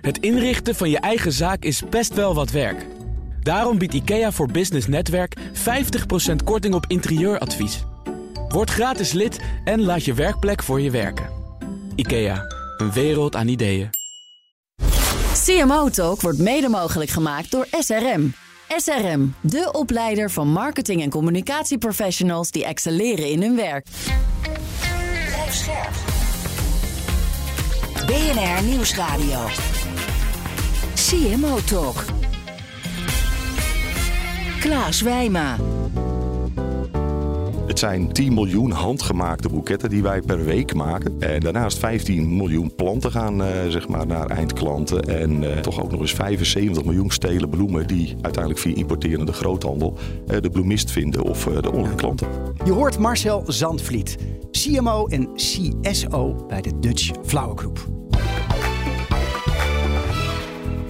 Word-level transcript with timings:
Het 0.00 0.18
inrichten 0.18 0.74
van 0.74 0.90
je 0.90 0.98
eigen 0.98 1.32
zaak 1.32 1.62
is 1.64 1.82
best 1.90 2.14
wel 2.14 2.34
wat 2.34 2.50
werk. 2.50 2.86
Daarom 3.42 3.78
biedt 3.78 3.94
IKEA 3.94 4.32
voor 4.32 4.50
Business 4.50 4.86
Netwerk 4.86 5.36
50% 5.38 5.40
korting 6.44 6.74
op 6.74 6.84
interieuradvies. 6.88 7.84
Word 8.48 8.70
gratis 8.70 9.12
lid 9.12 9.40
en 9.64 9.82
laat 9.82 10.04
je 10.04 10.14
werkplek 10.14 10.62
voor 10.62 10.80
je 10.80 10.90
werken. 10.90 11.28
IKEA, 11.94 12.44
een 12.76 12.92
wereld 12.92 13.36
aan 13.36 13.48
ideeën. 13.48 13.90
CMO 15.44 15.88
Talk 15.88 16.20
wordt 16.20 16.38
mede 16.38 16.68
mogelijk 16.68 17.10
gemaakt 17.10 17.50
door 17.50 17.66
SRM. 17.70 18.32
SRM, 18.76 19.34
de 19.40 19.68
opleider 19.72 20.30
van 20.30 20.48
marketing- 20.48 21.02
en 21.02 21.10
communicatieprofessionals 21.10 22.50
die 22.50 22.64
excelleren 22.64 23.30
in 23.30 23.42
hun 23.42 23.56
werk. 23.56 23.86
Blijf 25.26 25.54
scherp. 25.54 25.94
BNR 28.06 28.62
Nieuwsradio. 28.62 29.46
CMO 31.08 31.58
Talk. 31.66 32.04
Klaas 34.60 35.00
Wijma. 35.00 35.56
Het 37.66 37.78
zijn 37.78 38.12
10 38.12 38.34
miljoen 38.34 38.70
handgemaakte 38.70 39.48
boeketten 39.48 39.90
die 39.90 40.02
wij 40.02 40.20
per 40.20 40.44
week 40.44 40.74
maken. 40.74 41.20
En 41.20 41.40
daarnaast 41.40 41.78
15 41.78 42.36
miljoen 42.36 42.74
planten 42.74 43.10
gaan 43.10 43.42
uh, 43.42 43.48
zeg 43.68 43.88
maar 43.88 44.06
naar 44.06 44.26
eindklanten. 44.26 45.02
En 45.02 45.42
uh, 45.42 45.56
toch 45.56 45.82
ook 45.82 45.90
nog 45.90 46.00
eens 46.00 46.12
75 46.12 46.84
miljoen 46.84 47.10
stelen 47.10 47.48
bloemen 47.48 47.86
die 47.86 48.16
uiteindelijk 48.20 48.58
via 48.58 48.74
importerende 48.74 49.32
groothandel 49.32 49.98
uh, 50.26 50.40
de 50.40 50.50
bloemist 50.50 50.90
vinden 50.90 51.22
of 51.22 51.44
de 51.44 51.72
online 51.72 51.94
klanten. 51.94 52.28
Je 52.64 52.72
hoort 52.72 52.98
Marcel 52.98 53.42
Zandvliet, 53.46 54.16
CMO 54.50 55.06
en 55.06 55.28
CSO 55.34 56.44
bij 56.48 56.60
de 56.60 56.78
Dutch 56.78 57.10
Flower 57.24 57.58
Group. 57.58 57.98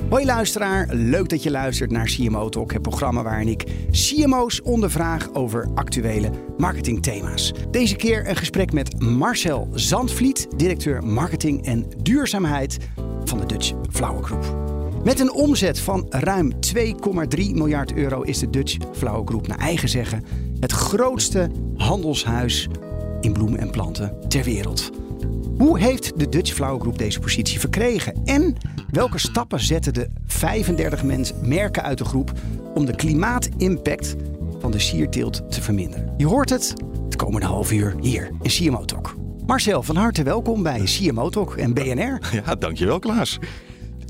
Hoi 0.08 0.24
luisteraar, 0.24 0.88
leuk 0.90 1.28
dat 1.28 1.42
je 1.42 1.50
luistert 1.50 1.90
naar 1.90 2.06
CMO 2.06 2.48
Talk, 2.48 2.72
het 2.72 2.82
programma 2.82 3.22
waarin 3.22 3.48
ik 3.48 3.64
CMO's 3.90 4.60
ondervraag 4.62 5.34
over 5.34 5.68
actuele 5.74 6.30
marketingthema's. 6.56 7.52
Deze 7.70 7.96
keer 7.96 8.28
een 8.28 8.36
gesprek 8.36 8.72
met 8.72 9.00
Marcel 9.00 9.68
Zandvliet, 9.72 10.46
directeur 10.56 11.04
marketing 11.04 11.64
en 11.64 11.86
duurzaamheid 12.02 12.78
van 13.24 13.38
de 13.38 13.46
Dutch 13.46 13.72
Flower 13.90 14.22
Group. 14.22 14.56
Met 15.04 15.20
een 15.20 15.32
omzet 15.32 15.80
van 15.80 16.06
ruim 16.10 16.52
2,3 16.76 16.84
miljard 17.52 17.94
euro 17.94 18.22
is 18.22 18.38
de 18.38 18.50
Dutch 18.50 18.76
Flower 18.92 19.26
Group 19.26 19.46
naar 19.46 19.58
eigen 19.58 19.88
zeggen 19.88 20.24
het 20.60 20.72
grootste 20.72 21.50
handelshuis 21.76 22.68
in 23.20 23.32
bloemen 23.32 23.58
en 23.58 23.70
planten 23.70 24.28
ter 24.28 24.44
wereld. 24.44 24.97
Hoe 25.58 25.78
heeft 25.78 26.18
de 26.18 26.28
Dutch 26.28 26.52
Flower 26.52 26.80
Group 26.80 26.98
deze 26.98 27.20
positie 27.20 27.60
verkregen? 27.60 28.20
En 28.24 28.56
welke 28.90 29.18
stappen 29.18 29.60
zetten 29.60 29.94
de 29.94 30.10
35 30.26 31.02
merken 31.42 31.82
uit 31.82 31.98
de 31.98 32.04
groep 32.04 32.32
om 32.74 32.84
de 32.86 32.96
klimaatimpact 32.96 34.14
van 34.58 34.70
de 34.70 34.78
sierteelt 34.78 35.52
te 35.52 35.62
verminderen? 35.62 36.14
Je 36.16 36.26
hoort 36.26 36.50
het 36.50 36.74
het 37.04 37.16
komende 37.16 37.46
half 37.46 37.72
uur 37.72 37.94
hier 38.00 38.30
in 38.42 38.50
CMO 38.50 38.84
Talk. 38.84 39.14
Marcel, 39.46 39.82
van 39.82 39.96
harte 39.96 40.22
welkom 40.22 40.62
bij 40.62 40.80
CMO 40.84 41.28
Talk 41.28 41.56
en 41.56 41.74
BNR. 41.74 42.42
Ja, 42.44 42.54
dankjewel 42.54 42.98
Klaas. 42.98 43.38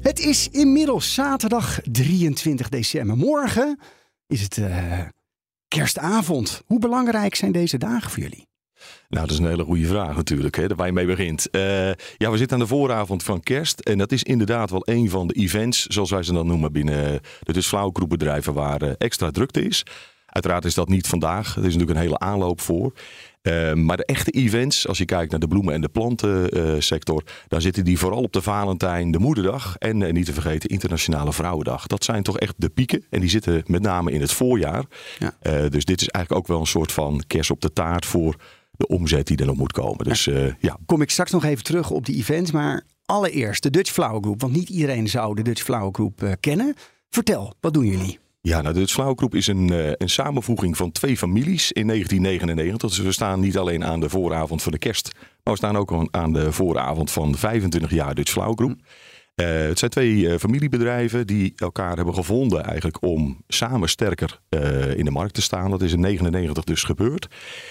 Het 0.02 0.18
is 0.18 0.48
inmiddels 0.48 1.14
zaterdag 1.14 1.80
23 1.90 2.68
december. 2.68 3.16
Morgen 3.16 3.78
is 4.26 4.42
het 4.42 4.56
uh, 4.56 5.00
kerstavond. 5.68 6.62
Hoe 6.66 6.78
belangrijk 6.78 7.34
zijn 7.34 7.52
deze 7.52 7.78
dagen 7.78 8.10
voor 8.10 8.22
jullie? 8.22 8.47
Nou, 9.08 9.26
dat 9.26 9.30
is 9.30 9.38
een 9.38 9.50
hele 9.50 9.64
goede 9.64 9.86
vraag 9.86 10.16
natuurlijk, 10.16 10.56
hè, 10.56 10.66
waar 10.66 10.86
je 10.86 10.92
mee 10.92 11.06
begint. 11.06 11.48
Uh, 11.52 11.86
ja, 12.16 12.30
we 12.30 12.36
zitten 12.36 12.56
aan 12.56 12.62
de 12.62 12.68
vooravond 12.68 13.22
van 13.22 13.40
kerst. 13.40 13.80
En 13.80 13.98
dat 13.98 14.12
is 14.12 14.22
inderdaad 14.22 14.70
wel 14.70 14.82
een 14.84 15.10
van 15.10 15.26
de 15.26 15.34
events, 15.34 15.86
zoals 15.86 16.10
wij 16.10 16.22
ze 16.22 16.32
dan 16.32 16.46
noemen 16.46 16.72
binnen 16.72 17.20
de 17.42 17.52
dus 17.52 17.66
flauwekroepbedrijven, 17.66 18.54
waar 18.54 18.82
uh, 18.82 18.90
extra 18.98 19.30
drukte 19.30 19.62
is. 19.62 19.82
Uiteraard 20.26 20.64
is 20.64 20.74
dat 20.74 20.88
niet 20.88 21.06
vandaag. 21.06 21.56
Er 21.56 21.64
is 21.64 21.72
natuurlijk 21.72 21.90
een 21.90 22.04
hele 22.04 22.18
aanloop 22.18 22.60
voor. 22.60 22.92
Uh, 23.42 23.72
maar 23.72 23.96
de 23.96 24.04
echte 24.04 24.30
events, 24.30 24.88
als 24.88 24.98
je 24.98 25.04
kijkt 25.04 25.30
naar 25.30 25.40
de 25.40 25.48
bloemen- 25.48 25.74
en 25.74 25.80
de 25.80 25.88
plantensector, 25.88 27.22
daar 27.48 27.60
zitten 27.60 27.84
die 27.84 27.98
vooral 27.98 28.22
op 28.22 28.32
de 28.32 28.42
Valentijn, 28.42 29.10
de 29.10 29.18
Moederdag 29.18 29.76
en 29.78 30.14
niet 30.14 30.26
te 30.26 30.32
vergeten 30.32 30.68
Internationale 30.68 31.32
Vrouwendag. 31.32 31.86
Dat 31.86 32.04
zijn 32.04 32.22
toch 32.22 32.38
echt 32.38 32.54
de 32.56 32.68
pieken 32.68 33.04
en 33.10 33.20
die 33.20 33.30
zitten 33.30 33.62
met 33.66 33.82
name 33.82 34.12
in 34.12 34.20
het 34.20 34.32
voorjaar. 34.32 34.84
Ja. 35.18 35.68
dus 35.68 35.84
dit 35.84 36.00
is 36.00 36.08
eigenlijk 36.08 36.44
ook 36.44 36.48
wel 36.48 36.60
een 36.60 36.66
soort 36.66 36.92
van 36.92 37.22
kers 37.26 37.50
op 37.50 37.60
de 37.60 37.72
taart 37.72 38.06
voor 38.06 38.36
de 38.78 38.86
omzet 38.86 39.26
die 39.26 39.36
er 39.36 39.46
nog 39.46 39.56
moet 39.56 39.72
komen. 39.72 40.04
Dus, 40.04 40.24
ja. 40.24 40.56
ja. 40.58 40.78
Kom 40.86 41.02
ik 41.02 41.10
straks 41.10 41.30
nog 41.30 41.44
even 41.44 41.64
terug 41.64 41.90
op 41.90 42.06
die 42.06 42.16
events, 42.16 42.50
maar 42.50 42.82
allereerst 43.04 43.62
de 43.62 43.70
Dutch 43.70 43.92
Flower 43.92 44.20
Group, 44.20 44.40
want 44.40 44.52
niet 44.52 44.68
iedereen 44.68 45.08
zou 45.08 45.34
de 45.34 45.42
Dutch 45.42 45.62
Flower 45.62 45.88
Group 45.92 46.36
kennen. 46.40 46.74
Vertel, 47.10 47.54
wat 47.60 47.74
doen 47.74 47.86
jullie? 47.86 48.18
Ja, 48.40 48.60
nou, 48.60 48.74
de 48.74 48.80
Dutch 48.80 48.92
Flower 48.92 49.16
Group 49.16 49.34
is 49.34 49.46
een, 49.46 49.72
uh, 49.72 49.90
een 49.92 50.08
samenvoeging 50.08 50.76
van 50.76 50.92
twee 50.92 51.16
families 51.16 51.72
in 51.72 51.86
1999. 51.86 52.90
Dus 52.90 52.98
we 52.98 53.12
staan 53.12 53.40
niet 53.40 53.58
alleen 53.58 53.84
aan 53.84 54.00
de 54.00 54.08
vooravond 54.08 54.62
van 54.62 54.72
de 54.72 54.78
kerst, 54.78 55.10
maar 55.14 55.52
we 55.52 55.58
staan 55.58 55.76
ook 55.76 56.08
aan 56.10 56.32
de 56.32 56.52
vooravond 56.52 57.10
van 57.10 57.34
25 57.34 57.90
jaar 57.90 58.14
Dutch 58.14 58.32
Flower 58.32 58.54
Group. 58.54 58.78
Het 59.44 59.78
zijn 59.78 59.90
twee 59.90 60.14
uh, 60.14 60.36
familiebedrijven 60.36 61.26
die 61.26 61.52
elkaar 61.56 61.96
hebben 61.96 62.14
gevonden 62.14 62.64
eigenlijk 62.64 63.02
om 63.02 63.44
samen 63.48 63.88
sterker 63.88 64.40
in 64.96 65.04
de 65.04 65.10
markt 65.10 65.34
te 65.34 65.42
staan. 65.42 65.70
Dat 65.70 65.82
is 65.82 65.92
in 65.92 66.02
1999 66.02 66.64
dus 66.64 66.82
gebeurd. 66.82 67.28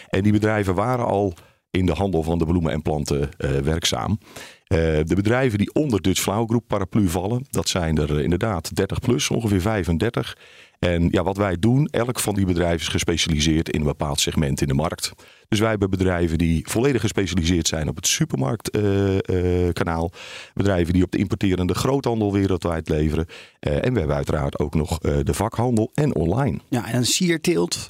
En 0.09 0.23
die 0.23 0.31
bedrijven 0.31 0.75
waren 0.75 1.05
al 1.05 1.33
in 1.71 1.85
de 1.85 1.93
handel 1.93 2.23
van 2.23 2.37
de 2.37 2.45
bloemen 2.45 2.71
en 2.71 2.81
planten 2.81 3.29
werkzaam. 3.63 4.19
Uh, 4.67 4.79
de 5.03 5.15
bedrijven 5.15 5.57
die 5.57 5.73
onder 5.73 6.01
Dutch 6.01 6.21
Flower 6.21 6.47
Group 6.47 6.63
paraplu 6.67 7.07
vallen, 7.07 7.45
dat 7.49 7.69
zijn 7.69 7.97
er 7.97 8.21
inderdaad 8.21 8.75
30 8.75 8.99
plus, 8.99 9.29
ongeveer 9.29 9.61
35. 9.61 10.37
En 10.79 11.07
ja, 11.11 11.23
wat 11.23 11.37
wij 11.37 11.59
doen, 11.59 11.85
elk 11.85 12.19
van 12.19 12.35
die 12.35 12.45
bedrijven 12.45 12.79
is 12.79 12.87
gespecialiseerd 12.87 13.69
in 13.69 13.79
een 13.79 13.85
bepaald 13.85 14.19
segment 14.19 14.61
in 14.61 14.67
de 14.67 14.73
markt. 14.73 15.11
Dus 15.47 15.59
wij 15.59 15.69
hebben 15.69 15.89
bedrijven 15.89 16.37
die 16.37 16.69
volledig 16.69 17.01
gespecialiseerd 17.01 17.67
zijn 17.67 17.89
op 17.89 17.95
het 17.95 18.07
supermarktkanaal. 18.07 20.11
Uh, 20.13 20.47
uh, 20.47 20.53
bedrijven 20.53 20.93
die 20.93 21.03
op 21.03 21.11
de 21.11 21.17
importerende 21.17 21.73
groothandel 21.73 22.33
wereldwijd 22.33 22.89
leveren. 22.89 23.25
en 23.59 23.93
we 23.93 23.99
hebben 23.99 24.15
uiteraard 24.15 24.59
ook 24.59 24.75
nog 24.75 24.97
de 24.97 25.33
vakhandel 25.33 25.91
en 25.93 26.15
online. 26.15 26.59
Ja, 26.69 26.91
en 26.91 27.05
sierteelt, 27.05 27.89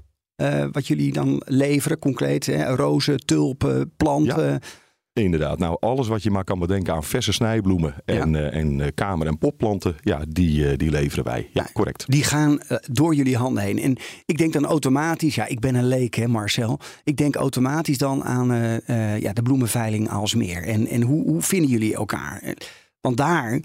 wat 0.72 0.88
jullie 0.88 1.14
dan 1.14 1.42
leveren, 1.46 2.00
concreet. 2.00 2.46
Hè? 2.46 2.76
Rozen, 2.76 3.26
tulpen, 3.26 3.92
planten. 3.98 4.52
Ja. 4.52 4.60
Inderdaad. 5.24 5.60
Nou, 5.60 5.78
alles 5.80 6.08
wat 6.08 6.24
je 6.24 6.32
maar 6.32 6.44
kan 6.44 6.60
bedenken 6.60 6.94
aan 6.94 7.04
verse 7.04 7.32
snijbloemen 7.32 7.96
en, 8.06 8.32
ja. 8.32 8.52
uh, 8.52 8.56
en 8.56 8.80
uh, 8.80 8.86
kamer- 8.94 9.28
en 9.28 9.38
popplanten, 9.38 9.96
ja, 10.02 10.22
die, 10.30 10.72
uh, 10.72 10.78
die 10.78 10.92
leveren 10.92 11.24
wij. 11.24 11.50
Ja, 11.54 11.68
correct. 11.74 12.06
Die 12.08 12.24
gaan 12.24 12.60
door 12.92 13.16
jullie 13.16 13.38
handen 13.38 13.64
heen. 13.64 13.80
En 13.80 13.98
ik 14.26 14.38
denk 14.38 14.54
dan 14.54 14.66
automatisch, 14.66 15.36
ja, 15.36 15.46
ik 15.46 15.60
ben 15.60 15.76
een 15.76 15.88
leek, 15.88 16.16
hè, 16.16 16.28
Marcel. 16.28 16.80
Ik 17.04 17.18
denk 17.18 17.36
automatisch 17.36 17.98
dan 17.98 18.24
aan 18.24 18.48
ja, 19.20 19.34
de 19.34 19.42
bloemenveiling 19.42 20.10
als 20.10 20.36
meer. 20.36 20.64
En, 20.64 20.88
en 20.88 21.02
hoe, 21.02 21.24
hoe 21.24 21.42
vinden 21.42 21.70
jullie 21.70 21.96
elkaar? 21.96 22.56
Want 23.02 23.18
daar 23.18 23.60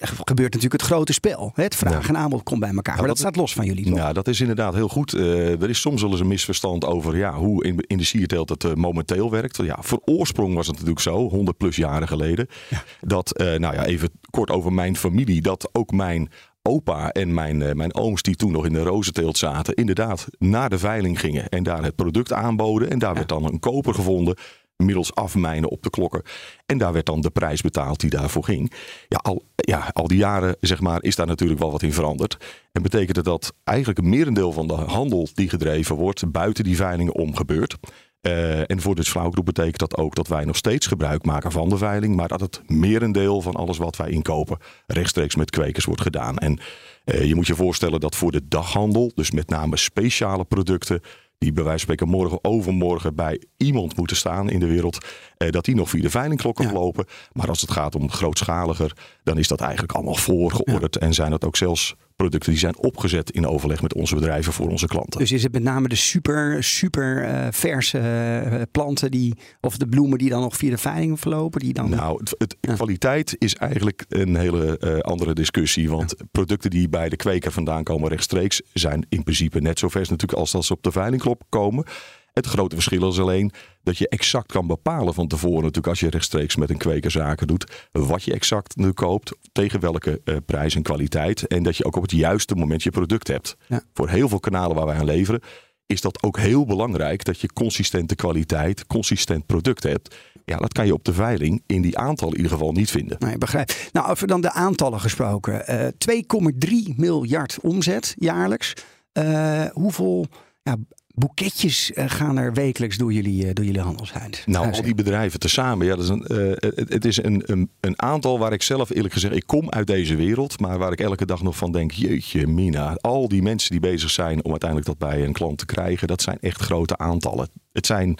gebeurt 0.00 0.52
natuurlijk 0.52 0.82
het 0.82 0.90
grote 0.90 1.12
spel. 1.12 1.52
Het 1.54 1.74
vraag 1.74 2.08
en 2.08 2.16
aanbod 2.16 2.42
komt 2.42 2.60
bij 2.60 2.70
elkaar. 2.74 2.96
Maar 2.96 3.06
dat, 3.06 3.16
dat 3.16 3.18
staat 3.18 3.36
los 3.36 3.52
van 3.52 3.64
jullie. 3.64 3.84
Toch? 3.84 3.94
Ja, 3.94 4.12
dat 4.12 4.28
is 4.28 4.40
inderdaad 4.40 4.74
heel 4.74 4.88
goed. 4.88 5.14
Uh, 5.14 5.62
er 5.62 5.68
is 5.68 5.80
soms 5.80 6.02
wel 6.02 6.10
eens 6.10 6.20
een 6.20 6.26
misverstand 6.26 6.84
over 6.84 7.16
ja, 7.16 7.34
hoe 7.34 7.64
in, 7.64 7.84
in 7.86 7.98
de 7.98 8.04
sierteelt 8.04 8.48
het 8.48 8.64
uh, 8.64 8.74
momenteel 8.74 9.30
werkt. 9.30 9.56
Ja, 9.56 9.76
voor 9.80 10.00
oorsprong 10.04 10.54
was 10.54 10.66
het 10.66 10.74
natuurlijk 10.74 11.00
zo, 11.00 11.28
100 11.28 11.56
plus 11.56 11.76
jaren 11.76 12.08
geleden. 12.08 12.46
Ja. 12.68 12.82
Dat, 13.00 13.40
uh, 13.40 13.46
nou 13.46 13.74
ja, 13.74 13.84
even 13.84 14.10
kort 14.30 14.50
over 14.50 14.72
mijn 14.72 14.96
familie. 14.96 15.42
Dat 15.42 15.68
ook 15.72 15.92
mijn 15.92 16.30
opa 16.62 17.10
en 17.10 17.34
mijn, 17.34 17.76
mijn 17.76 17.94
ooms 17.94 18.22
die 18.22 18.36
toen 18.36 18.52
nog 18.52 18.66
in 18.66 18.72
de 18.72 18.82
rozenteelt 18.82 19.38
zaten, 19.38 19.74
inderdaad 19.74 20.26
naar 20.38 20.70
de 20.70 20.78
veiling 20.78 21.20
gingen 21.20 21.48
en 21.48 21.62
daar 21.62 21.82
het 21.82 21.94
product 21.94 22.32
aanboden. 22.32 22.90
En 22.90 22.98
daar 22.98 23.10
ja. 23.10 23.14
werd 23.14 23.28
dan 23.28 23.44
een 23.44 23.58
koper 23.58 23.94
gevonden 23.94 24.36
middels 24.80 25.14
afmijnen 25.14 25.70
op 25.70 25.82
de 25.82 25.90
klokken. 25.90 26.22
En 26.66 26.78
daar 26.78 26.92
werd 26.92 27.06
dan 27.06 27.20
de 27.20 27.30
prijs 27.30 27.60
betaald 27.60 28.00
die 28.00 28.10
daarvoor 28.10 28.44
ging. 28.44 28.72
Ja, 29.08 29.18
al, 29.22 29.42
ja, 29.54 29.90
al 29.92 30.06
die 30.06 30.18
jaren 30.18 30.56
zeg 30.60 30.80
maar, 30.80 31.02
is 31.02 31.16
daar 31.16 31.26
natuurlijk 31.26 31.60
wel 31.60 31.70
wat 31.70 31.82
in 31.82 31.92
veranderd. 31.92 32.36
En 32.72 32.82
betekent 32.82 33.16
het 33.16 33.24
dat 33.24 33.54
eigenlijk 33.64 33.98
een 33.98 34.08
merendeel 34.08 34.52
van 34.52 34.66
de 34.66 34.74
handel 34.74 35.28
die 35.34 35.48
gedreven 35.48 35.96
wordt 35.96 36.32
buiten 36.32 36.64
die 36.64 36.76
veilingen 36.76 37.14
om 37.14 37.36
gebeurt. 37.36 37.76
Uh, 38.22 38.70
en 38.70 38.80
voor 38.80 38.94
de 38.94 39.04
Flauwgroep 39.04 39.44
betekent 39.44 39.78
dat 39.78 39.96
ook 39.96 40.14
dat 40.14 40.28
wij 40.28 40.44
nog 40.44 40.56
steeds 40.56 40.86
gebruik 40.86 41.24
maken 41.24 41.52
van 41.52 41.68
de 41.68 41.76
veiling. 41.76 42.16
Maar 42.16 42.28
dat 42.28 42.40
het 42.40 42.62
merendeel 42.66 43.40
van 43.40 43.54
alles 43.54 43.78
wat 43.78 43.96
wij 43.96 44.10
inkopen 44.10 44.58
rechtstreeks 44.86 45.36
met 45.36 45.50
kwekers 45.50 45.84
wordt 45.84 46.00
gedaan. 46.00 46.38
En 46.38 46.58
uh, 47.04 47.24
je 47.24 47.34
moet 47.34 47.46
je 47.46 47.54
voorstellen 47.54 48.00
dat 48.00 48.16
voor 48.16 48.32
de 48.32 48.48
daghandel, 48.48 49.12
dus 49.14 49.30
met 49.30 49.48
name 49.48 49.76
speciale 49.76 50.44
producten 50.44 51.00
die 51.40 51.52
bij 51.52 51.64
wijze 51.64 51.86
van 51.86 51.94
spreken 51.94 52.18
morgen 52.18 52.38
overmorgen 52.42 53.14
bij 53.14 53.42
iemand 53.56 53.96
moeten 53.96 54.16
staan 54.16 54.50
in 54.50 54.60
de 54.60 54.66
wereld, 54.66 55.06
eh, 55.36 55.50
dat 55.50 55.64
die 55.64 55.74
nog 55.74 55.88
via 55.88 56.02
de 56.02 56.10
veilingklokken 56.10 56.66
ja. 56.66 56.72
lopen. 56.72 57.06
Maar 57.32 57.48
als 57.48 57.60
het 57.60 57.70
gaat 57.70 57.94
om 57.94 58.10
grootschaliger, 58.10 58.96
dan 59.22 59.38
is 59.38 59.48
dat 59.48 59.60
eigenlijk 59.60 59.92
allemaal 59.92 60.14
voorgeorderd 60.14 60.94
ja. 60.94 61.00
en 61.00 61.14
zijn 61.14 61.30
dat 61.30 61.44
ook 61.44 61.56
zelfs 61.56 61.94
producten 62.20 62.50
die 62.50 62.60
zijn 62.60 62.78
opgezet 62.78 63.30
in 63.30 63.46
overleg 63.46 63.82
met 63.82 63.94
onze 63.94 64.14
bedrijven 64.14 64.52
voor 64.52 64.68
onze 64.68 64.86
klanten. 64.86 65.20
Dus 65.20 65.32
is 65.32 65.42
het 65.42 65.52
met 65.52 65.62
name 65.62 65.88
de 65.88 65.94
super, 65.94 66.64
super 66.64 67.28
uh, 67.28 67.46
verse 67.50 67.98
uh, 67.98 68.62
planten 68.70 69.10
die, 69.10 69.34
of 69.60 69.76
de 69.76 69.86
bloemen 69.86 70.18
die 70.18 70.28
dan 70.28 70.40
nog 70.40 70.56
via 70.56 70.70
de 70.70 70.78
veiling 70.78 71.20
verlopen? 71.20 71.60
Die 71.60 71.72
dan... 71.72 71.90
Nou, 71.90 72.18
het, 72.18 72.34
het 72.38 72.56
ja. 72.60 72.74
kwaliteit 72.74 73.36
is 73.38 73.54
eigenlijk 73.54 74.04
een 74.08 74.36
hele 74.36 74.80
uh, 74.80 74.98
andere 74.98 75.34
discussie. 75.34 75.90
Want 75.90 76.14
ja. 76.18 76.24
producten 76.30 76.70
die 76.70 76.88
bij 76.88 77.08
de 77.08 77.16
kweker 77.16 77.52
vandaan 77.52 77.82
komen 77.82 78.08
rechtstreeks 78.08 78.62
zijn 78.72 79.06
in 79.08 79.22
principe 79.22 79.60
net 79.60 79.78
zo 79.78 79.88
vers 79.88 80.08
natuurlijk 80.08 80.38
als 80.38 80.50
dat 80.50 80.64
ze 80.64 80.72
op 80.72 80.82
de 80.82 80.92
veilingklop 80.92 81.42
komen. 81.48 81.84
Het 82.32 82.46
grote 82.46 82.74
verschil 82.74 83.08
is 83.08 83.20
alleen 83.20 83.52
dat 83.82 83.98
je 83.98 84.08
exact 84.08 84.52
kan 84.52 84.66
bepalen 84.66 85.14
van 85.14 85.28
tevoren, 85.28 85.60
natuurlijk 85.60 85.86
als 85.86 86.00
je 86.00 86.10
rechtstreeks 86.10 86.56
met 86.56 86.70
een 86.70 86.78
kweker 86.78 87.10
zaken 87.10 87.46
doet, 87.46 87.88
wat 87.92 88.22
je 88.22 88.32
exact 88.32 88.76
nu 88.76 88.92
koopt, 88.92 89.32
tegen 89.52 89.80
welke 89.80 90.20
uh, 90.24 90.36
prijs 90.46 90.74
en 90.74 90.82
kwaliteit. 90.82 91.46
En 91.46 91.62
dat 91.62 91.76
je 91.76 91.84
ook 91.84 91.96
op 91.96 92.02
het 92.02 92.10
juiste 92.10 92.54
moment 92.54 92.82
je 92.82 92.90
product 92.90 93.28
hebt. 93.28 93.56
Ja. 93.68 93.82
Voor 93.94 94.08
heel 94.08 94.28
veel 94.28 94.40
kanalen 94.40 94.76
waar 94.76 94.86
wij 94.86 94.96
aan 94.96 95.04
leveren, 95.04 95.40
is 95.86 96.00
dat 96.00 96.22
ook 96.22 96.38
heel 96.38 96.66
belangrijk 96.66 97.24
dat 97.24 97.40
je 97.40 97.52
consistente 97.52 98.14
kwaliteit, 98.14 98.86
consistent 98.86 99.46
product 99.46 99.82
hebt. 99.82 100.14
Ja, 100.44 100.56
dat 100.56 100.72
kan 100.72 100.86
je 100.86 100.92
op 100.92 101.04
de 101.04 101.12
veiling 101.12 101.62
in 101.66 101.82
die 101.82 101.98
aantallen 101.98 102.34
in 102.34 102.42
ieder 102.42 102.56
geval 102.56 102.72
niet 102.72 102.90
vinden. 102.90 103.16
Nee, 103.18 103.38
begrijp. 103.38 103.72
Nou, 103.92 104.10
over 104.10 104.26
dan 104.26 104.40
de 104.40 104.52
aantallen 104.52 105.00
gesproken. 105.00 105.62
Uh, 105.68 106.88
2,3 106.90 106.96
miljard 106.96 107.58
omzet 107.60 108.14
jaarlijks. 108.18 108.72
Uh, 109.12 109.64
hoeveel 109.72 110.26
ja, 110.62 110.76
boeketjes 111.14 111.90
uh, 111.90 112.04
gaan 112.08 112.38
er 112.38 112.52
wekelijks 112.52 112.96
door 112.96 113.12
jullie, 113.12 113.44
uh, 113.44 113.50
door 113.52 113.64
jullie 113.64 113.80
handelshuis? 113.80 114.42
Nou, 114.46 114.72
al 114.72 114.82
die 114.82 114.94
bedrijven 114.94 115.40
tezamen. 115.40 115.86
Ja, 115.86 115.96
dat 115.96 116.04
is 116.04 116.10
een, 116.10 116.24
uh, 116.28 116.52
het, 116.56 116.92
het, 116.92 117.04
is 117.04 117.22
een, 117.22 117.42
een, 117.46 117.70
een, 117.80 118.02
aantal 118.02 118.38
waar 118.38 118.52
ik 118.52 118.62
zelf 118.62 118.90
eerlijk 118.90 119.14
gezegd, 119.14 119.34
ik 119.34 119.46
kom 119.46 119.70
uit 119.70 119.86
deze 119.86 120.16
wereld, 120.16 120.60
maar 120.60 120.78
waar 120.78 120.92
ik 120.92 121.00
elke 121.00 121.26
dag 121.26 121.42
nog 121.42 121.56
van 121.56 121.72
denk, 121.72 121.92
jeetje 121.92 122.46
mina, 122.46 122.96
al 123.00 123.28
die 123.28 123.42
mensen 123.42 123.70
die 123.70 123.80
bezig 123.80 124.10
zijn 124.10 124.44
om 124.44 124.50
uiteindelijk 124.50 124.88
dat 124.88 125.10
bij 125.10 125.24
een 125.24 125.32
klant 125.32 125.58
te 125.58 125.66
krijgen, 125.66 126.08
dat 126.08 126.22
zijn 126.22 126.38
echt 126.40 126.60
grote 126.60 126.98
aantallen. 126.98 127.48
Het 127.72 127.86
zijn 127.86 128.18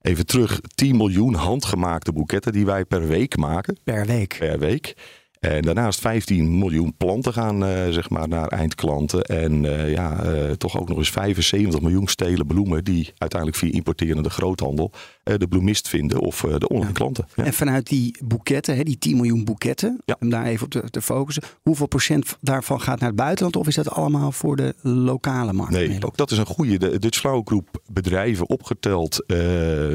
even 0.00 0.26
terug 0.26 0.60
10 0.74 0.96
miljoen 0.96 1.34
handgemaakte 1.34 2.12
boeketten 2.12 2.52
die 2.52 2.66
wij 2.66 2.84
per 2.84 3.06
week 3.06 3.36
maken. 3.36 3.78
Per 3.84 4.06
week? 4.06 4.36
Per 4.38 4.58
week. 4.58 4.94
En 5.42 5.62
daarnaast 5.62 6.00
15 6.00 6.58
miljoen 6.58 6.94
planten 6.96 7.32
gaan 7.32 7.64
uh, 7.64 7.88
zeg 7.88 8.10
maar 8.10 8.28
naar 8.28 8.48
eindklanten. 8.48 9.22
En 9.22 9.64
uh, 9.64 9.92
ja, 9.92 10.24
uh, 10.24 10.50
toch 10.50 10.78
ook 10.78 10.88
nog 10.88 10.98
eens 10.98 11.10
75 11.10 11.80
miljoen 11.80 12.08
stelen 12.08 12.46
bloemen 12.46 12.84
die 12.84 13.12
uiteindelijk 13.18 13.60
via 13.60 13.72
importerende 13.72 14.30
groothandel 14.30 14.92
de 15.22 15.48
bloemist 15.48 15.88
vinden 15.88 16.20
of 16.20 16.40
de 16.40 16.68
online 16.68 16.86
ja. 16.86 16.92
klanten. 16.92 17.26
Ja. 17.34 17.44
En 17.44 17.52
vanuit 17.52 17.86
die 17.86 18.16
boeketten, 18.24 18.76
hè, 18.76 18.82
die 18.82 18.98
10 18.98 19.16
miljoen 19.16 19.44
boeketten, 19.44 20.00
ja. 20.04 20.16
om 20.20 20.30
daar 20.30 20.44
even 20.44 20.64
op 20.64 20.70
te, 20.70 20.90
te, 20.90 21.02
focussen. 21.02 21.42
Hoeveel 21.62 21.86
procent 21.86 22.36
daarvan 22.40 22.80
gaat 22.80 22.98
naar 22.98 23.08
het 23.08 23.18
buitenland 23.18 23.56
of 23.56 23.66
is 23.66 23.74
dat 23.74 23.90
allemaal 23.90 24.32
voor 24.32 24.56
de 24.56 24.74
lokale 24.82 25.52
markt? 25.52 25.72
Nee, 25.72 26.04
ook 26.04 26.16
dat 26.16 26.30
is 26.30 26.38
een 26.38 26.46
goede. 26.46 26.78
De 26.78 26.98
Dutch 26.98 27.18
Flower 27.18 27.42
Group 27.44 27.80
bedrijven 27.92 28.48
opgeteld 28.48 29.24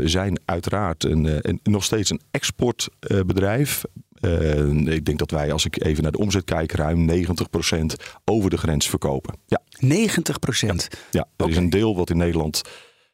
zijn 0.03 0.39
uiteraard 0.45 1.03
een, 1.03 1.49
een, 1.49 1.59
nog 1.63 1.83
steeds 1.83 2.09
een 2.09 2.21
exportbedrijf. 2.31 3.83
Uh, 4.27 4.93
ik 4.93 5.05
denk 5.05 5.19
dat 5.19 5.31
wij, 5.31 5.51
als 5.51 5.65
ik 5.65 5.83
even 5.83 6.03
naar 6.03 6.11
de 6.11 6.17
omzet 6.17 6.43
kijk, 6.43 6.71
ruim 6.71 7.09
90% 7.09 7.13
over 8.25 8.49
de 8.49 8.57
grens 8.57 8.89
verkopen. 8.89 9.39
Ja. 9.45 9.61
90%? 9.83 9.87
Ja, 9.87 10.75
ja 11.11 11.27
er 11.35 11.45
okay. 11.45 11.49
is 11.49 11.57
een 11.57 11.69
deel 11.69 11.95
wat 11.95 12.09
in 12.09 12.17
Nederland 12.17 12.61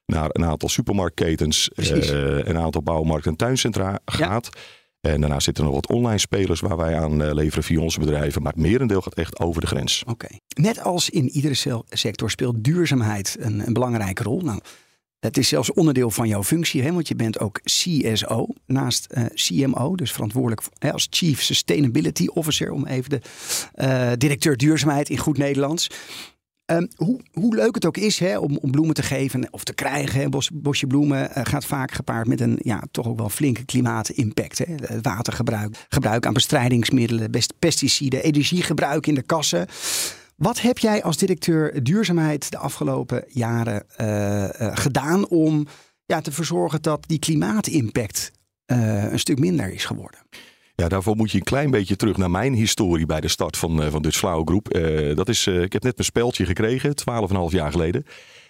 naar 0.06 0.30
een 0.32 0.46
aantal 0.46 0.70
supermarktketens, 0.70 1.70
uh, 1.76 2.46
een 2.46 2.58
aantal 2.58 2.84
bouwmarkten 2.84 3.32
en 3.32 3.38
tuincentra 3.38 4.00
gaat. 4.06 4.50
Ja. 4.52 5.12
En 5.12 5.22
daarnaast 5.22 5.44
zitten 5.46 5.64
er 5.64 5.70
nog 5.70 5.80
wat 5.80 5.96
online 5.96 6.18
spelers 6.18 6.60
waar 6.60 6.78
wij 6.78 7.00
aan 7.00 7.22
uh, 7.22 7.34
leveren 7.34 7.64
via 7.64 7.80
onze 7.80 8.00
bedrijven. 8.00 8.42
Maar 8.42 8.52
het 8.52 8.62
merendeel 8.62 9.02
gaat 9.02 9.14
echt 9.14 9.40
over 9.40 9.62
de 9.62 9.68
grens. 9.68 10.02
Oké. 10.02 10.12
Okay. 10.12 10.40
Net 10.56 10.84
als 10.84 11.10
in 11.10 11.30
iedere 11.30 11.84
sector 11.90 12.32
speelt 12.32 12.64
duurzaamheid 12.64 13.38
een, 13.40 13.68
een 13.68 13.74
belangrijke 13.74 14.24
rol. 14.24 14.42
Nou, 14.42 14.60
het 15.24 15.38
is 15.38 15.48
zelfs 15.48 15.74
onderdeel 15.74 16.12
van 16.12 16.28
jouw 16.28 16.44
functie, 16.44 16.82
hè, 16.84 16.92
want 16.94 17.08
je 17.08 17.16
bent 17.16 17.40
ook 17.40 17.60
CSO 17.64 18.48
naast 18.66 19.08
uh, 19.12 19.26
CMO, 19.34 19.96
dus 19.96 20.12
verantwoordelijk 20.12 20.62
hè, 20.78 20.94
als 20.94 21.08
Chief 21.10 21.42
Sustainability 21.42 22.28
Officer, 22.28 22.72
om 22.72 22.86
even 22.86 23.10
de 23.10 23.22
uh, 23.76 24.12
directeur 24.18 24.58
duurzaamheid 24.58 25.10
in 25.10 25.18
goed 25.18 25.38
Nederlands. 25.38 25.90
Um, 26.66 26.88
hoe, 26.96 27.22
hoe, 27.32 27.56
leuk 27.56 27.76
het 27.76 27.86
ook 27.86 27.98
is 27.98 28.20
hè, 28.20 28.38
om, 28.38 28.58
om, 28.58 28.72
bloemen 28.72 28.96
te 28.96 29.04
geven 29.04 29.48
of 29.52 29.64
te 29.64 29.74
krijgen. 29.74 30.20
Hè, 30.20 30.30
bos, 30.30 30.50
bosje 30.54 30.88
bloemen 30.88 31.30
uh, 31.30 31.44
gaat 31.44 31.66
vaak 31.66 31.92
gepaard 31.92 32.28
met 32.28 32.42
een 32.42 32.60
ja, 32.62 32.84
toch 32.92 33.08
ook 33.08 33.18
wel 33.18 33.30
flinke 33.30 33.66
klimaatimpact. 33.66 34.58
Hè. 34.58 34.66
Watergebruik, 35.02 35.86
gebruik 35.90 36.26
aan 36.26 36.34
bestrijdingsmiddelen, 36.34 37.32
best 37.32 37.54
pesticiden, 37.60 38.24
energiegebruik 38.24 39.08
in 39.08 39.16
de 39.16 39.22
kassen. 39.22 39.68
Wat 40.36 40.62
heb 40.62 40.78
jij 40.78 41.04
als 41.04 41.18
directeur 41.18 41.84
duurzaamheid 41.84 42.52
de 42.52 42.58
afgelopen 42.58 43.24
jaren 43.28 43.86
uh, 44.02 44.08
uh, 44.08 44.50
gedaan 44.74 45.28
om 45.28 45.68
ja, 46.06 46.22
te 46.22 46.32
verzorgen 46.32 46.82
dat 46.82 47.04
die 47.08 47.20
klimaatimpact 47.20 48.32
uh, 48.66 49.12
een 49.12 49.20
stuk 49.20 49.40
minder 49.40 49.74
is 49.74 49.86
geworden? 49.86 50.20
Ja, 50.76 50.88
daarvoor 50.88 51.16
moet 51.16 51.32
je 51.32 51.38
een 51.38 51.44
klein 51.44 51.72
beetje 51.72 51.96
terug 51.96 52.18
naar 52.18 52.32
mijn 52.32 52.54
historie 52.54 53.06
bij 53.06 53.22
de 53.22 53.28
start 53.28 53.58
van, 53.58 53.92
van 53.92 54.02
Dutch 54.02 54.20
Group. 54.20 54.74
dat 55.16 55.30
is, 55.30 55.48
ik 55.48 55.74
heb 55.74 55.84
net 55.84 55.96
mijn 55.96 56.08
speldje 56.08 56.46
gekregen, 56.46 56.94
12,5 57.30 57.36
jaar 57.48 57.72
geleden. 57.72 58.06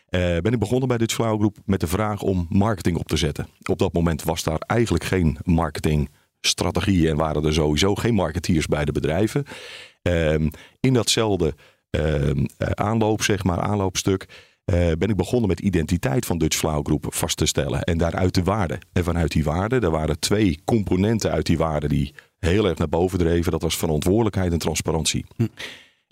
ben 0.10 0.52
ik 0.54 0.60
begonnen 0.60 0.88
bij 0.88 0.98
Dutch 0.98 1.14
Flower 1.14 1.38
Group 1.38 1.58
met 1.66 1.80
de 1.80 1.88
vraag 1.88 2.22
om 2.22 2.46
marketing 2.50 2.98
op 2.98 3.08
te 3.08 3.18
zetten. 3.18 3.48
Op 3.70 3.78
dat 3.78 3.94
moment 3.94 4.24
was 4.24 4.44
daar 4.44 4.60
eigenlijk 4.60 5.04
geen 5.04 5.38
marketingstrategie 5.44 7.10
en 7.10 7.16
waren 7.16 7.46
er 7.46 7.54
sowieso 7.54 7.96
geen 7.96 8.14
marketeers 8.14 8.68
bij 8.68 8.86
de 8.86 8.92
bedrijven. 8.92 9.46
Ehm, 10.02 10.50
in 10.80 10.94
datzelfde 10.94 11.54
aanloop, 12.58 13.24
zeg 13.24 13.44
maar, 13.44 13.60
aanloopstuk. 13.60 14.28
Uh, 14.66 14.92
ben 14.98 15.10
ik 15.10 15.16
begonnen 15.16 15.48
met 15.48 15.60
identiteit 15.60 16.26
van 16.26 16.38
Dutch 16.38 16.58
Flow 16.58 16.98
vast 17.00 17.38
te 17.38 17.46
stellen. 17.46 17.84
En 17.84 17.98
daaruit 17.98 18.34
de 18.34 18.44
waarde. 18.44 18.80
En 18.94 19.04
vanuit 19.04 19.32
die 19.32 19.44
waarde, 19.44 19.80
er 19.80 19.92
waren 19.92 20.20
twee 20.20 20.62
componenten 20.66 21.32
uit 21.32 21.46
die 21.46 21.58
waarde 21.58 21.88
die 21.88 22.14
heel 22.40 22.68
erg 22.68 22.78
naar 22.78 22.90
boven 22.90 23.20
dreven. 23.20 23.52
Dat 23.52 23.62
was 23.62 23.78
verantwoordelijkheid 23.78 24.52
en 24.52 24.58
transparantie. 24.58 25.26
Hm. 25.36 25.48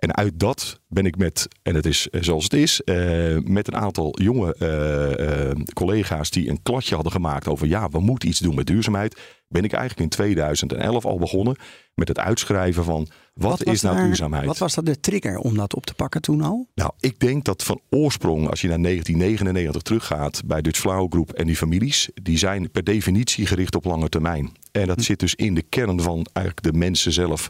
En 0.01 0.15
uit 0.15 0.39
dat 0.39 0.79
ben 0.87 1.05
ik 1.05 1.17
met, 1.17 1.47
en 1.61 1.75
het 1.75 1.85
is 1.85 2.07
zoals 2.11 2.43
het 2.43 2.53
is, 2.53 2.81
uh, 2.85 3.37
met 3.43 3.67
een 3.67 3.75
aantal 3.75 4.15
jonge 4.21 4.55
uh, 4.59 5.49
uh, 5.49 5.65
collega's 5.73 6.29
die 6.29 6.49
een 6.49 6.61
kladje 6.61 6.95
hadden 6.95 7.11
gemaakt 7.11 7.47
over 7.47 7.67
ja, 7.67 7.89
we 7.89 7.99
moeten 7.99 8.29
iets 8.29 8.39
doen 8.39 8.55
met 8.55 8.67
duurzaamheid. 8.67 9.19
Ben 9.47 9.63
ik 9.63 9.71
eigenlijk 9.71 10.03
in 10.03 10.09
2011 10.09 11.05
al 11.05 11.17
begonnen 11.17 11.55
met 11.93 12.07
het 12.07 12.19
uitschrijven 12.19 12.83
van 12.83 13.07
wat, 13.33 13.63
wat 13.63 13.73
is 13.73 13.81
nou 13.81 13.95
daar, 13.95 14.05
duurzaamheid? 14.05 14.45
Wat 14.45 14.57
was 14.57 14.75
dat 14.75 14.85
de 14.85 14.99
trigger 14.99 15.37
om 15.37 15.55
dat 15.55 15.75
op 15.75 15.85
te 15.85 15.93
pakken 15.93 16.21
toen 16.21 16.41
al? 16.41 16.67
Nou, 16.75 16.91
ik 16.99 17.19
denk 17.19 17.45
dat 17.45 17.63
van 17.63 17.81
oorsprong, 17.89 18.49
als 18.49 18.61
je 18.61 18.67
naar 18.67 18.81
1999 18.81 19.81
teruggaat 19.81 20.41
bij 20.45 20.61
Dutch 20.61 20.79
Flower 20.79 21.09
Group 21.09 21.31
en 21.31 21.47
die 21.47 21.55
families, 21.55 22.09
die 22.13 22.37
zijn 22.37 22.71
per 22.71 22.83
definitie 22.83 23.45
gericht 23.45 23.75
op 23.75 23.85
lange 23.85 24.09
termijn. 24.09 24.51
En 24.71 24.87
dat 24.87 24.97
hm. 24.97 25.03
zit 25.03 25.19
dus 25.19 25.35
in 25.35 25.55
de 25.55 25.63
kern 25.63 26.01
van 26.01 26.25
eigenlijk 26.33 26.73
de 26.73 26.77
mensen 26.77 27.11
zelf. 27.11 27.49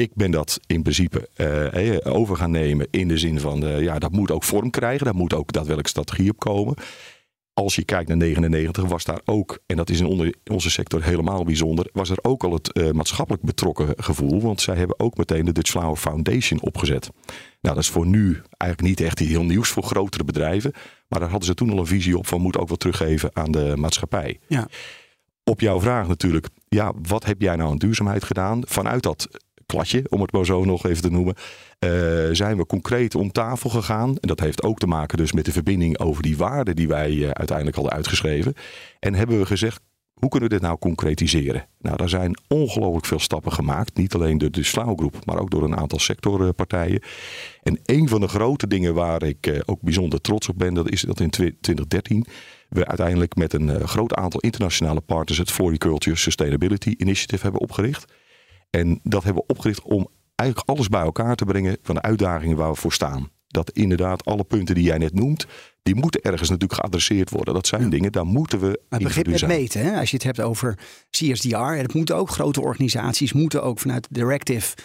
Ik 0.00 0.14
ben 0.14 0.30
dat 0.30 0.60
in 0.66 0.82
principe 0.82 1.28
uh, 1.36 2.14
over 2.14 2.36
gaan 2.36 2.50
nemen 2.50 2.86
in 2.90 3.08
de 3.08 3.18
zin 3.18 3.40
van, 3.40 3.64
uh, 3.64 3.82
ja, 3.82 3.98
dat 3.98 4.12
moet 4.12 4.30
ook 4.30 4.44
vorm 4.44 4.70
krijgen. 4.70 5.04
Daar 5.04 5.14
moet 5.14 5.34
ook 5.34 5.52
daadwerkelijk 5.52 5.88
strategie 5.88 6.30
op 6.30 6.38
komen. 6.38 6.74
Als 7.52 7.74
je 7.74 7.84
kijkt 7.84 8.08
naar 8.08 8.16
99 8.16 8.84
was 8.84 9.04
daar 9.04 9.20
ook, 9.24 9.58
en 9.66 9.76
dat 9.76 9.90
is 9.90 10.00
in, 10.00 10.34
onze 10.50 10.70
sector 10.70 11.02
helemaal 11.02 11.44
bijzonder, 11.44 11.88
was 11.92 12.10
er 12.10 12.18
ook 12.22 12.44
al 12.44 12.52
het 12.52 12.76
uh, 12.76 12.90
maatschappelijk 12.90 13.44
betrokken 13.44 13.94
gevoel. 13.96 14.40
Want 14.40 14.60
zij 14.60 14.76
hebben 14.76 15.00
ook 15.00 15.16
meteen 15.16 15.44
de 15.44 15.52
Dutch 15.52 15.70
Flower 15.70 15.96
Foundation 15.96 16.60
opgezet. 16.60 17.10
Nou, 17.60 17.74
dat 17.74 17.84
is 17.84 17.90
voor 17.90 18.06
nu 18.06 18.40
eigenlijk 18.56 18.80
niet 18.80 19.00
echt 19.00 19.18
heel 19.18 19.44
nieuws 19.44 19.68
voor 19.68 19.82
grotere 19.82 20.24
bedrijven. 20.24 20.72
Maar 21.08 21.20
daar 21.20 21.30
hadden 21.30 21.48
ze 21.48 21.54
toen 21.54 21.70
al 21.70 21.78
een 21.78 21.86
visie 21.86 22.18
op 22.18 22.26
van 22.26 22.40
moet 22.40 22.58
ook 22.58 22.68
wat 22.68 22.80
teruggeven 22.80 23.30
aan 23.32 23.50
de 23.50 23.72
maatschappij. 23.76 24.40
Ja. 24.48 24.68
Op 25.44 25.60
jouw 25.60 25.80
vraag 25.80 26.08
natuurlijk, 26.08 26.48
ja, 26.68 26.92
wat 27.02 27.24
heb 27.24 27.40
jij 27.40 27.56
nou 27.56 27.70
aan 27.70 27.78
duurzaamheid 27.78 28.24
gedaan? 28.24 28.62
Vanuit 28.66 29.02
dat 29.02 29.28
kladje, 29.70 30.04
om 30.08 30.20
het 30.20 30.32
maar 30.32 30.44
zo 30.44 30.64
nog 30.64 30.86
even 30.86 31.02
te 31.02 31.10
noemen, 31.10 31.34
uh, 31.34 31.90
zijn 32.32 32.56
we 32.56 32.66
concreet 32.66 33.14
om 33.14 33.32
tafel 33.32 33.70
gegaan. 33.70 34.08
En 34.08 34.28
dat 34.28 34.40
heeft 34.40 34.62
ook 34.62 34.78
te 34.78 34.86
maken 34.86 35.18
dus 35.18 35.32
met 35.32 35.44
de 35.44 35.52
verbinding 35.52 35.98
over 35.98 36.22
die 36.22 36.36
waarden 36.36 36.76
die 36.76 36.88
wij 36.88 37.12
uh, 37.12 37.30
uiteindelijk 37.30 37.76
hadden 37.76 37.94
uitgeschreven. 37.94 38.54
En 38.98 39.14
hebben 39.14 39.38
we 39.38 39.46
gezegd, 39.46 39.80
hoe 40.14 40.28
kunnen 40.28 40.48
we 40.48 40.54
dit 40.54 40.64
nou 40.64 40.78
concretiseren? 40.78 41.66
Nou, 41.78 41.96
daar 41.96 42.08
zijn 42.08 42.38
ongelooflijk 42.48 43.06
veel 43.06 43.18
stappen 43.18 43.52
gemaakt. 43.52 43.96
Niet 43.96 44.14
alleen 44.14 44.38
door 44.38 44.50
de 44.50 44.62
Slauwgroep, 44.62 45.24
maar 45.24 45.38
ook 45.38 45.50
door 45.50 45.62
een 45.62 45.76
aantal 45.76 45.98
sectorpartijen. 45.98 47.02
En 47.62 47.80
een 47.84 48.08
van 48.08 48.20
de 48.20 48.28
grote 48.28 48.66
dingen 48.66 48.94
waar 48.94 49.22
ik 49.22 49.46
uh, 49.46 49.60
ook 49.64 49.80
bijzonder 49.80 50.20
trots 50.20 50.48
op 50.48 50.58
ben, 50.58 50.74
dat 50.74 50.90
is 50.90 51.00
dat 51.00 51.20
in 51.20 51.30
2013 51.30 52.26
we 52.68 52.86
uiteindelijk 52.86 53.34
met 53.36 53.52
een 53.52 53.88
groot 53.88 54.14
aantal 54.14 54.40
internationale 54.40 55.00
partners 55.00 55.38
het 55.38 55.50
Floriculture 55.50 56.16
Sustainability 56.16 56.94
Initiative 56.96 57.42
hebben 57.42 57.60
opgericht. 57.60 58.12
En 58.70 59.00
dat 59.02 59.24
hebben 59.24 59.42
we 59.46 59.52
opgericht 59.52 59.82
om 59.82 60.08
eigenlijk 60.34 60.70
alles 60.70 60.88
bij 60.88 61.00
elkaar 61.00 61.36
te 61.36 61.44
brengen 61.44 61.76
van 61.82 61.94
de 61.94 62.02
uitdagingen 62.02 62.56
waar 62.56 62.70
we 62.70 62.76
voor 62.76 62.92
staan. 62.92 63.30
Dat 63.46 63.70
inderdaad 63.70 64.24
alle 64.24 64.44
punten 64.44 64.74
die 64.74 64.84
jij 64.84 64.98
net 64.98 65.14
noemt, 65.14 65.46
die 65.82 65.94
moeten 65.94 66.20
ergens 66.20 66.48
natuurlijk 66.48 66.80
geadresseerd 66.80 67.30
worden. 67.30 67.54
Dat 67.54 67.66
zijn 67.66 67.82
ja. 67.82 67.88
dingen, 67.88 68.12
daar 68.12 68.26
moeten 68.26 68.60
we. 68.60 68.66
Maar 68.66 68.98
het 68.98 69.08
begint 69.08 69.26
met 69.26 69.46
meten. 69.46 69.80
Hè? 69.80 69.98
Als 69.98 70.10
je 70.10 70.16
het 70.16 70.24
hebt 70.24 70.40
over 70.40 70.78
CSDR, 71.10 71.56
het 71.56 71.94
moeten 71.94 72.16
ook 72.16 72.30
grote 72.30 72.60
organisaties, 72.60 73.32
moeten 73.32 73.62
ook 73.62 73.78
vanuit 73.78 74.06
Directive 74.10 74.76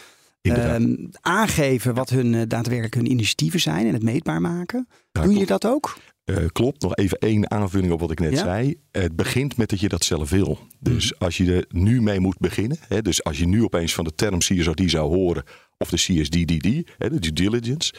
ehm, 0.41 0.95
aangeven 1.21 1.93
wat 1.93 2.09
hun 2.09 2.33
eh, 2.33 2.41
daadwerkelijk 2.47 2.95
hun 2.95 3.11
initiatieven 3.11 3.59
zijn 3.59 3.87
en 3.87 3.93
het 3.93 4.03
meetbaar 4.03 4.41
maken. 4.41 4.87
Ja, 5.11 5.21
Doe 5.21 5.33
je 5.33 5.45
dat 5.45 5.65
ook? 5.65 5.97
Eh, 6.25 6.35
klopt, 6.51 6.81
nog 6.81 6.95
even 6.95 7.17
één 7.17 7.51
aanvulling 7.51 7.91
op 7.91 7.99
wat 7.99 8.11
ik 8.11 8.19
net 8.19 8.31
Ja? 8.31 8.37
zei. 8.43 8.75
Het 8.91 9.15
begint 9.15 9.57
met 9.57 9.69
dat 9.69 9.79
je 9.79 9.87
dat 9.89 10.03
zelf 10.03 10.29
wil. 10.29 10.59
Dus 10.79 11.11
Mhm. 11.13 11.23
als 11.23 11.37
je 11.37 11.55
er 11.55 11.65
nu 11.69 12.01
mee 12.01 12.19
moet 12.19 12.37
beginnen, 12.39 12.77
hè, 12.87 13.01
dus 13.01 13.23
als 13.23 13.37
je 13.37 13.47
nu 13.47 13.63
opeens 13.63 13.93
van 13.93 14.03
de 14.03 14.15
term 14.15 14.37
CSRD 14.39 14.81
zou 14.89 15.15
horen, 15.15 15.43
of 15.77 15.89
de 15.89 15.95
CSDDD, 15.97 16.89
hè, 16.97 17.09
de 17.09 17.19
due 17.19 17.33
diligence. 17.33 17.93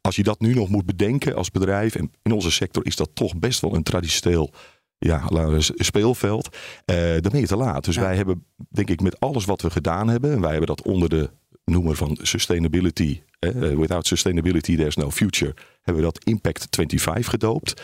Als 0.00 0.16
je 0.16 0.22
dat 0.22 0.40
nu 0.40 0.54
nog 0.54 0.68
moet 0.68 0.86
bedenken 0.86 1.34
als 1.36 1.50
bedrijf, 1.50 1.94
en 1.94 2.10
in 2.22 2.32
onze 2.32 2.50
sector 2.50 2.86
is 2.86 2.96
dat 2.96 3.10
toch 3.14 3.38
best 3.38 3.60
wel 3.60 3.74
een 3.74 3.82
traditioneel 3.82 4.52
ja, 4.98 5.28
speelveld, 5.76 6.56
eh, 6.84 6.96
dan 6.96 7.30
ben 7.32 7.40
je 7.40 7.46
te 7.46 7.56
laat. 7.56 7.84
Dus 7.84 7.94
Ja. 7.94 8.00
wij 8.00 8.16
hebben, 8.16 8.44
denk 8.68 8.90
ik, 8.90 9.00
met 9.00 9.20
alles 9.20 9.44
wat 9.44 9.62
we 9.62 9.70
gedaan 9.70 10.08
hebben, 10.08 10.32
en 10.32 10.40
wij 10.40 10.50
hebben 10.50 10.68
dat 10.68 10.82
onder 10.82 11.08
de 11.08 11.30
noemer 11.70 11.96
van 11.96 12.18
sustainability, 12.22 13.20
eh, 13.38 13.52
without 13.52 14.06
sustainability 14.06 14.76
there's 14.76 14.96
no 14.96 15.10
future, 15.10 15.54
hebben 15.82 16.04
we 16.04 16.10
dat 16.12 16.24
Impact 16.24 16.66
25 16.70 17.30
gedoopt. 17.30 17.82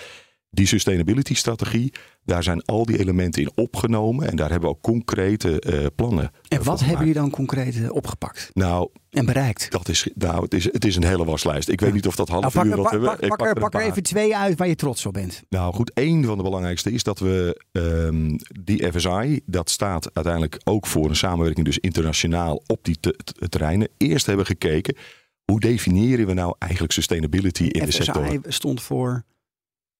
Die 0.51 0.67
sustainability 0.67 1.35
strategie, 1.35 1.93
daar 2.25 2.43
zijn 2.43 2.65
al 2.65 2.87
die 2.87 2.99
elementen 2.99 3.43
in 3.43 3.51
opgenomen 3.55 4.29
en 4.29 4.37
daar 4.37 4.51
hebben 4.51 4.69
we 4.69 4.75
ook 4.75 4.83
concrete 4.83 5.61
eh, 5.61 5.87
plannen. 5.97 6.31
En 6.49 6.57
voor 6.57 6.67
wat 6.67 6.81
hebben 6.81 6.99
jullie 6.99 7.21
dan 7.21 7.31
concreet 7.31 7.83
eh, 7.83 7.93
opgepakt 7.93 8.51
Nou, 8.53 8.89
en 9.17 9.27
bereikt? 9.27 9.71
dat 9.71 9.89
is, 9.89 10.09
nou 10.15 10.43
het, 10.43 10.55
is, 10.55 10.65
het 10.65 10.85
is 10.85 10.97
een 10.97 11.05
hele 11.05 11.25
waslijst. 11.25 11.69
Ik 11.69 11.81
weet 11.81 11.93
niet 11.93 12.07
of 12.07 12.17
dat 12.17 12.29
half 12.29 12.41
Nou, 12.41 12.53
pak 12.55 12.65
uur 12.65 12.73
er, 12.73 12.83
pak, 12.83 12.91
hebben. 12.91 13.09
pak, 13.09 13.19
pak 13.29 13.39
pak 13.39 13.49
er, 13.49 13.61
pak 13.61 13.75
er 13.75 13.81
even 13.81 14.03
twee 14.03 14.37
uit 14.37 14.59
waar 14.59 14.69
je 14.69 14.75
trots 14.75 15.07
op 15.07 15.13
bent. 15.13 15.43
Nou 15.49 15.75
goed, 15.75 15.91
één 15.95 16.25
van 16.25 16.37
de 16.37 16.43
belangrijkste 16.43 16.93
is 16.93 17.03
dat 17.03 17.19
we 17.19 17.61
ehm, 17.73 18.37
die 18.63 18.93
FSI, 18.93 19.41
dat 19.47 19.71
staat 19.71 20.11
uiteindelijk 20.15 20.61
ook 20.65 20.87
voor 20.87 21.09
een 21.09 21.17
samenwerking 21.17 21.67
dus 21.67 21.79
internationaal 21.79 22.63
op 22.67 22.85
die 22.85 22.97
te- 23.01 23.17
te- 23.25 23.49
terreinen, 23.49 23.89
eerst 23.97 24.27
hebben 24.27 24.47
gekeken 24.47 24.97
hoe 25.45 25.61
definiëren 25.61 26.27
we 26.27 26.33
nou 26.33 26.55
eigenlijk 26.59 26.93
sustainability 26.93 27.65
in 27.65 27.85
de 27.85 27.93
sector. 27.93 28.27
FSI 28.27 28.41
stond 28.49 28.83
voor... 28.83 29.25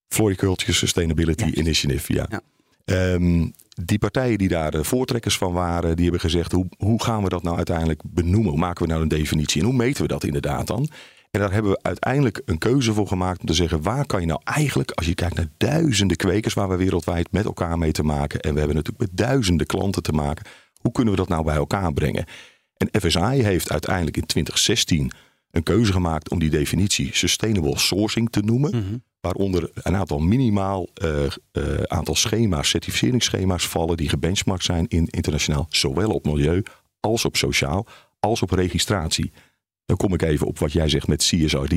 Floriculture 0.09 0.73
Sustainability. 0.73 1.45
Initiative, 1.45 2.13
ja. 2.15 2.27
Ja. 2.31 2.41
Ehm, 2.87 3.49
die 3.85 3.99
partijen 3.99 4.39
die 4.39 4.49
daar 4.49 4.85
voortrekkers 4.85 5.39
van 5.39 5.53
waren, 5.53 5.95
die 5.95 6.05
hebben 6.05 6.21
gezegd: 6.21 6.53
hoe, 6.53 6.69
hoe 6.79 7.03
gaan 7.03 7.23
we 7.23 7.29
dat 7.29 7.43
nou 7.43 7.57
uiteindelijk 7.57 8.03
benoemen? 8.05 8.51
Hoe 8.51 8.61
maken 8.61 8.83
we 8.83 8.91
nou 8.91 9.03
een 9.03 9.09
definitie? 9.09 9.61
En 9.61 9.67
hoe 9.67 9.77
meten 9.77 10.03
we 10.03 10.09
dat 10.09 10.25
inderdaad 10.25 10.67
dan? 10.67 10.89
En 11.31 11.41
daar 11.41 11.53
hebben 11.53 11.71
we 11.71 11.79
uiteindelijk 11.83 12.43
een 12.45 12.59
keuze 12.59 12.93
voor 12.93 13.07
gemaakt 13.07 13.41
om 13.41 13.47
te 13.47 13.55
zeggen: 13.55 13.83
waar 13.83 14.07
kan 14.07 14.21
je 14.21 14.27
nou 14.27 14.41
eigenlijk, 14.45 14.91
als 14.91 15.07
je 15.07 15.15
kijkt 15.15 15.37
naar 15.37 15.49
duizenden 15.57 16.17
kwekers 16.17 16.55
waar 16.55 16.69
we 16.69 16.77
wereldwijd 16.77 17.33
met 17.33 17.45
elkaar 17.45 17.79
mee 17.79 17.93
te 17.93 18.03
maken, 18.03 18.41
en 18.41 18.53
we 18.53 18.59
hebben 18.59 18.77
natuurlijk 18.77 19.11
met 19.11 19.19
duizenden 19.27 19.67
klanten 19.67 20.03
te 20.03 20.13
maken, 20.13 20.47
hoe 20.81 20.93
kunnen 20.93 21.13
we 21.13 21.19
dat 21.19 21.29
nou 21.29 21.45
bij 21.45 21.57
elkaar 21.57 21.93
brengen? 21.93 22.25
En 22.77 23.01
FSI 23.01 23.43
heeft 23.43 23.73
uiteindelijk 23.73 24.17
in 24.17 24.27
2016 24.27 25.11
een 25.51 25.63
keuze 25.63 25.93
gemaakt 25.93 26.31
om 26.31 26.39
die 26.39 26.51
definitie 26.51 27.11
sustainable 27.13 27.79
sourcing 27.79 28.31
te 28.31 28.41
noemen 28.41 29.03
waaronder 29.27 29.71
een 29.75 29.97
aantal 29.97 30.19
minimaal 30.19 30.89
eh, 30.95 31.25
eh, 31.25 31.83
aantal 31.83 32.15
schema's, 32.15 32.69
certificeringsschema's 32.69 33.69
vallen 33.69 33.97
die 33.97 34.09
gebenchmarkt 34.09 34.65
zijn 34.65 34.87
in 34.89 35.07
internationaal, 35.07 35.67
zowel 35.69 36.11
op 36.11 36.25
milieu 36.25 36.63
als 37.01 37.25
op 37.25 37.37
sociaal, 37.37 37.87
als 38.21 38.43
op 38.43 38.51
registratie. 38.51 39.33
Dan 39.85 39.97
kom 39.97 40.15
ik 40.15 40.23
even 40.23 40.47
op 40.47 40.59
wat 40.59 40.73
jij 40.73 40.89
zegt 40.89 41.07
met 41.07 41.23
CSRD. 41.23 41.75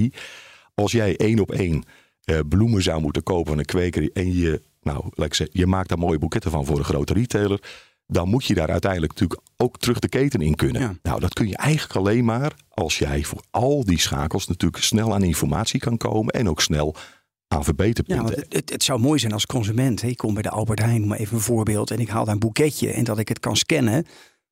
Als 0.74 0.92
jij 0.92 1.18
één 1.18 1.40
op 1.40 1.52
één 1.52 1.84
eh, 2.24 2.40
bloemen 2.50 2.82
zou 2.82 3.02
moeten 3.02 3.24
kopen 3.24 3.48
van 3.48 3.58
een 3.58 3.66
kweker 3.66 4.10
en 4.14 4.36
je, 4.36 4.62
nou, 4.82 5.04
laat 5.10 5.28
ik 5.28 5.34
zeggen, 5.34 5.60
je 5.60 5.68
maakt 5.68 5.90
daar 5.90 5.98
mooie 5.98 6.20
boeketten 6.20 6.52
van 6.52 6.66
voor 6.66 6.78
een 6.78 6.84
grote 6.84 7.14
retailer, 7.14 7.62
dan 8.08 8.30
moet 8.30 8.46
je 8.46 8.54
daar 8.54 8.70
uiteindelijk 8.70 9.12
natuurlijk 9.12 9.42
ook 9.58 9.78
terug 9.78 10.00
de 10.00 10.10
keten 10.10 10.42
in 10.42 10.56
kunnen. 10.56 10.82
Ja. 10.82 10.96
Nou, 11.02 11.20
dat 11.20 11.34
kun 11.34 11.48
je 11.48 11.58
eigenlijk 11.58 11.96
alleen 11.96 12.26
maar 12.26 12.54
als 12.70 12.98
jij 12.98 13.24
voor 13.24 13.44
al 13.52 13.84
die 13.84 14.00
schakels 14.00 14.48
natuurlijk 14.48 14.84
snel 14.84 15.14
aan 15.14 15.24
informatie 15.24 15.80
kan 15.80 15.98
komen 15.98 16.34
en 16.34 16.50
ook 16.50 16.62
snel 16.62 16.96
aan 17.50 17.58
Ja, 17.58 17.64
verbeterpunten. 17.64 18.26
want 18.26 18.46
het, 18.50 18.70
het, 18.70 18.84
zou 18.84 19.00
mooi 19.00 19.20
zijn 19.20 19.34
als 19.34 19.46
consument. 19.46 20.02
hè. 20.02 20.08
Ik 20.08 20.18
kom 20.18 20.34
bij 20.34 20.44
de 20.44 20.50
Albert 20.50 20.80
Heijn, 20.80 21.08
maar 21.08 21.18
even 21.18 21.36
een 21.36 21.42
voorbeeld. 21.44 21.92
En 21.92 22.00
ik 22.00 22.10
haal 22.10 22.26
daar 22.26 22.34
een 22.34 22.40
boeketje. 22.40 22.92
En 22.92 23.04
dat 23.04 23.20
ik 23.20 23.28
het 23.28 23.40
kan 23.40 23.56
scannen. 23.56 24.06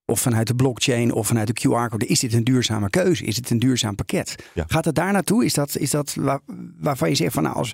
Of 0.05 0.19
vanuit 0.19 0.47
de 0.47 0.55
blockchain 0.55 1.13
of 1.13 1.27
vanuit 1.27 1.47
de 1.47 1.67
QR-code. 1.67 2.05
Is 2.05 2.19
dit 2.19 2.33
een 2.33 2.43
duurzame 2.43 2.89
keuze? 2.89 3.23
Is 3.23 3.35
het 3.35 3.49
een 3.49 3.59
duurzaam 3.59 3.95
pakket? 3.95 4.35
Ja. 4.53 4.63
Gaat 4.67 4.85
het 4.85 4.95
daar 4.95 5.11
naartoe? 5.11 5.45
Is 5.45 5.53
dat, 5.53 5.77
is 5.77 5.91
dat 5.91 6.13
waar, 6.13 6.39
waarvan 6.79 7.09
je 7.09 7.15
zegt 7.15 7.33
van 7.33 7.43
nou 7.43 7.55
als 7.55 7.71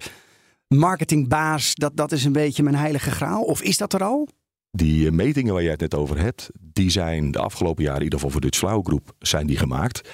marketingbaas. 0.68 1.76
Dat, 1.76 1.98
dat 1.98 2.12
is 2.12 2.26
een 2.26 2.32
beetje 2.32 2.64
mijn 2.64 2.76
heilige 2.76 3.12
graal? 3.12 3.42
Of 3.44 3.62
is 3.62 3.78
dat 3.78 3.94
er 3.94 4.04
al? 4.04 4.28
Die 4.72 5.06
eh, 5.08 5.12
metingen 5.12 5.54
waar 5.54 5.62
jij 5.62 5.72
het 5.72 5.80
net 5.82 5.96
over 5.96 6.20
hebt, 6.20 6.50
die 6.60 6.90
zijn 6.90 7.32
de 7.32 7.40
afgelopen 7.40 7.84
jaren, 7.84 7.98
in 8.00 8.04
ieder 8.04 8.20
geval 8.20 8.34
voor 8.34 8.42
Dutch 8.42 8.58
Flow 8.58 8.86
Groep, 8.86 9.16
zijn 9.20 9.48
die 9.48 9.58
gemaakt. 9.58 10.10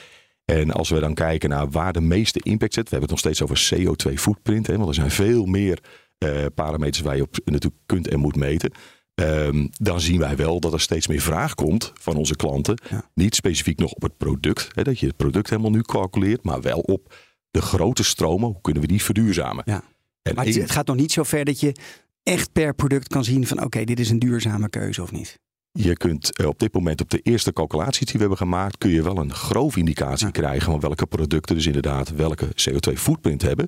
En 0.49 0.71
als 0.71 0.89
we 0.89 0.99
dan 0.99 1.13
kijken 1.13 1.49
naar 1.49 1.69
waar 1.69 1.93
de 1.93 2.01
meeste 2.01 2.39
impact 2.43 2.73
zit, 2.73 2.89
we 2.89 2.95
hebben 2.95 3.09
het 3.15 3.23
nog 3.23 3.33
steeds 3.35 3.41
over 3.41 3.69
CO2 4.09 4.13
footprint, 4.13 4.67
hè, 4.67 4.75
want 4.77 4.87
er 4.89 4.93
zijn 4.95 5.11
veel 5.11 5.45
meer 5.45 5.79
eh, 6.17 6.45
parameters 6.55 6.99
waar 7.03 7.15
je 7.15 7.21
op 7.21 7.35
natuurlijk 7.45 7.81
kunt 7.85 8.07
en 8.07 8.19
moet 8.19 8.35
meten. 8.35 8.71
Ehm, 9.15 9.67
dan 9.71 10.01
zien 10.01 10.19
wij 10.19 10.35
wel 10.35 10.59
dat 10.59 10.73
er 10.73 10.79
steeds 10.81 11.07
meer 11.07 11.21
vraag 11.21 11.55
komt 11.55 11.91
van 11.99 12.15
onze 12.15 12.35
klanten. 12.35 12.81
Ja. 12.89 13.09
Niet 13.13 13.35
specifiek 13.35 13.79
nog 13.79 13.91
op 13.91 14.01
het 14.01 14.17
product, 14.17 14.67
hè, 14.75 14.83
dat 14.83 14.99
je 14.99 15.07
het 15.07 15.15
product 15.17 15.49
helemaal 15.49 15.71
nu 15.71 15.81
calculeert, 15.81 16.43
maar 16.43 16.61
wel 16.61 16.79
op 16.79 17.13
de 17.51 17.61
grote 17.61 18.03
stromen. 18.03 18.47
Hoe 18.47 18.61
kunnen 18.61 18.81
we 18.81 18.87
die 18.87 19.03
verduurzamen? 19.03 19.63
Ja. 19.65 19.83
En 20.21 20.35
Maar 20.35 20.45
het, 20.45 20.53
één- 20.53 20.63
het 20.63 20.71
gaat 20.73 20.87
nog 20.87 20.95
niet 20.95 21.11
zo 21.11 21.23
ver 21.23 21.45
dat 21.45 21.59
je 21.59 21.75
echt 22.23 22.51
per 22.51 22.73
product 22.75 23.07
kan 23.07 23.23
zien 23.23 23.47
van 23.47 23.63
oké, 23.63 23.83
dit 23.83 23.99
is 23.99 24.09
een 24.09 24.19
duurzame 24.19 24.69
keuze 24.69 25.01
of 25.01 25.11
niet. 25.11 25.39
Je 25.71 25.97
kunt 25.97 26.37
eh, 26.37 26.47
op 26.47 26.59
dit 26.59 26.73
moment 26.73 27.01
op 27.01 27.09
de 27.09 27.19
eerste 27.19 27.53
calculaties 27.53 28.05
die 28.05 28.13
we 28.13 28.19
hebben 28.19 28.37
gemaakt, 28.37 28.77
kun 28.77 28.89
je 28.89 29.03
wel 29.03 29.17
een 29.17 29.33
grove 29.33 29.79
indicatie 29.79 30.25
Ja. 30.25 30.31
krijgen 30.31 30.71
van 30.71 30.79
welke 30.79 31.05
producten 31.05 31.55
dus 31.55 31.65
inderdaad 31.65 32.09
welke 32.09 32.47
CO2 32.47 32.93
footprint 32.93 33.41
hebben. 33.41 33.67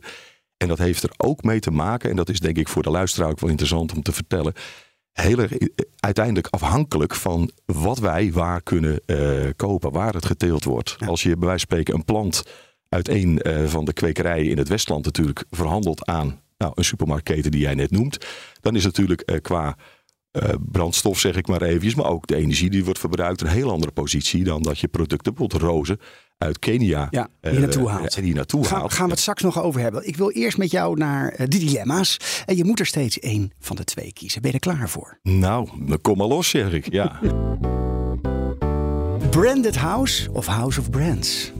En 0.57 0.67
dat 0.67 0.77
heeft 0.77 1.03
er 1.03 1.11
ook 1.17 1.43
mee 1.43 1.59
te 1.59 1.71
maken, 1.71 2.09
en 2.09 2.15
dat 2.15 2.29
is 2.29 2.39
denk 2.39 2.57
ik 2.57 2.67
voor 2.67 2.83
de 2.83 2.89
luisteraar 2.89 3.29
ook 3.29 3.39
wel 3.39 3.49
interessant 3.49 3.93
om 3.93 4.01
te 4.01 4.11
vertellen, 4.11 4.53
heel 5.11 5.39
erg 5.39 5.51
eh, 5.57 5.67
uiteindelijk 5.99 6.47
afhankelijk 6.47 7.15
van 7.15 7.51
wat 7.65 7.99
wij 7.99 8.31
waar 8.31 8.61
kunnen 8.61 9.01
eh, 9.05 9.49
kopen, 9.55 9.91
waar 9.91 10.13
het 10.13 10.25
geteeld 10.25 10.63
wordt. 10.63 10.95
Ja. 10.97 11.07
Als 11.07 11.23
je 11.23 11.37
bij 11.37 11.47
wijze 11.47 11.65
van 11.67 11.77
spreken 11.77 11.95
een 11.95 12.05
plant 12.05 12.43
uit 12.89 13.07
een 13.07 13.41
van 13.69 13.85
de 13.85 13.93
kwekerijen 13.93 14.49
in 14.49 14.57
het 14.57 14.67
Westland 14.67 15.05
natuurlijk 15.05 15.45
verhandelt 15.49 16.05
aan 16.05 16.41
nou, 16.57 16.71
een 16.75 16.83
supermarktketen 16.83 17.51
die 17.51 17.61
jij 17.61 17.75
net 17.75 17.91
noemt, 17.91 18.25
dan 18.61 18.75
is 18.75 18.83
natuurlijk 18.83 19.39
qua 19.41 19.77
brandstof, 20.71 21.19
zeg 21.19 21.35
ik 21.35 21.47
maar 21.47 21.61
eventjes, 21.61 21.95
maar 21.95 22.05
ook 22.09 22.27
de 22.27 22.35
energie 22.35 22.69
die 22.69 22.83
wordt 22.83 22.99
verbruikt, 22.99 23.41
een 23.41 23.47
heel 23.47 23.71
andere 23.71 23.91
positie 23.91 24.43
dan 24.43 24.61
dat 24.61 24.79
je 24.79 24.87
producten, 24.87 25.33
bijvoorbeeld 25.33 25.61
rozen 25.71 25.99
uit 26.37 26.59
Kenia, 26.59 27.07
Ja, 27.09 27.27
hier 27.41 27.51
eh, 27.53 27.59
naartoe 27.59 27.89
haalt. 27.89 28.15
en 28.15 28.23
die 28.23 28.33
naartoe 28.33 28.65
Gaan, 28.65 28.79
haalt. 28.79 28.93
gaan 28.93 29.05
we 29.05 29.11
het 29.11 29.19
straks 29.19 29.41
nog 29.43 29.61
over 29.61 29.81
hebben. 29.81 30.07
Ik 30.07 30.15
wil 30.17 30.31
eerst 30.31 30.57
met 30.57 30.71
jou 30.71 30.97
naar 30.97 31.29
eh, 31.29 31.37
de 31.47 31.57
dilemma's. 31.59 32.17
En 32.45 32.57
je 32.57 32.63
moet 32.63 32.79
er 32.79 32.85
steeds 32.85 33.19
één 33.19 33.51
van 33.59 33.75
de 33.75 33.83
twee 33.83 34.13
kiezen. 34.13 34.41
Ben 34.41 34.51
je 34.51 34.57
er 34.59 34.71
klaar 34.73 34.89
voor? 34.89 35.19
Nou, 35.23 35.69
kom 36.01 36.17
maar 36.17 36.27
los, 36.27 36.49
zeg 36.49 36.71
ik. 36.71 36.91
Ja. 36.91 37.19
Branded 39.29 39.75
House 39.77 40.31
of 40.31 40.45
House 40.45 40.79
of 40.79 40.89
Brands? 40.89 41.51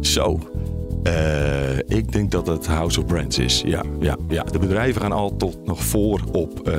Zo. 0.00 0.40
Eh, 1.02 1.78
ik 1.78 2.12
denk 2.12 2.30
dat 2.30 2.46
het 2.46 2.66
House 2.66 3.00
of 3.00 3.06
Brands 3.06 3.38
is. 3.38 3.62
Ja, 3.66 3.82
ja, 4.00 4.16
ja. 4.28 4.42
De 4.42 4.58
bedrijven 4.58 5.00
gaan 5.00 5.12
altijd 5.12 5.56
nog 5.64 5.84
voor 5.84 6.20
op 6.32 6.68
eh 6.68 6.74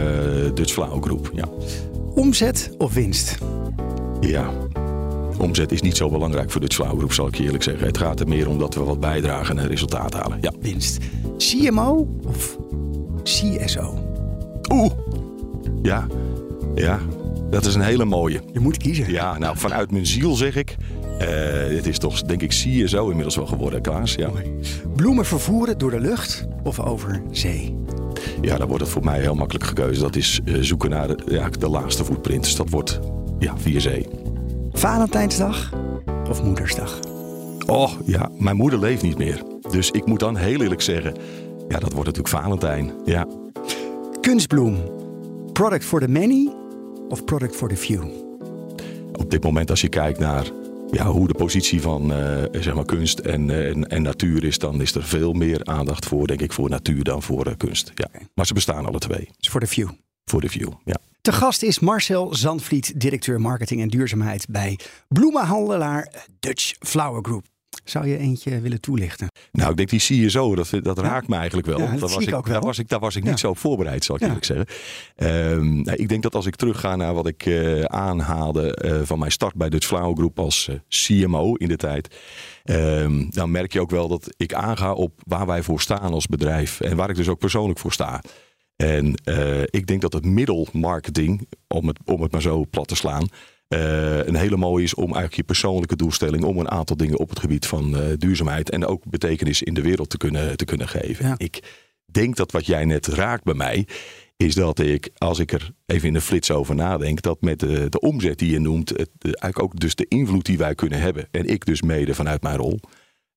Dutch 0.53 0.73
Flow 0.73 1.03
Groep. 1.03 1.31
Ja. 1.33 1.45
Omzet 2.15 2.71
of 2.77 2.93
winst? 2.93 3.37
ja. 4.21 4.49
Omzet 5.39 5.71
is 5.71 5.81
niet 5.81 5.97
zo 5.97 6.09
belangrijk 6.09 6.51
voor 6.51 6.61
Dutch 6.61 6.75
Flow 6.75 6.97
Groep, 6.97 7.13
zal 7.13 7.27
ik 7.27 7.35
je 7.35 7.43
eerlijk 7.43 7.63
zeggen. 7.63 7.87
Het 7.87 7.97
gaat 7.97 8.19
er 8.19 8.27
meer 8.27 8.49
om 8.49 8.59
dat 8.59 8.75
we 8.75 8.83
wat 8.83 8.99
bijdragen 8.99 9.59
en 9.59 9.67
resultaat 9.67 10.13
halen. 10.13 10.37
Ja. 10.41 10.51
Winst. 10.61 10.97
CMO 11.37 12.07
of 12.27 12.57
CSO? 13.23 13.99
Oeh. 14.71 14.91
Ja. 15.81 16.07
Ja. 16.75 16.99
Dat 17.49 17.65
is 17.65 17.75
een 17.75 17.81
hele 17.81 18.05
mooie. 18.05 18.41
Je 18.53 18.59
moet 18.59 18.77
kiezen. 18.77 19.11
Ja, 19.11 19.37
nou, 19.37 19.57
vanuit 19.57 19.91
mijn 19.91 20.05
ziel 20.05 20.35
zeg 20.35 20.55
ik. 20.55 20.75
Eh, 21.19 21.75
het 21.75 21.87
is 21.87 21.97
toch, 21.97 22.21
denk 22.21 22.41
ik, 22.41 22.49
CSO 22.49 23.07
inmiddels 23.07 23.35
wel 23.35 23.45
geworden, 23.45 23.81
Klaas. 23.81 24.13
Ja. 24.13 24.29
Bloemen 24.95 25.25
vervoeren 25.25 25.77
door 25.77 25.91
de 25.91 25.99
lucht 25.99 26.47
of 26.63 26.79
over 26.79 27.21
zee? 27.31 27.77
Ja, 28.41 28.57
dan 28.57 28.67
wordt 28.67 28.83
het 28.83 28.91
voor 28.91 29.03
mij 29.03 29.19
heel 29.19 29.35
makkelijk 29.35 29.65
gekeuze. 29.65 30.01
Dat 30.01 30.15
is 30.15 30.39
eh, 30.45 30.55
zoeken 30.59 30.89
naar 30.89 31.07
de, 31.07 31.17
ja, 31.25 31.49
de 31.49 31.69
laagste 31.69 32.05
footprint. 32.05 32.43
Dus 32.43 32.55
dat 32.55 32.69
wordt 32.69 32.99
ja, 33.39 33.57
via 33.57 33.79
zee. 33.79 34.07
Valentijnsdag 34.71 35.73
of 36.29 36.43
Moedersdag? 36.43 36.99
Oh 37.65 37.91
ja, 38.05 38.29
mijn 38.37 38.55
moeder 38.55 38.79
leeft 38.79 39.01
niet 39.01 39.17
meer. 39.17 39.43
Dus 39.71 39.91
ik 39.91 40.05
moet 40.05 40.19
dan 40.19 40.35
heel 40.35 40.61
eerlijk 40.61 40.81
zeggen, 40.81 41.13
ja, 41.67 41.79
dat 41.79 41.93
wordt 41.93 42.07
natuurlijk 42.07 42.43
Valentijn. 42.43 42.91
Ja. 43.05 43.27
Kunstbloem. 44.21 44.77
Product 45.53 45.85
for 45.85 45.99
the 45.99 46.07
many 46.07 46.49
of 47.09 47.23
product 47.23 47.55
for 47.55 47.69
the 47.69 47.77
few? 47.77 48.03
Op 49.13 49.31
dit 49.31 49.43
moment 49.43 49.69
als 49.69 49.81
je 49.81 49.89
kijkt 49.89 50.19
naar 50.19 50.51
ja, 50.91 51.05
hoe 51.05 51.27
de 51.27 51.33
positie 51.33 51.81
van 51.81 52.13
eh, 52.13 52.43
zeg 52.51 52.73
maar 52.73 52.85
kunst 52.85 53.19
en, 53.19 53.49
eh, 53.49 53.69
en, 53.69 53.87
en 53.87 54.01
natuur 54.01 54.43
is, 54.43 54.57
dan 54.57 54.81
is 54.81 54.95
er 54.95 55.03
veel 55.03 55.33
meer 55.33 55.65
aandacht 55.65 56.05
voor, 56.05 56.27
denk 56.27 56.41
ik, 56.41 56.53
voor 56.53 56.69
natuur 56.69 57.03
dan 57.03 57.23
voor 57.23 57.45
eh, 57.45 57.53
kunst. 57.57 57.91
Ja. 57.95 58.09
Maar 58.33 58.45
ze 58.45 58.53
bestaan 58.53 58.85
alle 58.85 58.99
twee. 58.99 59.29
is 59.39 59.49
voor 59.49 59.59
the 59.59 59.67
few. 59.67 59.89
Voor 60.25 60.41
de 60.41 60.49
view. 60.49 60.71
Ja. 60.85 60.97
Te 61.21 61.31
gast 61.31 61.63
is 61.63 61.79
Marcel 61.79 62.35
Zandvliet, 62.35 62.99
directeur 62.99 63.41
marketing 63.41 63.81
en 63.81 63.87
duurzaamheid 63.87 64.45
bij 64.49 64.79
bloemenhandelaar 65.07 66.25
Dutch 66.39 66.73
Flower 66.79 67.23
Group. 67.23 67.45
Zou 67.89 68.07
je 68.07 68.17
eentje 68.17 68.61
willen 68.61 68.81
toelichten? 68.81 69.27
Nou, 69.51 69.71
ik 69.71 69.77
denk 69.77 69.89
die 69.89 70.27
CSO, 70.27 70.55
dat, 70.55 70.69
dat 70.81 70.99
raakt 70.99 71.27
me 71.27 71.35
eigenlijk 71.35 71.67
wel. 71.67 71.79
Ja, 71.79 71.91
dat 71.91 71.99
daar, 71.99 72.09
was 72.09 72.25
ik 72.27 72.35
ook 72.35 72.45
wel. 72.45 72.53
daar 72.53 72.63
was 72.63 72.79
ik, 72.79 72.89
daar 72.89 72.99
was 72.99 73.15
ik 73.15 73.23
niet 73.23 73.39
zo 73.39 73.49
op 73.49 73.57
voorbereid, 73.57 74.03
zal 74.03 74.15
ik 74.15 74.21
eerlijk 74.21 74.45
zeggen. 74.45 74.65
Ehm, 75.15 75.81
nou, 75.81 75.97
ik 75.97 76.09
denk 76.09 76.23
dat 76.23 76.35
als 76.35 76.45
ik 76.45 76.55
terugga 76.55 76.95
naar 76.95 77.13
wat 77.13 77.27
ik 77.27 77.45
eh, 77.45 77.81
aanhaalde 77.81 78.75
eh, 78.75 79.01
van 79.03 79.19
mijn 79.19 79.31
start 79.31 79.55
bij 79.55 79.69
Dutch 79.69 79.87
Flower 79.87 80.15
Group 80.15 80.39
als 80.39 80.67
eh, 80.67 80.75
CMO 80.87 81.53
in 81.53 81.67
de 81.67 81.75
tijd. 81.75 82.15
ehm, 82.63 83.29
dan 83.29 83.51
merk 83.51 83.73
je 83.73 83.81
ook 83.81 83.91
wel 83.91 84.07
dat 84.07 84.33
ik 84.37 84.53
aanga 84.53 84.93
op 84.93 85.21
waar 85.25 85.45
wij 85.45 85.63
voor 85.63 85.81
staan 85.81 86.13
als 86.13 86.27
bedrijf. 86.27 86.81
En 86.81 86.95
waar 86.95 87.09
ik 87.09 87.15
dus 87.15 87.29
ook 87.29 87.39
persoonlijk 87.39 87.79
voor 87.79 87.93
sta. 87.93 88.21
En 88.75 89.13
ik 89.69 89.87
denk 89.87 90.01
dat 90.01 90.13
het 90.13 90.25
middel 90.25 90.67
marketing, 90.71 91.47
om 91.67 91.87
het, 91.87 91.99
om 92.05 92.21
het 92.21 92.31
maar 92.31 92.41
zo 92.41 92.65
plat 92.69 92.87
te 92.87 92.95
slaan, 92.95 93.27
eh, 93.69 94.25
een 94.25 94.35
hele 94.35 94.57
mooie 94.57 94.83
is 94.83 94.93
om 94.93 95.03
eigenlijk 95.03 95.35
je 95.35 95.43
persoonlijke 95.43 95.95
doelstelling, 95.95 96.43
om 96.43 96.57
een 96.57 96.71
aantal 96.71 96.97
dingen 96.97 97.17
op 97.17 97.29
het 97.29 97.39
gebied 97.39 97.65
van 97.65 97.97
eh, 97.97 98.03
duurzaamheid 98.17 98.69
en 98.69 98.85
ook 98.85 99.03
betekenis 99.05 99.61
in 99.61 99.73
de 99.73 99.81
wereld 99.81 100.09
te 100.09 100.17
kunnen, 100.17 100.57
te 100.57 100.65
kunnen 100.65 100.87
geven. 100.87 101.27
Ja. 101.27 101.35
Ik 101.37 101.63
denk 102.05 102.35
dat 102.35 102.51
wat 102.51 102.65
jij 102.65 102.85
net 102.85 103.07
raakt 103.07 103.43
bij 103.43 103.53
mij, 103.53 103.87
is 104.37 104.55
dat 104.55 104.79
ik, 104.79 105.09
als 105.17 105.39
ik 105.39 105.51
er 105.51 105.71
even 105.85 106.07
in 106.07 106.13
de 106.13 106.21
flits 106.21 106.51
over 106.51 106.75
nadenk, 106.75 107.21
dat 107.21 107.41
met 107.41 107.59
de, 107.59 107.89
de 107.89 107.99
omzet 107.99 108.39
die 108.39 108.51
je 108.51 108.59
noemt, 108.59 108.89
het, 108.89 109.09
eigenlijk 109.19 109.61
ook 109.61 109.79
dus 109.79 109.95
de 109.95 110.05
invloed 110.07 110.45
die 110.45 110.57
wij 110.57 110.75
kunnen 110.75 110.99
hebben, 110.99 111.27
en 111.31 111.45
ik 111.45 111.65
dus 111.65 111.81
mede 111.81 112.15
vanuit 112.15 112.41
mijn 112.41 112.57
rol, 112.57 112.79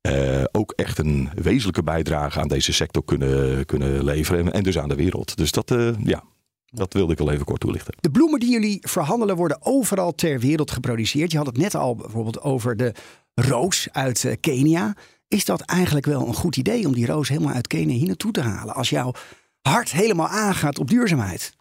eh, 0.01 0.45
ook 0.53 0.73
echt 0.77 0.99
een 0.99 1.31
wezenlijke 1.35 1.83
bijdrage 1.83 2.41
aan 2.41 2.49
deze 2.49 2.73
sector 2.73 3.05
kunnen, 3.05 3.67
kunnen 3.67 4.05
leveren 4.05 4.47
en, 4.47 4.53
en 4.53 4.63
dus 4.63 4.79
aan 4.79 4.89
de 4.89 4.95
wereld. 4.95 5.37
Dus 5.37 5.51
dat, 5.51 5.75
ja, 6.05 6.25
dat 6.73 6.93
wilde 6.93 7.13
ik 7.13 7.19
wel 7.19 7.31
even 7.31 7.45
kort 7.45 7.61
toelichten. 7.61 7.95
De 8.01 8.11
bloemen 8.11 8.41
die 8.41 8.51
jullie 8.51 8.79
verhandelen 8.81 9.37
worden 9.37 9.59
overal 9.61 10.15
ter 10.15 10.41
wereld 10.41 10.71
geproduceerd. 10.71 11.31
Je 11.31 11.37
had 11.37 11.47
het 11.47 11.57
net 11.57 11.75
al 11.75 11.95
bijvoorbeeld 11.95 12.41
over 12.41 12.77
de 12.77 12.95
roos 13.35 13.89
uit 13.93 14.25
eh, 14.25 14.37
Kenia. 14.41 14.95
Is 15.29 15.45
dat 15.45 15.61
eigenlijk 15.61 16.07
wel 16.07 16.27
een 16.27 16.35
goed 16.35 16.57
idee 16.57 16.87
om 16.87 16.95
die 16.95 17.07
roos 17.07 17.29
helemaal 17.29 17.55
uit 17.55 17.67
Kenia 17.67 17.97
hier 17.97 18.07
naartoe 18.07 18.33
te 18.33 18.41
halen? 18.41 18.75
Als 18.75 18.91
jouw 18.91 19.13
hart 19.63 19.93
helemaal 19.93 20.29
aangaat 20.29 20.79
op 20.79 20.91
duurzaamheid. 20.91 21.55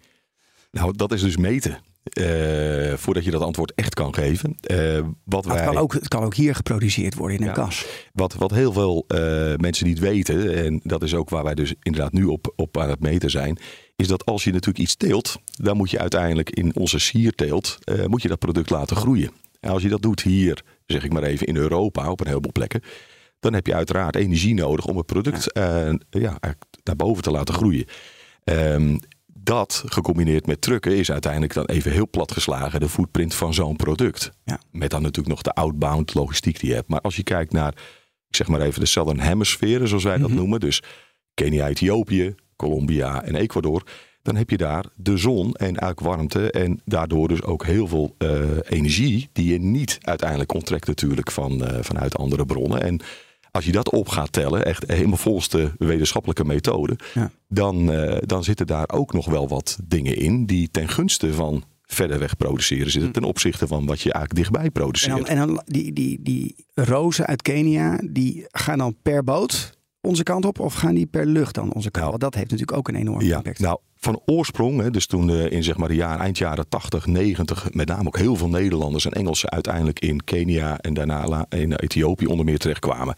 Nou, 0.72 0.96
dat 0.96 1.12
is 1.12 1.22
dus 1.22 1.38
meten. 1.38 1.80
Eh, 2.04 2.94
voordat 2.94 3.24
je 3.24 3.32
dat 3.32 3.42
antwoord 3.42 3.74
echt 3.76 3.94
kan 3.94 4.14
geven. 4.14 4.58
Eh, 4.62 5.00
wat, 5.24 5.46
wij, 5.46 5.56
het, 5.56 5.66
kan 5.66 5.78
ook, 5.78 5.94
het 5.94 6.08
kan 6.08 6.24
ook 6.24 6.36
hier 6.36 6.56
geproduceerd 6.56 7.16
worden 7.16 7.38
in 7.38 7.44
een 7.44 7.50
Ja. 7.50 7.56
kas. 7.56 7.86
wat, 8.14 8.34
wat 8.34 8.52
heel 8.52 8.74
veel 8.74 9.06
eh, 9.08 9.56
mensen 9.56 9.88
niet 9.88 10.00
weten, 10.00 10.56
en 10.56 10.80
dat 10.84 11.04
is 11.04 11.14
ook 11.14 11.30
waar 11.30 11.44
wij 11.44 11.56
dus 11.56 11.74
inderdaad 11.82 12.12
nu 12.12 12.26
op, 12.26 12.54
op 12.56 12.78
aan 12.78 12.90
het 12.90 13.00
meten 13.00 13.30
zijn, 13.30 13.58
is 13.96 14.08
dat 14.08 14.26
als 14.26 14.44
je 14.44 14.52
natuurlijk 14.52 14.80
iets 14.80 14.96
teelt, 14.96 15.38
dan 15.46 15.78
moet 15.78 15.92
je 15.92 16.00
uiteindelijk 16.00 16.50
in 16.50 16.76
onze 16.76 17.00
sierteelt, 17.00 17.78
moet 18.06 18.22
je 18.22 18.28
dat 18.28 18.40
product 18.40 18.70
laten 18.70 18.96
groeien. 18.96 19.32
En 19.60 19.70
als 19.70 19.82
je 19.82 19.90
dat 19.90 20.02
doet 20.02 20.22
hier, 20.22 20.64
zeg 20.86 21.04
ik 21.04 21.14
maar 21.14 21.24
even, 21.24 21.48
in 21.48 21.56
Europa, 21.56 22.12
op 22.12 22.20
een 22.20 22.28
heleboel 22.28 22.52
plekken, 22.52 22.82
dan 23.40 23.54
heb 23.54 23.68
je 23.68 23.74
uiteraard 23.74 24.16
energie 24.16 24.54
nodig 24.54 24.86
om 24.86 24.98
het 24.98 25.06
product 25.06 25.50
ja, 25.54 26.38
eigenlijk 26.40 26.66
naar 26.84 26.96
boven 26.96 27.24
te 27.24 27.32
laten 27.32 27.54
groeien. 27.54 27.86
Ehm, 28.44 28.98
dat 29.44 29.84
gecombineerd 29.86 30.46
met 30.46 30.62
trucken 30.62 30.98
is 30.98 31.12
uiteindelijk 31.12 31.54
dan 31.54 31.66
even 31.66 31.92
heel 31.92 32.10
plat 32.10 32.32
geslagen 32.32 32.80
de 32.80 32.90
footprint 32.90 33.34
van 33.34 33.54
zo'n 33.54 33.76
product. 33.76 34.32
Ja. 34.44 34.60
Met 34.72 34.90
dan 34.90 35.02
natuurlijk 35.02 35.30
nog 35.36 35.42
de 35.42 35.54
outbound 35.54 36.14
logistiek 36.14 36.60
die 36.60 36.70
je 36.70 36.76
hebt. 36.76 36.88
Maar 36.90 37.02
als 37.02 37.16
je 37.16 37.24
kijkt 37.24 37.52
naar, 37.52 37.74
ik 38.28 38.36
zeg 38.36 38.48
maar 38.48 38.62
even 38.62 38.80
de 38.80 38.86
Southern 38.86 39.20
Hemisphere, 39.20 39.88
zoals 39.88 40.04
wij 40.04 40.18
dat 40.18 40.28
Mhm. 40.30 40.38
noemen. 40.38 40.60
Dus 40.60 40.84
Kenia, 41.34 41.68
Ethiopië, 41.68 42.36
Colombia 42.56 43.24
en 43.24 43.36
Ecuador. 43.36 43.84
Dan 44.22 44.36
heb 44.36 44.50
je 44.50 44.58
daar 44.58 44.86
de 44.96 45.18
zon 45.18 45.54
en 45.54 45.66
eigenlijk 45.66 46.00
warmte. 46.00 46.52
En 46.52 46.82
daardoor 46.86 47.28
dus 47.28 47.44
ook 47.44 47.66
heel 47.66 47.88
veel 47.88 48.16
eh, 48.18 48.40
energie 48.70 49.30
die 49.34 49.52
je 49.52 49.60
niet 49.60 49.98
uiteindelijk 50.02 50.54
onttrekt 50.54 50.88
natuurlijk 50.88 51.32
van, 51.32 51.66
eh, 51.66 51.84
vanuit 51.84 52.16
andere 52.18 52.46
bronnen. 52.46 52.82
En 52.82 53.00
als 53.52 53.66
je 53.66 53.72
dat 53.72 53.90
op 53.90 54.08
gaat 54.08 54.32
tellen, 54.32 54.66
echt 54.66 54.84
helemaal 54.88 55.18
volgens 55.18 55.50
de 55.50 55.72
wetenschappelijke 55.78 56.46
methode, 56.46 56.96
Ja. 57.14 57.32
dan, 57.48 57.92
eh, 57.92 58.18
dan 58.26 58.44
zitten 58.44 58.68
daar 58.68 58.90
ook 58.94 59.14
nog 59.14 59.26
wel 59.26 59.48
wat 59.48 59.78
dingen 59.84 60.18
in 60.18 60.46
die 60.46 60.70
ten 60.72 60.88
gunste 60.90 61.34
van 61.34 61.64
verder 61.86 62.20
weg 62.20 62.38
produceren 62.38 62.92
zitten. 62.92 63.12
Ten 63.12 63.24
opzichte 63.24 63.68
van 63.68 63.86
wat 63.86 64.02
je 64.02 64.14
eigenlijk 64.14 64.44
dichtbij 64.44 64.66
En 64.66 64.72
produceert. 64.72 65.18
dan, 65.18 65.26
en 65.26 65.38
dan 65.38 65.62
die, 65.66 65.94
die, 65.94 66.20
die 66.22 66.66
rozen 66.74 67.26
uit 67.26 67.42
Kenia, 67.42 68.00
die 68.12 68.46
gaan 68.52 68.78
dan 68.78 68.96
per 69.02 69.24
boot 69.24 69.80
onze 70.02 70.24
kant 70.24 70.46
op 70.46 70.60
of 70.60 70.74
gaan 70.74 70.94
die 70.96 71.06
per 71.06 71.26
lucht 71.26 71.56
dan 71.56 71.74
onze 71.74 71.92
kant? 71.92 72.10
Want 72.10 72.22
dat 72.22 72.36
heeft 72.36 72.52
natuurlijk 72.52 72.78
ook 72.78 72.88
een 72.88 72.96
enorme 72.96 73.26
Ja, 73.26 73.38
impact. 73.38 73.60
nou 73.60 73.80
van 73.98 74.22
oorsprong, 74.26 74.82
hè, 74.82 74.92
dus 74.92 75.06
toen 75.06 75.30
eh, 75.30 75.52
in 75.52 75.64
zeg 75.64 75.78
maar 75.78 75.88
de 75.88 75.96
jaren, 75.96 76.20
eind 76.20 76.38
jaren 76.38 76.70
80, 76.70 77.06
90, 77.06 77.74
met 77.74 77.88
name 77.88 78.08
ook 78.08 78.18
heel 78.18 78.36
veel 78.36 78.50
Nederlanders 78.50 79.06
en 79.06 79.12
Engelsen 79.12 79.50
uiteindelijk 79.50 80.00
in 80.00 80.24
Kenia 80.24 80.78
en 80.78 80.94
daarna 80.94 81.46
in 81.50 81.74
Ethiopië 81.74 82.26
onder 82.26 82.46
meer 82.46 82.58
terechtkwamen. 82.58 83.16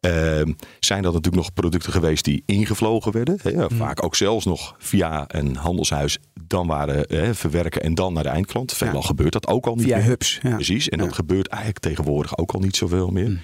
Ehm, 0.00 0.52
zijn 0.80 1.02
dat 1.02 1.12
natuurlijk 1.12 1.42
nog 1.42 1.52
producten 1.52 1.92
geweest 1.92 2.24
die 2.24 2.42
ingevlogen 2.46 3.12
werden. 3.12 3.38
Hè, 3.42 3.52
Mm. 3.52 3.76
Vaak 3.76 4.04
ook 4.04 4.14
zelfs 4.14 4.44
nog 4.44 4.74
via 4.78 5.24
een 5.26 5.56
handelshuis 5.56 6.18
dan 6.42 6.66
waren 6.66 7.04
hè, 7.08 7.34
verwerken 7.34 7.82
en 7.82 7.94
dan 7.94 8.12
naar 8.12 8.22
de 8.22 8.28
eindklant. 8.28 8.72
Veelal 8.72 9.02
gebeurt 9.02 9.32
dat 9.32 9.46
ook 9.46 9.66
al 9.66 9.74
niet 9.74 9.84
Via 9.84 9.96
meer. 9.96 10.06
hubs. 10.06 10.38
Ja. 10.42 10.54
Precies, 10.54 10.88
en 10.88 10.98
dat 10.98 11.12
gebeurt 11.12 11.46
eigenlijk 11.46 11.80
tegenwoordig 11.80 12.38
ook 12.38 12.52
al 12.52 12.60
niet 12.60 12.76
zoveel 12.76 13.08
meer. 13.10 13.28
Mm. 13.28 13.40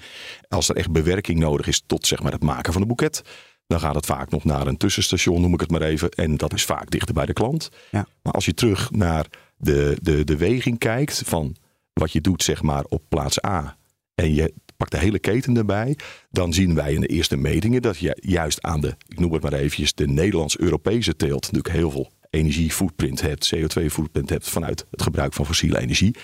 Als 0.49 0.69
er 0.69 0.75
echt 0.75 0.91
bewerking 0.91 1.39
nodig 1.39 1.67
is 1.67 1.83
tot 1.85 2.07
zeg 2.07 2.23
maar, 2.23 2.31
het 2.31 2.43
maken 2.43 2.73
van 2.73 2.81
een 2.81 2.87
boeket, 2.87 3.21
dan 3.67 3.79
gaat 3.79 3.95
het 3.95 4.05
vaak 4.05 4.29
nog 4.31 4.43
naar 4.43 4.67
een 4.67 4.77
tussenstation, 4.77 5.41
noem 5.41 5.53
ik 5.53 5.59
het 5.59 5.71
maar 5.71 5.81
even. 5.81 6.09
En 6.09 6.37
dat 6.37 6.53
is 6.53 6.65
vaak 6.65 6.89
dichter 6.89 7.13
bij 7.13 7.25
de 7.25 7.33
klant. 7.33 7.69
Ja. 7.91 8.05
Maar 8.21 8.33
als 8.33 8.45
je 8.45 8.53
terug 8.53 8.91
naar 8.91 9.25
de, 9.57 9.97
de, 10.01 10.23
de 10.23 10.37
weging 10.37 10.77
kijkt 10.79 11.21
van 11.25 11.55
wat 11.93 12.11
je 12.11 12.21
doet 12.21 12.43
zeg 12.43 12.61
maar, 12.61 12.83
op 12.87 13.01
plaats 13.09 13.43
A 13.45 13.77
en 14.15 14.33
je 14.33 14.53
pakt 14.83 15.01
de 15.01 15.07
hele 15.07 15.19
keten 15.19 15.57
erbij, 15.57 15.97
dan 16.29 16.53
zien 16.53 16.75
wij 16.75 16.93
in 16.93 17.01
de 17.01 17.07
eerste 17.07 17.37
metingen 17.37 17.81
dat 17.81 17.97
je 17.97 18.17
juist 18.21 18.61
aan 18.61 18.81
de, 18.81 18.95
ik 19.07 19.19
noem 19.19 19.33
het 19.33 19.43
maar 19.43 19.53
eventjes, 19.53 19.93
de 19.93 20.07
Nederlands-Europese 20.07 21.15
teelt 21.15 21.41
natuurlijk 21.41 21.75
heel 21.75 21.91
veel 21.91 22.11
energie-footprint 22.29 23.21
hebt, 23.21 23.55
CO2-footprint 23.55 24.29
hebt 24.29 24.49
vanuit 24.49 24.85
het 24.91 25.01
gebruik 25.01 25.33
van 25.33 25.45
fossiele 25.45 25.79
energie. 25.79 26.15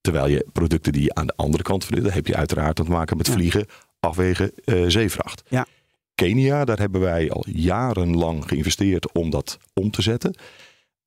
Terwijl 0.00 0.26
je 0.26 0.46
producten 0.52 0.92
die 0.92 1.02
je 1.02 1.14
aan 1.14 1.26
de 1.26 1.36
andere 1.36 1.62
kant 1.62 2.02
daar 2.02 2.14
heb 2.14 2.26
je 2.26 2.36
uiteraard 2.36 2.76
te 2.76 2.82
maken 2.82 3.16
met 3.16 3.28
vliegen, 3.28 3.66
afwegen, 4.00 4.52
eh, 4.64 4.84
zeevracht. 4.86 5.42
Ja. 5.48 5.66
Kenia, 6.14 6.64
daar 6.64 6.78
hebben 6.78 7.00
wij 7.00 7.30
al 7.30 7.44
jarenlang 7.48 8.48
geïnvesteerd 8.48 9.12
om 9.12 9.30
dat 9.30 9.58
om 9.74 9.90
te 9.90 10.02
zetten. 10.02 10.34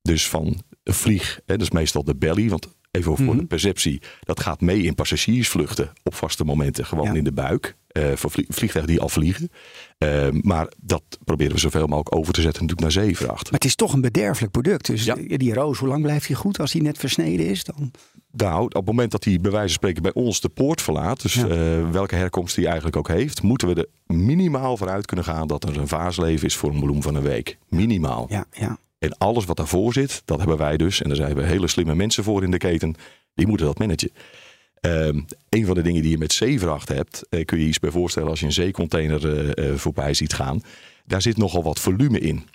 Dus 0.02 0.28
van 0.28 0.62
vlieg, 0.84 1.40
hè, 1.46 1.56
dat 1.56 1.66
is 1.66 1.70
meestal 1.70 2.04
de 2.04 2.16
belly, 2.16 2.48
want 2.48 2.68
even 2.94 3.16
voor 3.16 3.24
Mhm. 3.26 3.36
de 3.38 3.44
perceptie, 3.46 4.02
dat 4.20 4.40
gaat 4.40 4.60
mee 4.60 4.82
in 4.82 4.94
passagiersvluchten 4.94 5.92
op 6.02 6.14
vaste 6.14 6.44
momenten, 6.44 6.86
gewoon 6.86 7.06
Ja. 7.06 7.14
in 7.14 7.24
de 7.24 7.32
buik. 7.32 7.76
eh, 7.94 8.12
voor 8.14 8.30
vlie- 8.30 8.46
vliegtuigen 8.48 8.92
die 8.92 9.02
al 9.02 9.08
vliegen. 9.08 9.50
Eh, 9.98 10.28
maar 10.30 10.68
dat 10.80 11.02
proberen 11.24 11.52
we 11.52 11.58
zoveel 11.58 11.86
mogelijk 11.86 12.14
over 12.16 12.32
te 12.32 12.40
zetten 12.40 12.62
natuurlijk 12.66 12.94
naar 12.94 13.04
zeevracht. 13.04 13.42
Maar 13.44 13.52
het 13.60 13.64
is 13.64 13.74
toch 13.74 13.92
een 13.92 14.00
bederfelijk 14.00 14.52
product. 14.52 14.86
Dus 14.86 15.04
Ja. 15.04 15.14
die 15.14 15.54
roos, 15.54 15.78
hoe 15.78 15.88
lang 15.88 16.02
blijft 16.02 16.26
die 16.26 16.36
goed 16.36 16.58
als 16.60 16.72
die 16.72 16.82
net 16.82 16.98
versneden 16.98 17.46
is? 17.46 17.64
Dan... 17.64 17.90
Nou, 18.32 18.64
op 18.64 18.74
het 18.74 18.84
moment 18.84 19.10
dat 19.10 19.24
hij 19.24 19.40
bij 19.40 19.50
wijze 19.50 19.66
van 19.66 19.74
spreken 19.74 20.02
bij 20.02 20.12
ons 20.14 20.40
de 20.40 20.48
poort 20.48 20.82
verlaat, 20.82 21.22
dus 21.22 21.34
Ja. 21.34 21.46
eh, 21.48 21.90
welke 21.90 22.14
herkomst 22.14 22.56
hij 22.56 22.64
eigenlijk 22.66 22.96
ook 22.96 23.08
heeft, 23.08 23.42
moeten 23.42 23.68
we 23.68 23.74
er 23.74 24.16
minimaal 24.16 24.76
vooruit 24.76 25.06
kunnen 25.06 25.24
gaan 25.24 25.46
dat 25.48 25.64
er 25.68 25.78
een 25.78 25.88
vaasleven 25.88 26.46
is 26.46 26.56
voor 26.56 26.70
een 26.72 26.80
bloem 26.80 27.02
van 27.02 27.14
een 27.14 27.22
week. 27.22 27.58
Minimaal. 27.68 28.26
Ja, 28.28 28.44
ja. 28.52 28.78
En 29.04 29.18
alles 29.18 29.44
wat 29.44 29.56
daarvoor 29.56 29.92
zit, 29.92 30.22
dat 30.24 30.38
hebben 30.38 30.56
wij 30.56 30.76
dus. 30.76 31.02
En 31.02 31.08
daar 31.08 31.16
zijn 31.16 31.34
we 31.34 31.42
hele 31.42 31.68
slimme 31.68 31.94
mensen 31.94 32.24
voor 32.24 32.42
in 32.42 32.50
de 32.50 32.58
keten. 32.58 32.94
Die 33.34 33.46
moeten 33.46 33.66
dat 33.66 33.78
managen. 33.78 34.10
Ehm, 34.80 35.20
een 35.48 35.66
van 35.66 35.74
de 35.74 35.82
dingen 35.82 36.02
die 36.02 36.10
je 36.10 36.18
met 36.18 36.32
zeevracht 36.32 36.88
hebt, 36.88 37.26
eh, 37.30 37.44
kun 37.44 37.56
je 37.56 37.62
je 37.62 37.68
iets 37.68 37.78
bij 37.78 37.90
voorstellen 37.90 38.28
als 38.28 38.40
je 38.40 38.46
een 38.46 38.52
zeecontainer 38.52 39.28
eh, 39.28 39.68
eh, 39.70 39.78
voorbij 39.78 40.14
ziet 40.14 40.32
gaan. 40.32 40.62
Daar 41.06 41.22
zit 41.22 41.36
nogal 41.36 41.62
wat 41.62 41.80
volume 41.80 42.18
in. 42.18 42.48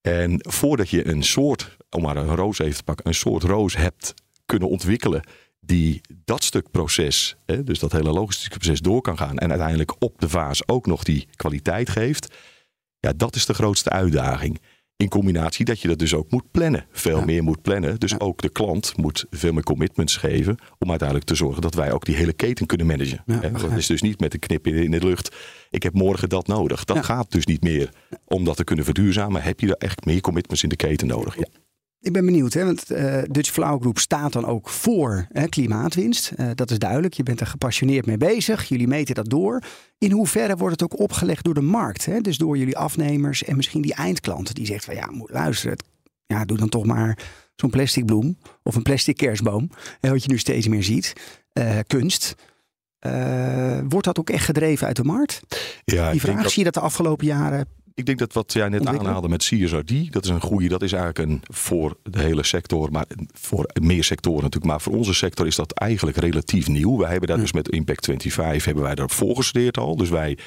En 0.00 0.38
voordat 0.40 0.90
je 0.90 1.08
een 1.08 1.22
soort, 1.22 1.76
om 1.90 2.02
maar 2.02 2.16
een 2.16 2.36
roos 2.36 2.58
even 2.58 2.76
te 2.76 2.82
pakken, 2.82 3.06
een 3.06 3.14
soort 3.14 3.42
roos 3.42 3.76
hebt 3.76 4.14
kunnen 4.46 4.68
ontwikkelen 4.68 5.22
die 5.60 6.00
dat 6.24 6.44
stuk 6.44 6.70
proces, 6.70 7.36
hè, 7.46 7.64
dus 7.64 7.78
dat 7.78 7.92
hele 7.92 8.12
logistieke 8.12 8.58
proces 8.58 8.80
door 8.80 9.00
kan 9.00 9.16
gaan 9.16 9.38
en 9.38 9.48
uiteindelijk 9.48 9.94
op 9.98 10.20
de 10.20 10.28
vaas 10.28 10.68
ook 10.68 10.86
nog 10.86 11.02
die 11.02 11.26
kwaliteit 11.36 11.88
geeft. 11.88 12.34
Ja, 13.00 13.12
dat 13.16 13.36
is 13.36 13.46
de 13.46 13.54
grootste 13.54 13.90
uitdaging. 13.90 14.60
In 15.04 15.10
combinatie 15.10 15.64
dat 15.64 15.80
je 15.80 15.88
dat 15.88 15.98
dus 15.98 16.14
ook 16.14 16.30
moet 16.30 16.50
plannen. 16.50 16.86
Veel 16.90 17.18
Ja. 17.18 17.24
meer 17.24 17.42
moet 17.42 17.62
plannen. 17.62 18.00
Dus 18.00 18.10
Ja. 18.10 18.16
ook 18.18 18.42
de 18.42 18.48
klant 18.48 18.96
moet 18.96 19.24
veel 19.30 19.52
meer 19.52 19.62
commitments 19.62 20.16
geven. 20.16 20.56
Om 20.78 20.88
uiteindelijk 20.90 21.28
te 21.28 21.34
zorgen 21.34 21.62
dat 21.62 21.74
wij 21.74 21.92
ook 21.92 22.04
die 22.04 22.14
hele 22.16 22.32
keten 22.32 22.66
kunnen 22.66 22.86
managen. 22.86 23.22
Ja, 23.26 23.40
het 23.40 23.76
is 23.76 23.86
dus 23.86 24.02
niet 24.02 24.20
met 24.20 24.34
een 24.34 24.38
knip 24.40 24.66
in, 24.66 24.90
de 24.90 25.04
lucht. 25.04 25.36
Ik 25.70 25.82
heb 25.82 25.94
morgen 25.94 26.28
dat 26.28 26.46
nodig. 26.46 26.84
Dat 26.84 27.04
gaat 27.04 27.30
dus 27.32 27.46
niet 27.46 27.62
meer. 27.62 27.88
Om 28.24 28.44
dat 28.44 28.56
te 28.56 28.64
kunnen 28.64 28.84
verduurzamen 28.84 29.42
heb 29.42 29.60
je 29.60 29.66
er 29.66 29.76
echt 29.88 30.04
meer 30.04 30.20
commitments 30.20 30.62
in 30.62 30.68
de 30.68 30.76
keten 30.76 31.06
nodig. 31.06 31.36
Ja. 31.38 31.46
Ik 32.04 32.12
ben 32.12 32.24
benieuwd, 32.24 32.52
hè, 32.52 32.64
want 32.64 32.90
eh, 32.90 33.22
Dutch 33.30 33.50
Flower 33.50 33.80
Group 33.80 33.98
staat 33.98 34.32
dan 34.32 34.44
ook 34.46 34.68
voor 34.68 35.26
hè, 35.32 35.48
klimaatwinst. 35.48 36.30
Eh, 36.36 36.50
dat 36.54 36.70
is 36.70 36.78
duidelijk. 36.78 37.14
Je 37.14 37.22
bent 37.22 37.40
er 37.40 37.46
gepassioneerd 37.46 38.06
mee 38.06 38.16
bezig. 38.16 38.68
Jullie 38.68 38.88
meten 38.88 39.14
dat 39.14 39.28
door. 39.30 39.62
In 39.98 40.10
hoeverre 40.10 40.56
wordt 40.56 40.80
het 40.80 40.92
ook 40.92 41.00
opgelegd 41.00 41.44
door 41.44 41.54
de 41.54 41.60
markt? 41.60 42.04
Hè? 42.04 42.20
Dus 42.20 42.38
door 42.38 42.58
jullie 42.58 42.76
afnemers 42.78 43.44
en 43.44 43.56
misschien 43.56 43.82
die 43.82 43.94
eindklant 43.94 44.54
die 44.54 44.66
zegt 44.66 44.84
van 44.84 44.94
ja, 44.94 45.10
moet 45.10 45.30
luisteren. 45.30 45.76
Ja, 46.26 46.44
doe 46.44 46.56
dan 46.56 46.68
toch 46.68 46.84
maar 46.84 47.18
zo'n 47.56 47.70
plastic 47.70 48.06
bloem 48.06 48.38
of 48.62 48.74
een 48.74 48.82
plastic 48.82 49.16
kerstboom, 49.16 49.70
hè, 50.00 50.10
wat 50.10 50.22
je 50.24 50.30
nu 50.30 50.38
steeds 50.38 50.68
meer 50.68 50.82
ziet, 50.82 51.12
eh, 51.52 51.78
kunst. 51.86 52.34
Wordt 53.88 54.04
dat 54.06 54.18
ook 54.18 54.30
echt 54.30 54.44
gedreven 54.44 54.86
uit 54.86 54.96
de 54.96 55.04
markt? 55.04 55.40
Ja, 55.84 55.94
Die 55.94 55.96
ik 56.04 56.10
denk 56.10 56.20
vraag 56.20 56.42
dat- 56.42 56.50
zie 56.52 56.58
je 56.64 56.70
dat 56.70 56.82
de 56.82 56.88
afgelopen 56.88 57.26
jaren. 57.26 57.66
Ik 57.94 58.06
denk 58.06 58.18
dat 58.18 58.32
wat 58.32 58.52
jij 58.52 58.68
net 58.68 58.86
aanhaalde 58.86 59.28
met 59.28 59.42
CSRD, 59.42 60.12
dat 60.12 60.24
is 60.24 60.30
een 60.30 60.40
goede. 60.40 60.68
Dat 60.68 60.82
is 60.82 60.92
eigenlijk 60.92 61.30
een 61.30 61.42
voor 61.54 61.96
de 62.02 62.20
hele 62.20 62.42
sector, 62.42 62.90
maar 62.90 63.06
voor 63.32 63.70
meer 63.80 64.04
sectoren 64.04 64.42
natuurlijk. 64.42 64.72
Maar 64.72 64.80
voor 64.80 64.92
onze 64.96 65.14
sector 65.14 65.46
is 65.46 65.56
dat 65.56 65.72
eigenlijk 65.72 66.16
relatief 66.16 66.68
nieuw. 66.68 66.98
Wij 66.98 67.10
hebben 67.10 67.28
daar 67.28 67.38
dus 67.38 67.52
met 67.52 67.68
Impact 67.68 68.04
25 68.04 68.64
hebben 68.64 68.82
wij 68.82 68.94
daarvoor 68.94 69.36
gestudeerd 69.36 69.78
al. 69.78 69.96
Dus 69.96 70.08
wij 70.08 70.38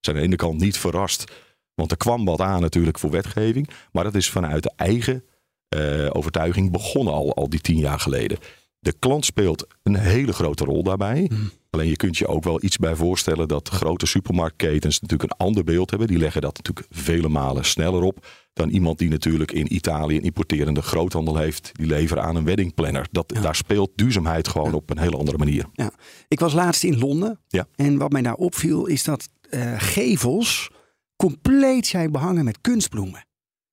zijn 0.00 0.16
aan 0.16 0.22
de 0.22 0.28
ene 0.28 0.36
kant 0.36 0.60
niet 0.60 0.78
verrast, 0.78 1.32
want 1.74 1.90
er 1.90 1.96
kwam 1.96 2.24
wat 2.24 2.40
aan 2.40 2.60
natuurlijk 2.60 2.98
voor 2.98 3.10
wetgeving. 3.10 3.68
Maar 3.92 4.04
dat 4.04 4.14
is 4.14 4.30
vanuit 4.30 4.62
de 4.62 4.72
eigen 4.76 5.24
eh, 5.68 6.08
overtuiging 6.12 6.72
begonnen 6.72 7.14
al, 7.14 7.34
al 7.34 7.48
die 7.48 7.60
tien 7.60 7.78
jaar 7.78 8.00
geleden. 8.00 8.38
De 8.84 8.94
klant 8.98 9.24
speelt 9.24 9.66
een 9.82 9.96
hele 9.96 10.32
grote 10.32 10.64
rol 10.64 10.82
daarbij. 10.82 11.30
Alleen 11.70 11.88
je 11.88 11.96
kunt 11.96 12.18
je 12.18 12.26
ook 12.26 12.44
wel 12.44 12.64
iets 12.64 12.76
bij 12.76 12.94
voorstellen 12.94 13.48
dat 13.48 13.68
grote 13.68 14.06
supermarktketens 14.06 15.00
natuurlijk 15.00 15.32
een 15.32 15.46
ander 15.46 15.64
beeld 15.64 15.90
hebben. 15.90 16.08
Die 16.08 16.18
leggen 16.18 16.40
dat 16.40 16.56
natuurlijk 16.56 16.86
vele 16.90 17.28
malen 17.28 17.64
sneller 17.64 18.02
op 18.02 18.26
dan 18.52 18.68
iemand 18.68 18.98
die 18.98 19.08
natuurlijk 19.08 19.52
in 19.52 19.74
Italië 19.74 20.16
een 20.16 20.22
importerende 20.22 20.82
groothandel 20.82 21.36
heeft. 21.36 21.70
Die 21.72 21.86
leveren 21.86 22.22
aan 22.22 22.36
een 22.36 22.44
weddingplanner. 22.44 23.06
Dat, 23.10 23.28
Daar 23.42 23.54
speelt 23.54 23.90
duurzaamheid 23.94 24.48
gewoon 24.48 24.74
op 24.74 24.90
een 24.90 24.98
hele 24.98 25.16
andere 25.16 25.38
manier. 25.38 25.64
Ja. 25.72 25.90
Ik 26.28 26.40
was 26.40 26.52
laatst 26.52 26.84
in 26.84 26.98
Londen. 26.98 27.40
Ja. 27.48 27.66
En 27.76 27.98
wat 27.98 28.12
mij 28.12 28.22
daar 28.22 28.34
opviel 28.34 28.86
is 28.86 29.04
dat 29.04 29.28
eh, 29.50 29.74
gevels 29.76 30.70
compleet 31.16 31.86
zijn 31.86 32.12
behangen 32.12 32.44
met 32.44 32.60
kunstbloemen. 32.60 33.24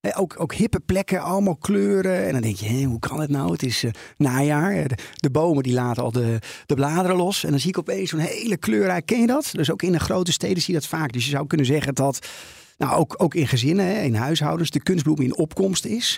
Ook, 0.01 0.39
ook 0.39 0.53
hippe 0.53 0.79
plekken, 0.79 1.21
allemaal 1.21 1.55
kleuren. 1.55 2.25
En 2.25 2.31
dan 2.31 2.41
denk 2.41 2.55
je, 2.55 2.65
hé, 2.65 2.83
hoe 2.83 2.99
kan 2.99 3.19
het 3.19 3.29
nou? 3.29 3.51
Het 3.51 3.63
is 3.63 3.83
eh, 3.83 3.91
najaar. 4.17 4.97
De, 5.15 5.29
bomen 5.29 5.63
die 5.63 5.73
laten 5.73 6.03
al 6.03 6.11
de, 6.11 6.39
de 6.65 6.75
bladeren 6.75 7.15
los. 7.15 7.43
En 7.43 7.49
dan 7.49 7.59
zie 7.59 7.69
ik 7.69 7.77
opeens 7.77 8.09
zo'n 8.09 8.19
hele 8.19 8.57
kleurrijk. 8.57 9.05
Ken 9.05 9.19
je 9.21 9.27
dat? 9.27 9.49
Dus 9.51 9.71
ook 9.71 9.81
in 9.81 9.91
de 9.91 9.99
grote 9.99 10.31
steden 10.31 10.61
zie 10.61 10.73
je 10.73 10.79
dat 10.79 10.89
vaak. 10.89 11.11
Dus 11.11 11.23
je 11.23 11.29
zou 11.29 11.47
kunnen 11.47 11.65
zeggen 11.65 11.95
dat, 11.95 12.27
nou 12.77 12.95
ook, 12.95 13.15
ook 13.17 13.35
in 13.35 13.47
gezinnen, 13.47 13.85
hè, 13.85 14.01
in 14.01 14.15
huishoudens, 14.15 14.69
de 14.69 14.83
kunstbloem 14.83 15.19
in 15.21 15.37
opkomst 15.37 15.85
is. 15.85 16.17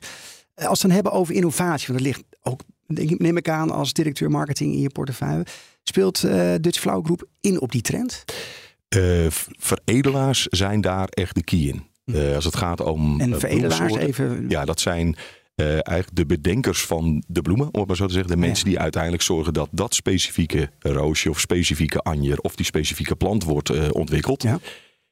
Eh, 0.53 0.65
Als 0.65 0.65
we 0.65 0.69
het 0.69 0.81
dan 0.81 0.91
hebben 0.91 1.11
over 1.11 1.33
innovatie, 1.35 1.87
want 1.87 1.99
dat 1.99 2.07
ligt 2.07 2.23
ook, 2.41 2.61
denk 2.87 3.19
neem 3.19 3.37
ik 3.37 3.49
aan, 3.49 3.71
als 3.71 3.93
directeur 3.93 4.29
marketing 4.29 4.73
in 4.73 4.79
je 4.81 4.89
portefeuille. 4.89 5.45
Speelt 5.83 6.23
eh 6.23 6.53
Dutch 6.61 6.79
Flow 6.79 7.05
Group 7.05 7.27
in 7.41 7.61
op 7.61 7.71
die 7.71 7.81
trend? 7.81 8.23
Veredelaars 9.59 10.47
zijn 10.49 10.81
daar 10.81 11.07
echt 11.07 11.35
de 11.35 11.43
key 11.43 11.59
in. 11.59 11.91
Eh, 12.05 12.35
als 12.35 12.45
het 12.45 12.55
gaat 12.55 12.81
om 12.81 13.21
En 13.21 13.33
eh, 13.33 13.39
veredelaars 13.39 13.95
even. 13.95 14.45
Ja, 14.49 14.65
dat 14.65 14.79
zijn 14.79 15.15
eh, 15.55 15.67
eigenlijk 15.67 16.15
de 16.15 16.25
bedenkers 16.25 16.81
van 16.85 17.23
de 17.27 17.41
bloemen, 17.41 17.67
om 17.71 17.79
het 17.79 17.87
maar 17.87 17.97
zo 17.97 18.05
te 18.05 18.13
zeggen. 18.13 18.31
De 18.31 18.37
mensen 18.37 18.65
die 18.65 18.79
uiteindelijk 18.79 19.23
zorgen 19.23 19.53
dat 19.53 19.69
dat 19.71 19.95
specifieke 19.95 20.69
roosje 20.79 21.29
of 21.29 21.39
specifieke 21.39 21.99
anjer 21.99 22.39
of 22.39 22.55
die 22.55 22.65
specifieke 22.65 23.15
plant 23.15 23.43
wordt 23.43 23.91
ontwikkeld. 23.91 24.43
Ja. 24.43 24.59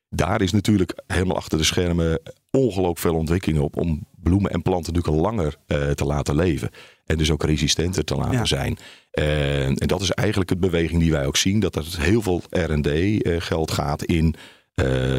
Daar 0.10 0.42
is 0.42 0.52
natuurlijk 0.52 1.02
helemaal 1.08 1.36
achter 1.36 1.58
de 1.58 1.64
schermen 1.64 2.22
ongelooflijk 2.52 3.00
veel 3.00 3.16
ontwikkeling 3.16 3.60
op 3.60 3.78
om 3.78 4.06
bloemen 4.16 4.52
en 4.52 4.62
planten 4.62 4.94
natuurlijk 4.94 5.24
langer 5.24 5.56
te 5.96 6.06
laten 6.06 6.36
leven. 6.36 6.70
En 7.06 7.18
dus 7.18 7.32
ook 7.32 7.44
resistenter 7.44 8.04
te 8.04 8.16
laten 8.16 8.32
Ja. 8.38 8.46
zijn. 8.46 8.78
En, 9.12 9.76
en 9.78 9.88
dat 9.88 10.02
is 10.02 10.12
eigenlijk 10.12 10.50
de 10.50 10.58
beweging 10.58 11.02
die 11.02 11.12
wij 11.12 11.26
ook 11.26 11.38
zien. 11.38 11.60
Dat 11.60 11.76
er 11.76 11.86
heel 11.98 12.22
veel 12.22 12.42
R&D 12.50 12.90
geld 13.44 13.72
gaat 13.72 14.04
in 14.04 14.36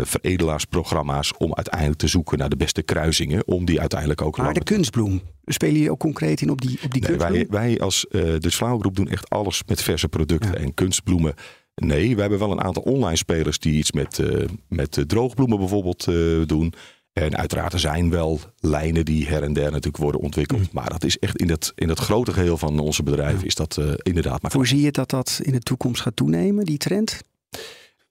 veredelaarsprogramma's 0.03 1.33
om 1.39 1.55
uiteindelijk 1.55 1.99
te 1.99 2.07
zoeken 2.07 2.39
naar 2.39 2.49
de 2.49 2.57
beste 2.57 2.83
kruisingen. 2.83 3.47
Om 3.47 3.65
die 3.65 3.81
uiteindelijk 3.81 4.23
ook 4.23 4.37
Maar 4.37 4.55
de 4.55 4.63
kunstbloem, 4.63 5.21
spelen 5.45 5.75
jullie 5.75 5.91
ook 5.91 5.99
concreet 5.99 6.41
in 6.41 6.51
op 6.51 6.61
die, 6.61 6.79
op 6.85 6.93
die 6.93 7.03
Nee, 7.03 7.11
kunstbloem? 7.11 7.47
wij, 7.49 7.67
wij 7.67 7.81
als 7.81 8.07
eh 8.09 8.21
de 8.39 8.51
Flauwgroep 8.51 8.97
doen 8.97 9.09
echt 9.09 9.31
alles 9.31 9.63
met 9.67 9.83
verse 9.83 10.09
producten 10.09 10.53
Ja. 10.53 10.59
en 10.59 10.75
kunstbloemen. 10.75 11.35
Nee, 11.75 12.15
we 12.15 12.21
hebben 12.21 12.39
wel 12.39 12.51
een 12.51 12.61
aantal 12.63 12.83
online 12.83 13.17
spelers 13.17 13.59
die 13.59 13.73
iets 13.75 13.93
met, 13.93 14.19
eh, 14.19 14.45
met 14.69 14.97
eh, 14.97 15.05
droogbloemen 15.05 15.59
bijvoorbeeld 15.59 16.07
eh, 16.09 16.15
doen. 16.47 16.75
En 17.13 17.37
uiteraard 17.37 17.73
er 17.73 17.79
zijn 17.81 18.11
wel 18.11 18.41
lijnen 18.61 19.05
die 19.05 19.27
her 19.27 19.43
en 19.43 19.53
der 19.53 19.65
natuurlijk 19.71 19.97
worden 19.97 20.21
ontwikkeld. 20.21 20.61
Mm. 20.61 20.69
Maar 20.73 20.91
dat 20.91 21.05
is 21.05 21.19
echt 21.19 21.37
in 21.37 21.47
dat, 21.47 21.73
in 21.75 21.89
dat 21.89 21.99
grote 21.99 22.33
geheel 22.33 22.59
van 22.59 22.79
onze 22.79 23.03
bedrijven 23.03 23.47
is 23.47 23.55
dat 23.55 23.77
eh, 23.77 23.93
inderdaad 24.03 24.43
maar 24.43 24.53
Hoe 24.53 24.67
zie 24.67 24.81
je 24.81 24.91
dat 24.91 25.11
dat 25.11 25.41
in 25.43 25.53
de 25.53 25.61
toekomst 25.61 26.03
gaat 26.03 26.17
toenemen, 26.17 26.65
die 26.65 26.79
trend? 26.79 27.21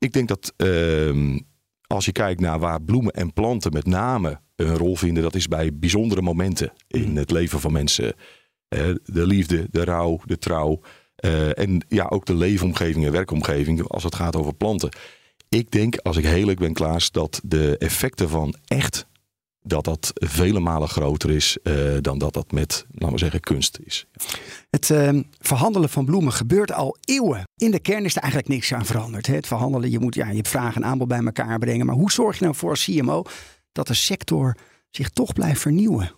Ik 0.01 0.13
denk 0.13 0.27
dat 0.27 0.53
ehm, 0.57 1.39
als 1.87 2.05
je 2.05 2.11
kijkt 2.11 2.41
naar 2.41 2.59
waar 2.59 2.81
bloemen 2.81 3.13
en 3.13 3.33
planten 3.33 3.73
met 3.73 3.85
name 3.85 4.39
een 4.55 4.75
rol 4.77 4.95
vinden, 4.95 5.23
dat 5.23 5.35
is 5.35 5.47
bij 5.47 5.73
bijzondere 5.73 6.21
momenten 6.21 6.73
in 6.87 7.09
Mm. 7.09 7.17
het 7.17 7.31
leven 7.31 7.59
van 7.59 7.71
mensen. 7.71 8.13
De 9.03 9.27
liefde, 9.27 9.67
de 9.71 9.83
rouw, 9.83 10.19
de 10.25 10.37
trouw. 10.37 10.81
eh, 11.15 11.57
en 11.59 11.85
ja, 11.87 12.05
ook 12.09 12.25
de 12.25 12.35
leefomgeving 12.35 13.05
en 13.05 13.11
werkomgeving 13.11 13.87
als 13.87 14.03
het 14.03 14.15
gaat 14.15 14.35
over 14.35 14.53
planten. 14.53 14.89
Ik 15.49 15.71
denk, 15.71 15.97
als 15.97 16.17
ik 16.17 16.25
heel 16.25 16.37
eerlijk 16.37 16.59
ben, 16.59 16.73
Klaas, 16.73 17.11
dat 17.11 17.41
de 17.43 17.77
effecten 17.77 18.29
van 18.29 18.55
echt 18.67 19.05
dat 19.63 19.83
dat 19.83 20.11
vele 20.13 20.59
malen 20.59 20.87
groter 20.87 21.29
is 21.29 21.57
eh, 21.63 21.73
dan 22.01 22.17
dat 22.17 22.33
dat 22.33 22.51
met, 22.51 22.85
laten 22.91 23.11
we 23.11 23.17
zeggen, 23.17 23.39
kunst 23.39 23.79
is. 23.83 24.05
Het 24.69 24.89
ehm, 24.89 25.21
verhandelen 25.39 25.89
van 25.89 26.05
bloemen 26.05 26.33
gebeurt 26.33 26.71
al 26.71 26.97
eeuwen. 27.01 27.43
In 27.55 27.71
de 27.71 27.79
kern 27.79 28.05
is 28.05 28.15
er 28.15 28.21
eigenlijk 28.21 28.51
niks 28.51 28.73
aan 28.73 28.85
veranderd. 28.85 29.27
Hè? 29.27 29.35
Het 29.35 29.47
verhandelen, 29.47 29.91
je 29.91 29.99
moet 29.99 30.15
ja, 30.15 30.29
je 30.29 30.35
hebt 30.35 30.47
vraag 30.47 30.75
en 30.75 30.85
aanbod 30.85 31.07
bij 31.07 31.23
elkaar 31.23 31.59
brengen. 31.59 31.85
Maar 31.85 31.95
hoe 31.95 32.11
zorg 32.11 32.37
je 32.37 32.43
nou 32.43 32.55
voor 32.55 32.69
als 32.69 32.83
CMO 32.83 33.23
dat 33.71 33.87
de 33.87 33.93
sector 33.93 34.55
zich 34.89 35.09
toch 35.09 35.33
blijft 35.33 35.61
vernieuwen? 35.61 36.11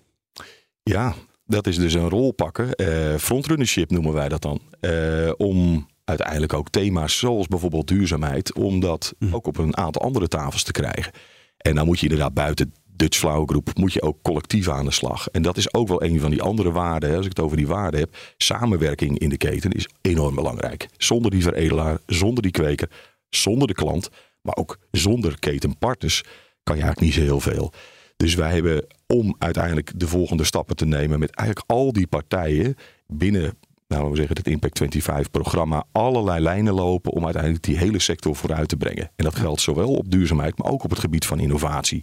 Ja, 0.84 1.16
dat 1.46 1.68
is 1.68 1.78
dus 1.78 1.94
een 1.94 2.10
rol 2.10 2.32
pakken. 2.32 2.72
Eh, 2.76 3.16
frontrunnership 3.18 3.92
noemen 3.92 4.14
wij 4.14 4.30
dat 4.30 4.42
dan. 4.42 4.62
Eh, 4.80 5.32
om 5.38 5.88
uiteindelijk 6.04 6.54
ook 6.54 6.70
thema's 6.70 7.18
zoals 7.18 7.48
bijvoorbeeld 7.48 7.88
duurzaamheid, 7.88 8.54
om 8.54 8.80
dat 8.80 9.14
ook 9.32 9.48
op 9.48 9.58
een 9.58 9.78
aantal 9.78 10.02
andere 10.02 10.28
tafels 10.28 10.64
te 10.64 10.72
krijgen. 10.72 11.12
En 11.58 11.76
dan 11.76 11.86
moet 11.86 12.00
je 12.00 12.04
inderdaad 12.04 12.34
buiten 12.34 12.74
Dutch 12.96 13.18
Flower 13.18 13.62
moet 13.74 13.94
je 13.94 14.02
ook 14.02 14.22
collectief 14.22 14.70
aan 14.70 14.86
de 14.86 14.92
slag. 14.92 15.28
En 15.30 15.42
dat 15.42 15.58
is 15.58 15.74
ook 15.74 15.88
wel 15.88 16.04
een 16.04 16.20
van 16.20 16.32
die 16.32 16.42
andere 16.42 16.72
waarden. 16.72 17.16
Als 17.16 17.26
ik 17.26 17.36
het 17.36 17.46
over 17.46 17.58
die 17.58 17.68
waarden 17.68 18.00
heb, 18.00 18.16
samenwerking 18.38 19.20
in 19.20 19.30
de 19.30 19.38
keten 19.38 19.72
is 19.72 19.88
enorm 20.02 20.36
belangrijk. 20.36 20.88
Zonder 20.98 21.32
die 21.32 21.42
veredelaar, 21.42 21.98
zonder 22.06 22.44
die 22.44 22.52
kweker, 22.52 22.90
zonder 23.30 23.68
de 23.68 23.74
klant, 23.74 24.10
maar 24.42 24.56
ook 24.56 24.78
zonder 24.92 25.40
ketenpartners 25.40 26.24
kan 26.64 26.76
je 26.76 26.82
eigenlijk 26.82 27.00
niet 27.00 27.14
zo 27.14 27.30
heel 27.30 27.40
veel. 27.40 27.74
Dus 28.18 28.36
wij 28.36 28.54
hebben 28.54 28.86
om 29.08 29.36
uiteindelijk 29.38 29.92
de 29.96 30.08
volgende 30.08 30.44
stappen 30.44 30.76
te 30.76 30.86
nemen 30.86 31.20
met 31.20 31.36
eigenlijk 31.36 31.70
al 31.72 31.94
die 31.94 32.08
partijen 32.08 32.76
binnen, 33.08 33.58
nou, 33.88 34.10
we 34.10 34.16
zeggen, 34.16 34.36
het 34.36 34.48
Impact 34.48 34.78
25 34.78 35.32
programma, 35.32 35.86
allerlei 35.92 36.42
lijnen 36.44 36.74
lopen 36.74 37.12
om 37.12 37.24
uiteindelijk 37.24 37.64
die 37.64 37.78
hele 37.78 38.00
sector 38.00 38.36
vooruit 38.36 38.68
te 38.68 38.78
brengen. 38.78 39.12
En 39.16 39.24
dat 39.24 39.36
geldt 39.36 39.62
zowel 39.62 39.94
op 39.94 40.12
duurzaamheid, 40.12 40.58
maar 40.58 40.72
ook 40.72 40.84
op 40.84 40.90
het 40.90 41.00
gebied 41.00 41.26
van 41.26 41.40
innovatie. 41.40 42.02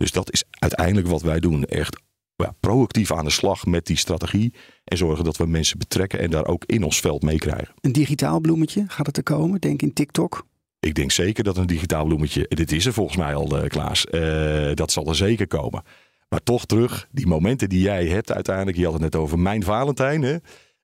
Dus 0.00 0.12
dat 0.12 0.32
is 0.32 0.44
uiteindelijk 0.50 1.06
wat 1.06 1.22
wij 1.22 1.40
doen. 1.40 1.64
Echt 1.64 2.00
ja, 2.36 2.54
proactief 2.60 3.12
aan 3.12 3.24
de 3.24 3.30
slag 3.30 3.66
met 3.66 3.86
die 3.86 3.96
strategie 3.96 4.54
en 4.84 4.96
zorgen 4.96 5.24
dat 5.24 5.36
we 5.36 5.46
mensen 5.46 5.78
betrekken 5.78 6.18
en 6.18 6.30
daar 6.30 6.46
ook 6.46 6.64
in 6.64 6.82
ons 6.82 7.00
veld 7.00 7.22
meekrijgen. 7.22 7.74
Een 7.80 7.92
digitaal 7.92 8.40
bloemetje, 8.40 8.84
gaat 8.88 9.06
het 9.06 9.16
er 9.16 9.22
komen? 9.22 9.60
Denk 9.60 9.82
in 9.82 9.92
TikTok. 9.92 10.46
Ik 10.78 10.94
denk 10.94 11.10
zeker 11.10 11.44
dat 11.44 11.56
een 11.56 11.66
digitaal 11.66 12.04
bloemetje, 12.04 12.46
dit 12.48 12.72
is 12.72 12.86
er 12.86 12.92
volgens 12.92 13.16
mij 13.16 13.34
al, 13.34 13.58
eh, 13.58 13.68
Klaas, 13.68 14.06
eh, 14.06 14.74
dat 14.74 14.92
zal 14.92 15.06
er 15.06 15.14
zeker 15.14 15.46
komen. 15.46 15.82
Maar 16.28 16.42
toch 16.42 16.66
terug, 16.66 17.08
die 17.10 17.26
momenten 17.26 17.68
die 17.68 17.80
jij 17.80 18.06
hebt 18.06 18.32
uiteindelijk, 18.32 18.76
je 18.76 18.84
had 18.84 18.92
het 18.92 19.02
net 19.02 19.16
over 19.16 19.38
mijn 19.38 19.62
Valentijn. 19.62 20.22
Hè? 20.22 20.36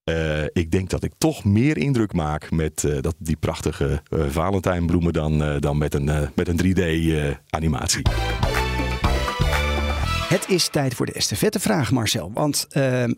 Eh, 0.04 0.48
ik 0.52 0.70
denk 0.70 0.90
dat 0.90 1.04
ik 1.04 1.12
toch 1.18 1.44
meer 1.44 1.76
indruk 1.76 2.12
maak 2.12 2.50
met 2.50 2.88
dat, 3.00 3.14
die 3.18 3.36
prachtige 3.36 4.02
Valentijnbloemen 4.10 5.12
dan, 5.12 5.60
dan 5.60 5.78
met 5.78 5.94
een, 5.94 6.30
met 6.34 6.48
een 6.48 6.56
3D-animatie. 6.56 8.02
Het 10.28 10.48
is 10.48 10.68
tijd 10.68 10.94
voor 10.94 11.06
de 11.06 11.12
estafettevraag, 11.12 11.90
Marcel. 11.90 12.30
Want 12.32 12.66
ehm, 12.70 13.12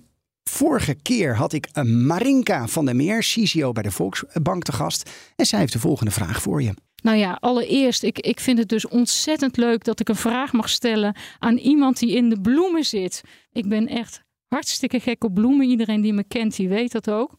vorige 0.45 0.95
keer 0.95 1.37
had 1.37 1.53
ik 1.53 1.69
Marinka 1.83 2.67
van 2.67 2.85
der 2.85 2.97
Meer, 2.97 3.21
CCO 3.21 3.73
bij 3.73 3.83
de 3.83 3.91
Volksbank, 3.91 4.63
te 4.63 4.73
gast. 4.73 5.11
En 5.37 5.47
zij 5.47 5.59
heeft 5.59 5.73
de 5.73 5.79
volgende 5.79 6.11
vraag 6.11 6.43
voor 6.43 6.63
je. 6.63 6.75
Nou 7.03 7.17
ja, 7.17 7.37
allereerst, 7.41 8.03
ik, 8.03 8.19
ik 8.19 8.41
vind 8.41 8.59
het 8.59 8.69
dus 8.69 8.89
ontzettend 8.89 9.57
leuk 9.57 9.85
dat 9.85 10.01
ik 10.01 10.09
een 10.09 10.17
vraag 10.17 10.53
mag 10.53 10.69
stellen 10.69 11.17
aan 11.39 11.57
iemand 11.57 11.99
die 11.99 12.17
in 12.17 12.29
de 12.29 12.41
bloemen 12.41 12.85
zit. 12.85 13.23
Ik 13.53 13.69
ben 13.69 13.87
echt 13.87 14.23
hartstikke 14.49 15.01
gek 15.01 15.25
op 15.25 15.35
bloemen. 15.35 15.69
Iedereen 15.69 16.01
die 16.01 16.13
me 16.13 16.25
kent, 16.25 16.57
die 16.57 16.69
weet 16.69 16.93
dat 16.93 17.11
ook. 17.11 17.39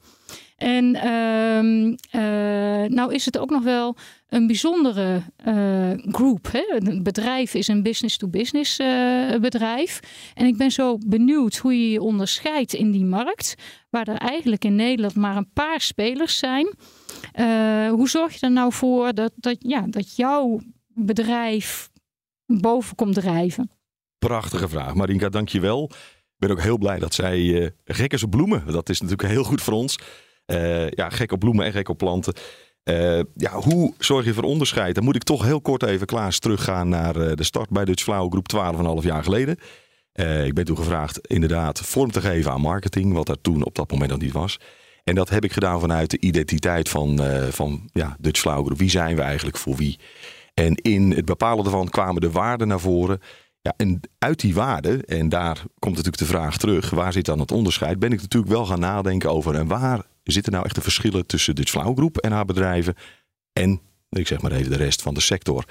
En 0.59 0.95
eh, 0.95 2.89
nou 2.89 3.13
is 3.13 3.25
het 3.25 3.37
ook 3.37 3.49
nog 3.49 3.63
wel 3.63 3.95
een 4.27 4.47
bijzondere 4.47 5.21
eh 5.35 5.91
groep. 6.11 6.51
Het 6.51 7.03
bedrijf 7.03 7.53
is 7.53 7.67
een 7.67 7.83
business-to-business 7.83 8.79
eh, 8.79 9.35
bedrijf. 9.39 9.99
En 10.33 10.45
ik 10.45 10.57
ben 10.57 10.71
zo 10.71 10.97
benieuwd 11.07 11.57
hoe 11.57 11.81
je 11.81 11.91
je 11.91 12.01
onderscheidt 12.01 12.73
in 12.73 12.91
die 12.91 13.05
markt. 13.05 13.55
Waar 13.89 14.07
er 14.07 14.17
eigenlijk 14.17 14.65
in 14.65 14.75
Nederland 14.75 15.15
maar 15.15 15.35
een 15.35 15.53
paar 15.53 15.81
spelers 15.81 16.37
zijn. 16.37 16.73
Hoe 17.91 18.09
zorg 18.09 18.33
je 18.33 18.45
er 18.45 18.51
nou 18.51 18.73
voor 18.73 19.13
dat, 19.13 19.31
dat, 19.35 19.55
ja, 19.59 19.85
dat 19.89 20.15
jouw 20.15 20.59
bedrijf 20.87 21.89
boven 22.45 22.95
komt 22.95 23.13
drijven? 23.13 23.69
Prachtige 24.19 24.67
vraag, 24.67 24.93
Marinka, 24.93 25.29
dankjewel. 25.29 25.91
ben 26.37 26.49
ook 26.49 26.61
heel 26.61 26.77
blij 26.77 26.99
dat 26.99 27.13
zij 27.13 27.61
eh, 27.61 27.69
gek 27.85 28.13
is 28.13 28.23
bloemen. 28.29 28.71
Dat 28.71 28.89
is 28.89 29.01
natuurlijk 29.01 29.29
heel 29.29 29.43
goed 29.43 29.61
voor 29.61 29.73
ons. 29.73 29.99
Eh, 30.49 30.89
ja, 30.89 31.09
gek 31.09 31.31
op 31.31 31.39
bloemen 31.39 31.65
en 31.65 31.71
gek 31.71 31.89
op 31.89 31.97
planten. 31.97 32.33
Eh, 32.83 33.19
ja, 33.35 33.51
hoe 33.51 33.93
zorg 33.97 34.25
je 34.25 34.33
voor 34.33 34.43
onderscheid? 34.43 34.95
Dan 34.95 35.03
moet 35.03 35.15
ik 35.15 35.23
toch 35.23 35.43
heel 35.43 35.61
kort 35.61 35.83
even, 35.83 36.07
Klaas, 36.07 36.39
teruggaan 36.39 36.89
naar 36.89 37.15
eh, 37.15 37.35
de 37.35 37.43
start 37.43 37.69
bij 37.69 37.85
Dutch 37.85 38.03
Flower 38.03 38.31
Groep 38.31 38.47
12,5 39.01 39.05
jaar 39.05 39.23
geleden. 39.23 39.57
Ik 40.45 40.53
ben 40.53 40.65
toen 40.65 40.77
gevraagd 40.77 41.27
inderdaad 41.27 41.79
vorm 41.79 42.11
te 42.11 42.21
geven 42.21 42.51
aan 42.51 42.61
marketing, 42.61 43.13
wat 43.13 43.29
er 43.29 43.41
toen 43.41 43.65
op 43.65 43.75
dat 43.75 43.91
moment 43.91 44.09
nog 44.09 44.19
niet 44.19 44.31
was. 44.31 44.59
En 45.03 45.15
dat 45.15 45.29
heb 45.29 45.43
ik 45.43 45.53
gedaan 45.53 45.79
vanuit 45.79 46.09
de 46.09 46.19
identiteit 46.19 46.89
van, 46.89 47.21
van 47.51 47.89
ja, 47.93 48.15
Dutch 48.19 48.39
Flower 48.39 48.63
Group. 48.63 48.77
Wie 48.77 48.89
zijn 48.89 49.15
we 49.15 49.21
eigenlijk 49.21 49.57
voor 49.57 49.75
wie? 49.75 49.99
En 50.53 50.75
in 50.75 51.11
het 51.11 51.25
bepalen 51.25 51.63
daarvan 51.63 51.89
kwamen 51.89 52.21
de 52.21 52.31
waarden 52.31 52.67
naar 52.67 52.79
voren. 52.79 53.19
Ja, 53.61 53.73
en 53.77 53.99
uit 54.17 54.39
die 54.39 54.53
waarden, 54.53 55.03
en 55.03 55.29
daar 55.29 55.63
komt 55.79 55.95
natuurlijk 55.95 56.17
de 56.17 56.25
vraag 56.25 56.57
terug, 56.57 56.89
waar 56.89 57.13
zit 57.13 57.25
dan 57.25 57.39
het 57.39 57.51
onderscheid? 57.51 57.99
Ben 57.99 58.11
ik 58.11 58.21
natuurlijk 58.21 58.51
wel 58.51 58.65
gaan 58.65 58.79
nadenken 58.79 59.31
over 59.31 59.55
en 59.55 59.67
waar 59.67 60.05
zitten 60.31 60.51
nou 60.51 60.65
echt 60.65 60.75
de 60.75 60.81
verschillen 60.81 61.25
tussen 61.25 61.55
Dutch 61.55 61.71
Flower 61.71 61.95
Group 61.95 62.17
en 62.17 62.31
haar 62.31 62.45
bedrijven 62.45 62.95
en, 63.53 63.81
ik 64.09 64.27
zeg 64.27 64.41
maar 64.41 64.51
even, 64.51 64.71
de 64.71 64.77
rest 64.77 65.01
van 65.01 65.13
de 65.13 65.21
sector. 65.21 65.65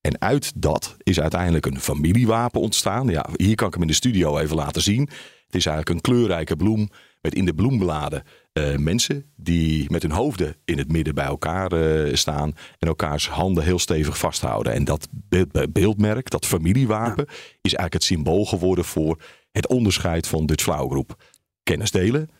En 0.00 0.20
uit 0.20 0.52
dat 0.56 0.96
is 1.02 1.20
uiteindelijk 1.20 1.66
een 1.66 1.80
familiewapen 1.80 2.60
ontstaan. 2.60 3.08
Ja, 3.08 3.26
hier 3.36 3.54
kan 3.54 3.66
ik 3.66 3.72
hem 3.72 3.82
in 3.82 3.88
de 3.88 3.94
studio 3.94 4.38
even 4.38 4.56
laten 4.56 4.82
zien. 4.82 5.00
Het 5.46 5.54
is 5.54 5.66
eigenlijk 5.66 5.88
een 5.88 6.12
kleurrijke 6.12 6.56
bloem 6.56 6.88
met 7.20 7.34
in 7.34 7.44
de 7.44 7.54
bloembladen 7.54 8.22
eh, 8.52 8.76
mensen 8.76 9.32
die 9.36 9.90
met 9.90 10.02
hun 10.02 10.10
hoofden 10.10 10.56
in 10.64 10.78
het 10.78 10.92
midden 10.92 11.14
bij 11.14 11.24
elkaar 11.24 11.72
eh, 11.72 12.14
staan 12.14 12.54
en 12.78 12.88
elkaars 12.88 13.28
handen 13.28 13.64
heel 13.64 13.78
stevig 13.78 14.18
vasthouden. 14.18 14.72
En 14.72 14.84
dat 14.84 15.08
be- 15.10 15.68
beeldmerk, 15.72 16.30
dat 16.30 16.46
familiewapen, 16.46 17.26
is 17.26 17.74
eigenlijk 17.74 17.92
het 17.92 18.04
symbool 18.04 18.44
geworden 18.44 18.84
voor 18.84 19.22
het 19.52 19.66
onderscheid 19.66 20.26
van 20.28 20.46
Dutch 20.46 20.62
Flower 20.62 20.90
Group. 20.90 21.22
Kennis 21.62 21.90
delen 21.90 22.30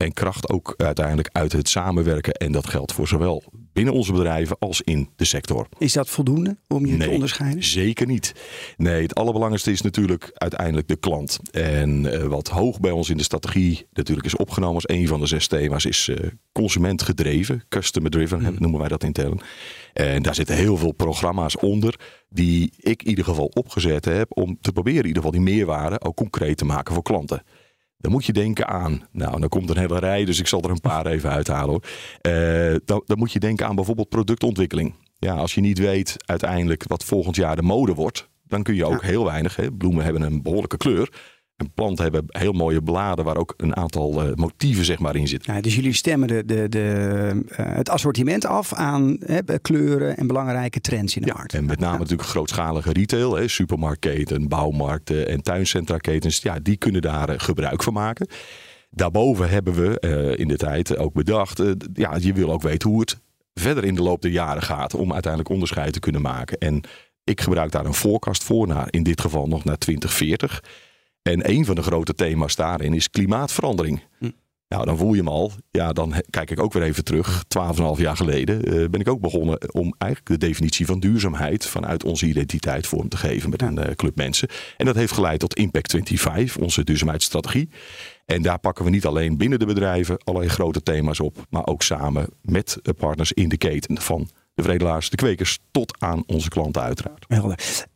en 0.00 0.12
kracht 0.12 0.48
ook 0.48 0.74
uiteindelijk 0.76 1.28
uit 1.32 1.52
het 1.52 1.68
samenwerken. 1.68 2.32
En 2.32 2.52
dat 2.52 2.68
geldt 2.68 2.92
voor 2.92 3.08
zowel 3.08 3.42
binnen 3.72 3.94
onze 3.94 4.12
bedrijven 4.12 4.58
als 4.58 4.80
in 4.80 5.08
de 5.16 5.24
sector. 5.24 5.66
Is 5.78 5.92
dat 5.92 6.08
voldoende 6.10 6.56
om 6.68 6.86
je 6.86 6.96
te 6.96 7.10
onderscheiden? 7.10 7.64
Zeker 7.64 8.06
niet. 8.06 8.34
Nee, 8.76 9.02
het 9.02 9.14
allerbelangrijkste 9.14 9.70
is 9.70 9.80
natuurlijk 9.80 10.30
uiteindelijk 10.34 10.88
de 10.88 10.96
klant. 10.96 11.40
En 11.50 12.12
eh, 12.12 12.26
wat 12.26 12.48
hoog 12.48 12.80
bij 12.80 12.90
ons 12.90 13.10
in 13.10 13.16
de 13.16 13.22
strategie 13.22 13.86
natuurlijk 13.92 14.26
is 14.26 14.36
opgenomen 14.36 14.74
als 14.74 14.88
een 14.88 15.08
van 15.08 15.20
de 15.20 15.26
zes 15.26 15.46
thema's 15.46 15.84
is 15.84 16.08
eh, 16.08 16.28
consumentgedreven, 16.52 17.64
customer 17.68 18.10
driven 18.10 18.38
Hmm. 18.40 18.56
noemen 18.58 18.80
wij 18.80 18.88
dat 18.88 19.04
intern. 19.04 19.40
En 19.92 20.22
daar 20.22 20.34
zitten 20.34 20.56
heel 20.56 20.76
veel 20.76 20.92
programma's 20.92 21.56
onder 21.56 21.94
die 22.28 22.72
ik 22.76 23.02
in 23.02 23.08
ieder 23.08 23.24
geval 23.24 23.46
opgezet 23.46 24.04
heb 24.04 24.36
om 24.36 24.58
te 24.60 24.72
proberen 24.72 25.00
in 25.00 25.06
ieder 25.06 25.22
geval 25.22 25.38
die 25.44 25.54
meerwaarde 25.54 26.00
ook 26.00 26.16
concreet 26.16 26.56
te 26.56 26.64
maken 26.64 26.94
voor 26.94 27.02
klanten. 27.02 27.42
Dan 28.00 28.12
moet 28.12 28.24
je 28.24 28.32
denken 28.32 28.66
aan, 28.68 29.02
nou 29.12 29.40
dan 29.40 29.48
komt 29.48 29.70
een 29.70 29.78
hele 29.78 29.98
rij, 29.98 30.24
dus 30.24 30.38
ik 30.40 30.46
zal 30.46 30.62
er 30.62 30.70
een 30.70 30.80
paar 30.80 31.06
even 31.06 31.30
uithalen 31.30 31.68
hoor. 31.68 31.84
Eh, 32.20 32.76
dan, 32.84 33.02
dan 33.06 33.18
moet 33.18 33.32
je 33.32 33.40
denken 33.40 33.66
aan 33.66 33.74
bijvoorbeeld 33.74 34.08
productontwikkeling. 34.08 34.94
Ja, 35.18 35.34
als 35.34 35.54
je 35.54 35.60
niet 35.60 35.78
weet 35.78 36.16
uiteindelijk 36.26 36.84
wat 36.86 37.04
volgend 37.04 37.36
jaar 37.36 37.56
de 37.56 37.62
mode 37.62 37.94
wordt, 37.94 38.28
dan 38.46 38.62
kun 38.62 38.74
je 38.74 38.84
ook 38.84 39.02
heel 39.02 39.24
weinig. 39.24 39.56
Hè, 39.56 39.72
bloemen 39.72 40.04
hebben 40.04 40.22
een 40.22 40.42
behoorlijke 40.42 40.76
kleur. 40.76 41.12
En 41.60 41.70
planten 41.74 42.02
hebben 42.02 42.24
heel 42.28 42.52
mooie 42.52 42.82
bladen 42.82 43.24
waar 43.24 43.36
ook 43.36 43.54
een 43.56 43.76
aantal 43.76 44.22
eh, 44.22 44.34
motieven 44.34 44.84
zeg 44.84 44.98
maar 44.98 45.16
in 45.16 45.28
zitten. 45.28 45.54
Ja, 45.54 45.60
dus 45.60 45.74
jullie 45.74 45.92
stemmen 45.92 46.28
de, 46.28 46.44
de, 46.44 46.68
de, 46.68 47.42
eh, 47.48 47.66
het 47.74 47.88
assortiment 47.88 48.46
af 48.46 48.74
aan 48.74 49.16
hè, 49.24 49.58
kleuren 49.58 50.16
en 50.16 50.26
belangrijke 50.26 50.80
trends 50.80 51.16
in 51.16 51.22
de 51.22 51.28
Ja, 51.28 51.34
markt. 51.34 51.54
en 51.54 51.64
met 51.64 51.78
name 51.78 51.98
natuurlijk 51.98 52.28
grootschalige 52.28 52.92
retail, 52.92 53.36
hè, 53.36 53.48
supermarktketen, 53.48 54.48
bouwmarkten 54.48 55.28
en 55.28 55.42
tuincentraketens. 55.42 56.38
Ja, 56.42 56.58
die 56.62 56.76
kunnen 56.76 57.02
daar 57.02 57.28
eh, 57.28 57.38
gebruik 57.38 57.82
van 57.82 57.92
maken. 57.92 58.28
Daarboven 58.90 59.48
hebben 59.48 59.74
we 59.74 60.00
in 60.36 60.48
de 60.48 60.56
tijd 60.56 60.96
ook 60.96 61.12
bedacht, 61.12 61.62
ja, 61.92 62.16
je 62.20 62.32
wil 62.32 62.52
ook 62.52 62.62
weten 62.62 62.90
hoe 62.90 63.00
het 63.00 63.20
verder 63.54 63.84
in 63.84 63.94
de 63.94 64.02
loop 64.02 64.22
der 64.22 64.30
jaren 64.30 64.62
gaat 64.62 64.94
om 64.94 65.12
uiteindelijk 65.12 65.52
onderscheid 65.52 65.92
te 65.92 66.00
kunnen 66.00 66.20
maken. 66.22 66.58
En 66.58 66.84
ik 67.24 67.40
gebruik 67.40 67.70
daar 67.70 67.86
een 67.86 67.94
voorkast 67.94 68.44
voor, 68.44 68.66
naar, 68.66 68.86
in 68.90 69.02
dit 69.02 69.20
geval 69.20 69.46
nog 69.46 69.64
naar 69.64 69.78
2040. 69.78 70.62
En 71.30 71.50
een 71.50 71.64
van 71.64 71.74
de 71.74 71.82
grote 71.82 72.14
thema's 72.14 72.56
daarin 72.56 72.94
is 72.94 73.10
klimaatverandering. 73.10 74.02
Nou, 74.68 74.84
dan 74.84 74.96
voel 74.96 75.12
je 75.12 75.18
hem 75.18 75.28
al. 75.28 75.52
Ja, 75.70 75.92
dan 75.92 76.14
kijk 76.30 76.50
ik 76.50 76.60
ook 76.60 76.72
weer 76.72 76.82
even 76.82 77.04
terug. 77.04 77.44
12,5 77.96 78.00
jaar 78.00 78.16
geleden 78.16 78.64
eh, 78.64 78.88
ben 78.88 79.00
ik 79.00 79.08
ook 79.08 79.20
begonnen 79.20 79.74
om 79.74 79.94
eigenlijk 79.98 80.40
de 80.40 80.46
definitie 80.46 80.86
van 80.86 81.00
duurzaamheid 81.00 81.66
vanuit 81.66 82.04
onze 82.04 82.26
identiteit 82.26 82.86
vorm 82.86 83.08
te 83.08 83.16
geven 83.16 83.50
met 83.50 83.62
een 83.62 83.78
eh, 83.78 83.94
club 83.94 84.16
mensen. 84.16 84.48
En 84.76 84.86
dat 84.86 84.94
heeft 84.94 85.12
geleid 85.12 85.40
tot 85.40 85.54
Impact 85.54 85.90
25, 85.90 86.56
onze 86.56 86.84
duurzaamheidsstrategie. 86.84 87.68
En 88.26 88.42
daar 88.42 88.58
pakken 88.58 88.84
we 88.84 88.90
niet 88.90 89.06
alleen 89.06 89.36
binnen 89.36 89.58
de 89.58 89.66
bedrijven 89.66 90.18
allerlei 90.24 90.52
grote 90.52 90.82
thema's 90.82 91.20
op, 91.20 91.46
maar 91.50 91.66
ook 91.66 91.82
samen 91.82 92.26
met 92.42 92.78
partners 92.98 93.32
in 93.32 93.48
de 93.48 93.56
keten 93.56 94.00
van 94.00 94.28
de 94.54 94.62
vredelaars, 94.62 95.10
de 95.10 95.16
kwekers, 95.16 95.58
tot 95.70 96.00
aan 96.00 96.22
onze 96.26 96.48
klanten 96.48 96.82
uiteraard. 96.82 97.24
Helder. 97.28 97.88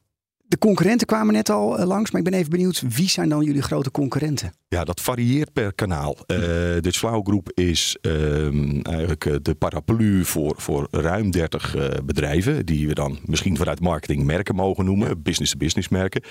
De 0.46 0.58
concurrenten 0.58 1.06
kwamen 1.06 1.34
net 1.34 1.50
al 1.50 1.78
eh, 1.78 1.86
langs, 1.86 2.10
maar 2.10 2.20
ik 2.20 2.30
ben 2.30 2.38
even 2.38 2.50
benieuwd, 2.50 2.82
wie 2.88 3.08
zijn 3.08 3.28
dan 3.28 3.44
jullie 3.44 3.62
grote 3.62 3.90
concurrenten? 3.90 4.52
Ja, 4.68 4.84
dat 4.84 5.00
varieert 5.00 5.52
per 5.52 5.74
kanaal. 5.74 6.16
Uh, 6.16 6.36
de 6.80 6.92
Flow 6.92 7.26
Groep 7.26 7.50
is 7.54 7.96
um, 8.00 8.82
eigenlijk 8.82 9.24
uh, 9.24 9.36
de 9.42 9.54
paraplu 9.54 10.24
voor, 10.24 10.54
voor 10.56 10.88
ruim 10.90 11.30
30 11.30 11.76
uh, 11.76 11.88
bedrijven. 12.04 12.66
Die 12.66 12.88
we 12.88 12.94
dan 12.94 13.18
misschien 13.24 13.56
vanuit 13.56 13.80
marketing 13.80 14.24
merken 14.24 14.54
mogen 14.54 14.84
noemen. 14.84 15.22
Business-to-business 15.22 15.88
merken. 15.88 16.22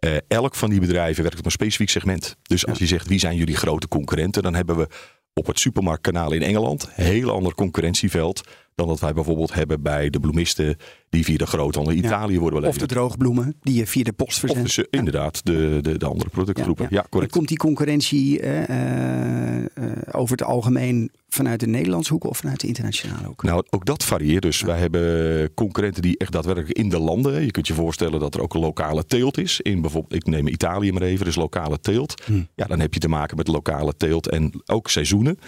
Uh, 0.00 0.16
elk 0.28 0.54
van 0.54 0.70
die 0.70 0.80
bedrijven 0.80 1.22
werkt 1.22 1.38
op 1.38 1.44
een 1.44 1.50
specifiek 1.50 1.90
segment. 1.90 2.36
Dus 2.42 2.66
als 2.66 2.78
je 2.78 2.86
zegt 2.86 3.08
wie 3.08 3.18
zijn 3.18 3.36
jullie 3.36 3.56
grote 3.56 3.88
concurrenten. 3.88 4.42
Dan 4.42 4.54
hebben 4.54 4.76
we 4.76 4.88
op 5.34 5.46
het 5.46 5.58
supermarktkanaal 5.58 6.32
in 6.32 6.42
Engeland 6.42 6.88
een 6.96 7.04
heel 7.04 7.30
ander 7.30 7.54
concurrentieveld 7.54 8.40
dan 8.74 8.88
dat 8.88 9.00
wij 9.00 9.12
bijvoorbeeld 9.12 9.54
hebben 9.54 9.82
bij 9.82 10.10
de 10.10 10.20
bloemisten 10.20 10.76
die 11.08 11.24
via 11.24 11.36
de 11.36 11.46
groothandel 11.46 11.92
in 11.92 11.98
Italië 11.98 12.32
ja. 12.32 12.38
worden 12.40 12.60
beleverd. 12.60 12.82
Of 12.82 12.88
de 12.88 12.94
droogbloemen 12.94 13.56
die 13.60 13.74
je 13.74 13.86
via 13.86 14.02
de 14.02 14.12
post 14.12 14.38
verzendt. 14.38 14.68
Of 14.68 14.74
dus, 14.74 14.78
uh, 14.78 14.84
inderdaad 14.90 15.44
de, 15.44 15.78
de, 15.82 15.98
de 15.98 16.06
andere 16.06 16.30
productgroepen. 16.30 16.86
Ja, 16.90 17.06
correct. 17.10 17.32
Komt 17.32 17.48
die 17.48 17.56
concurrentie 17.56 18.42
uh, 18.42 19.64
over 20.12 20.36
het 20.36 20.46
algemeen 20.46 21.10
vanuit 21.28 21.60
de 21.60 21.66
Nederlandse 21.66 22.12
hoek 22.12 22.24
of 22.24 22.38
vanuit 22.38 22.60
de 22.60 22.66
internationale 22.66 23.26
hoek? 23.26 23.42
Nou, 23.42 23.64
ook 23.70 23.84
dat 23.84 24.04
varieert. 24.04 24.42
Dus 24.42 24.60
wij 24.60 24.78
hebben 24.78 25.54
concurrenten 25.54 26.02
die 26.02 26.18
echt 26.18 26.32
daadwerkelijk 26.32 26.78
in 26.78 26.88
de 26.88 26.98
landen. 26.98 27.44
Je 27.44 27.50
kunt 27.50 27.66
je 27.66 27.74
voorstellen 27.74 28.20
dat 28.20 28.34
er 28.34 28.40
ook 28.40 28.54
een 28.54 28.60
lokale 28.60 29.04
teelt 29.06 29.38
is. 29.38 29.60
In 29.60 29.80
bijvoorbeeld, 29.80 30.14
ik 30.14 30.26
neem 30.26 30.46
Italië 30.46 30.92
maar 30.92 31.02
even, 31.02 31.24
dus 31.24 31.36
lokale 31.36 31.80
teelt. 31.80 32.22
Hm. 32.24 32.42
Ja, 32.54 32.66
dan 32.66 32.80
heb 32.80 32.94
je 32.94 33.00
te 33.00 33.08
maken 33.08 33.36
met 33.36 33.48
lokale 33.48 33.96
teelt 33.96 34.28
en 34.28 34.62
ook 34.66 34.90
seizoenen. 34.90 35.38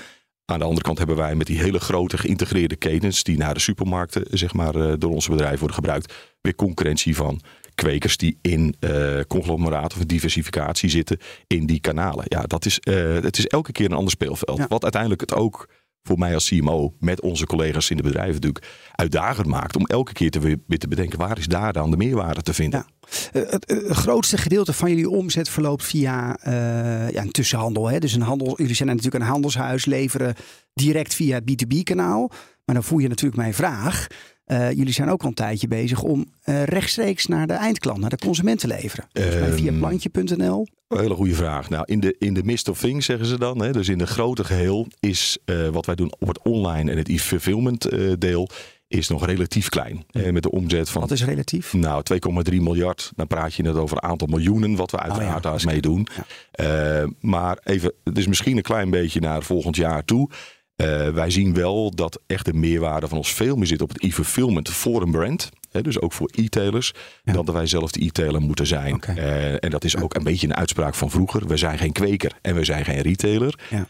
Aan 0.52 0.58
de 0.58 0.64
andere 0.64 0.82
kant 0.82 0.98
hebben 0.98 1.16
wij 1.16 1.34
met 1.34 1.46
die 1.46 1.58
hele 1.58 1.78
grote 1.78 2.18
geïntegreerde 2.18 2.76
ketens 2.76 3.22
die 3.22 3.36
naar 3.36 3.54
de 3.54 3.60
supermarkten 3.60 4.24
zeg 4.30 4.52
maar, 4.52 4.98
door 4.98 5.12
onze 5.12 5.30
bedrijven 5.30 5.58
worden 5.58 5.76
gebruikt, 5.76 6.14
weer 6.40 6.54
concurrentie 6.54 7.16
van 7.16 7.40
kwekers 7.74 8.16
die 8.16 8.38
in 8.42 8.76
uh, 8.80 9.20
conglomeraat 9.28 9.94
of 9.94 10.04
diversificatie 10.04 10.90
zitten 10.90 11.18
in 11.46 11.66
die 11.66 11.80
kanalen. 11.80 12.24
Ja, 12.28 12.42
dat 12.42 12.64
is, 12.64 12.80
uh, 12.82 13.14
het 13.14 13.38
is 13.38 13.46
elke 13.46 13.72
keer 13.72 13.86
een 13.86 13.96
ander 13.96 14.10
speelveld. 14.10 14.58
Ja. 14.58 14.66
Wat 14.68 14.82
uiteindelijk 14.82 15.20
het 15.20 15.34
ook 15.34 15.68
voor 16.06 16.18
mij 16.18 16.34
als 16.34 16.48
CMO 16.48 16.94
met 17.00 17.20
onze 17.20 17.46
collega's 17.46 17.90
in 17.90 17.96
de 17.96 18.02
bedrijven 18.02 18.34
natuurlijk 18.34 18.66
uitdagend 18.92 19.46
maakt 19.46 19.76
om 19.76 19.86
elke 19.86 20.12
keer 20.12 20.30
te, 20.30 20.40
weer 20.66 20.78
te 20.78 20.88
bedenken 20.88 21.18
waar 21.18 21.38
is 21.38 21.46
daar 21.46 21.72
dan 21.72 21.90
de 21.90 21.96
meerwaarde 21.96 22.42
te 22.42 22.54
vinden. 22.54 22.86
Ja. 22.88 23.40
Uh, 23.40 23.50
het, 23.50 23.70
het, 23.70 23.96
grootste 23.96 24.38
gedeelte 24.38 24.72
van 24.72 24.88
jullie 24.88 25.10
omzet 25.10 25.48
verloopt 25.48 25.84
via 25.84 26.38
uh, 26.46 27.10
ja, 27.10 27.22
een 27.22 27.30
tussenhandel. 27.30 27.90
Hè? 27.90 27.98
Dus 27.98 28.12
een 28.12 28.22
handel, 28.22 28.54
jullie 28.56 28.74
zijn 28.74 28.88
natuurlijk 28.88 29.14
een 29.14 29.30
handelshuis, 29.30 29.84
leveren 29.84 30.34
direct 30.74 31.14
via 31.14 31.34
het 31.34 31.50
B2B-kanaal. 31.50 32.30
Maar 32.64 32.74
dan 32.74 32.84
voel 32.84 32.98
je 32.98 33.08
natuurlijk 33.08 33.36
mijn 33.36 33.54
vraag. 33.54 34.06
Uh, 34.46 34.72
jullie 34.72 34.92
zijn 34.92 35.10
ook 35.10 35.22
al 35.22 35.28
een 35.28 35.34
tijdje 35.34 35.68
bezig 35.68 36.02
om 36.02 36.26
uh, 36.44 36.62
rechtstreeks 36.62 37.26
naar 37.26 37.46
de 37.46 37.52
eindklant, 37.52 37.98
naar 37.98 38.10
de 38.10 38.18
consument 38.18 38.60
te 38.60 38.66
leveren. 38.66 39.08
Um, 39.12 39.52
via 39.52 39.72
plantje.nl. 39.72 40.66
Een 40.88 40.98
hele 40.98 41.14
goede 41.14 41.34
vraag. 41.34 41.70
Nou, 41.70 41.84
in 41.86 42.00
de, 42.00 42.16
in 42.18 42.34
de 42.34 42.42
midst 42.42 42.68
of 42.68 42.78
things 42.78 43.06
zeggen 43.06 43.26
ze 43.26 43.38
dan. 43.38 43.62
Hè, 43.62 43.72
dus 43.72 43.88
in 43.88 43.98
de 43.98 44.06
grote 44.06 44.44
geheel 44.44 44.86
is 45.00 45.38
uh, 45.44 45.68
wat 45.68 45.86
wij 45.86 45.94
doen 45.94 46.12
op 46.18 46.28
het 46.28 46.42
online 46.42 46.90
en 46.90 46.96
het 46.96 47.08
e-fulfillment 47.08 47.88
deel 48.18 48.48
is 48.88 49.08
nog 49.08 49.26
relatief 49.26 49.68
klein. 49.68 50.04
Eh, 50.10 50.30
met 50.30 50.42
de 50.42 50.50
omzet 50.50 50.90
van. 50.90 51.00
Wat 51.00 51.10
is 51.10 51.24
relatief? 51.24 51.72
Nou, 51.72 52.02
2,3 52.50 52.54
miljard. 52.60 53.12
Dan 53.16 53.26
praat 53.26 53.54
je 53.54 53.62
net 53.62 53.74
over 53.74 53.96
een 53.96 54.08
aantal 54.08 54.28
miljoenen, 54.28 54.76
wat 54.76 54.90
we 54.90 54.98
uiteraard 54.98 55.36
oh 55.36 55.42
ja, 55.42 55.50
daar 55.50 55.62
mee 55.64 55.80
doen. 55.80 56.06
Ja. 56.52 57.02
Uh, 57.02 57.08
maar 57.20 57.58
even, 57.64 57.92
het 58.04 58.18
is 58.18 58.26
misschien 58.26 58.56
een 58.56 58.62
klein 58.62 58.90
beetje 58.90 59.20
naar 59.20 59.42
volgend 59.42 59.76
jaar 59.76 60.04
toe. 60.04 60.30
Uh, 60.76 61.08
wij 61.08 61.30
zien 61.30 61.54
wel 61.54 61.94
dat 61.94 62.20
echt 62.26 62.44
de 62.44 62.52
meerwaarde 62.52 63.08
van 63.08 63.18
ons 63.18 63.32
veel 63.34 63.56
meer 63.56 63.66
zit 63.66 63.82
op 63.82 63.88
het 63.88 64.02
e-fulfillment 64.02 64.68
voor 64.68 65.02
een 65.02 65.10
brand. 65.10 65.50
Hè, 65.70 65.82
dus 65.82 66.00
ook 66.00 66.12
voor 66.12 66.30
e-tailers. 66.34 66.92
Ja. 67.22 67.32
Dan 67.32 67.44
dat 67.44 67.54
wij 67.54 67.66
zelf 67.66 67.90
de 67.90 68.04
e-tailer 68.04 68.40
moeten 68.40 68.66
zijn. 68.66 68.94
Okay. 68.94 69.16
Uh, 69.16 69.64
en 69.64 69.70
dat 69.70 69.84
is 69.84 69.96
ook 69.96 70.14
een 70.14 70.22
beetje 70.24 70.46
een 70.46 70.54
uitspraak 70.54 70.94
van 70.94 71.10
vroeger. 71.10 71.46
We 71.46 71.56
zijn 71.56 71.78
geen 71.78 71.92
kweker 71.92 72.32
en 72.42 72.54
we 72.54 72.64
zijn 72.64 72.84
geen 72.84 73.00
retailer. 73.00 73.58
Ja. 73.70 73.88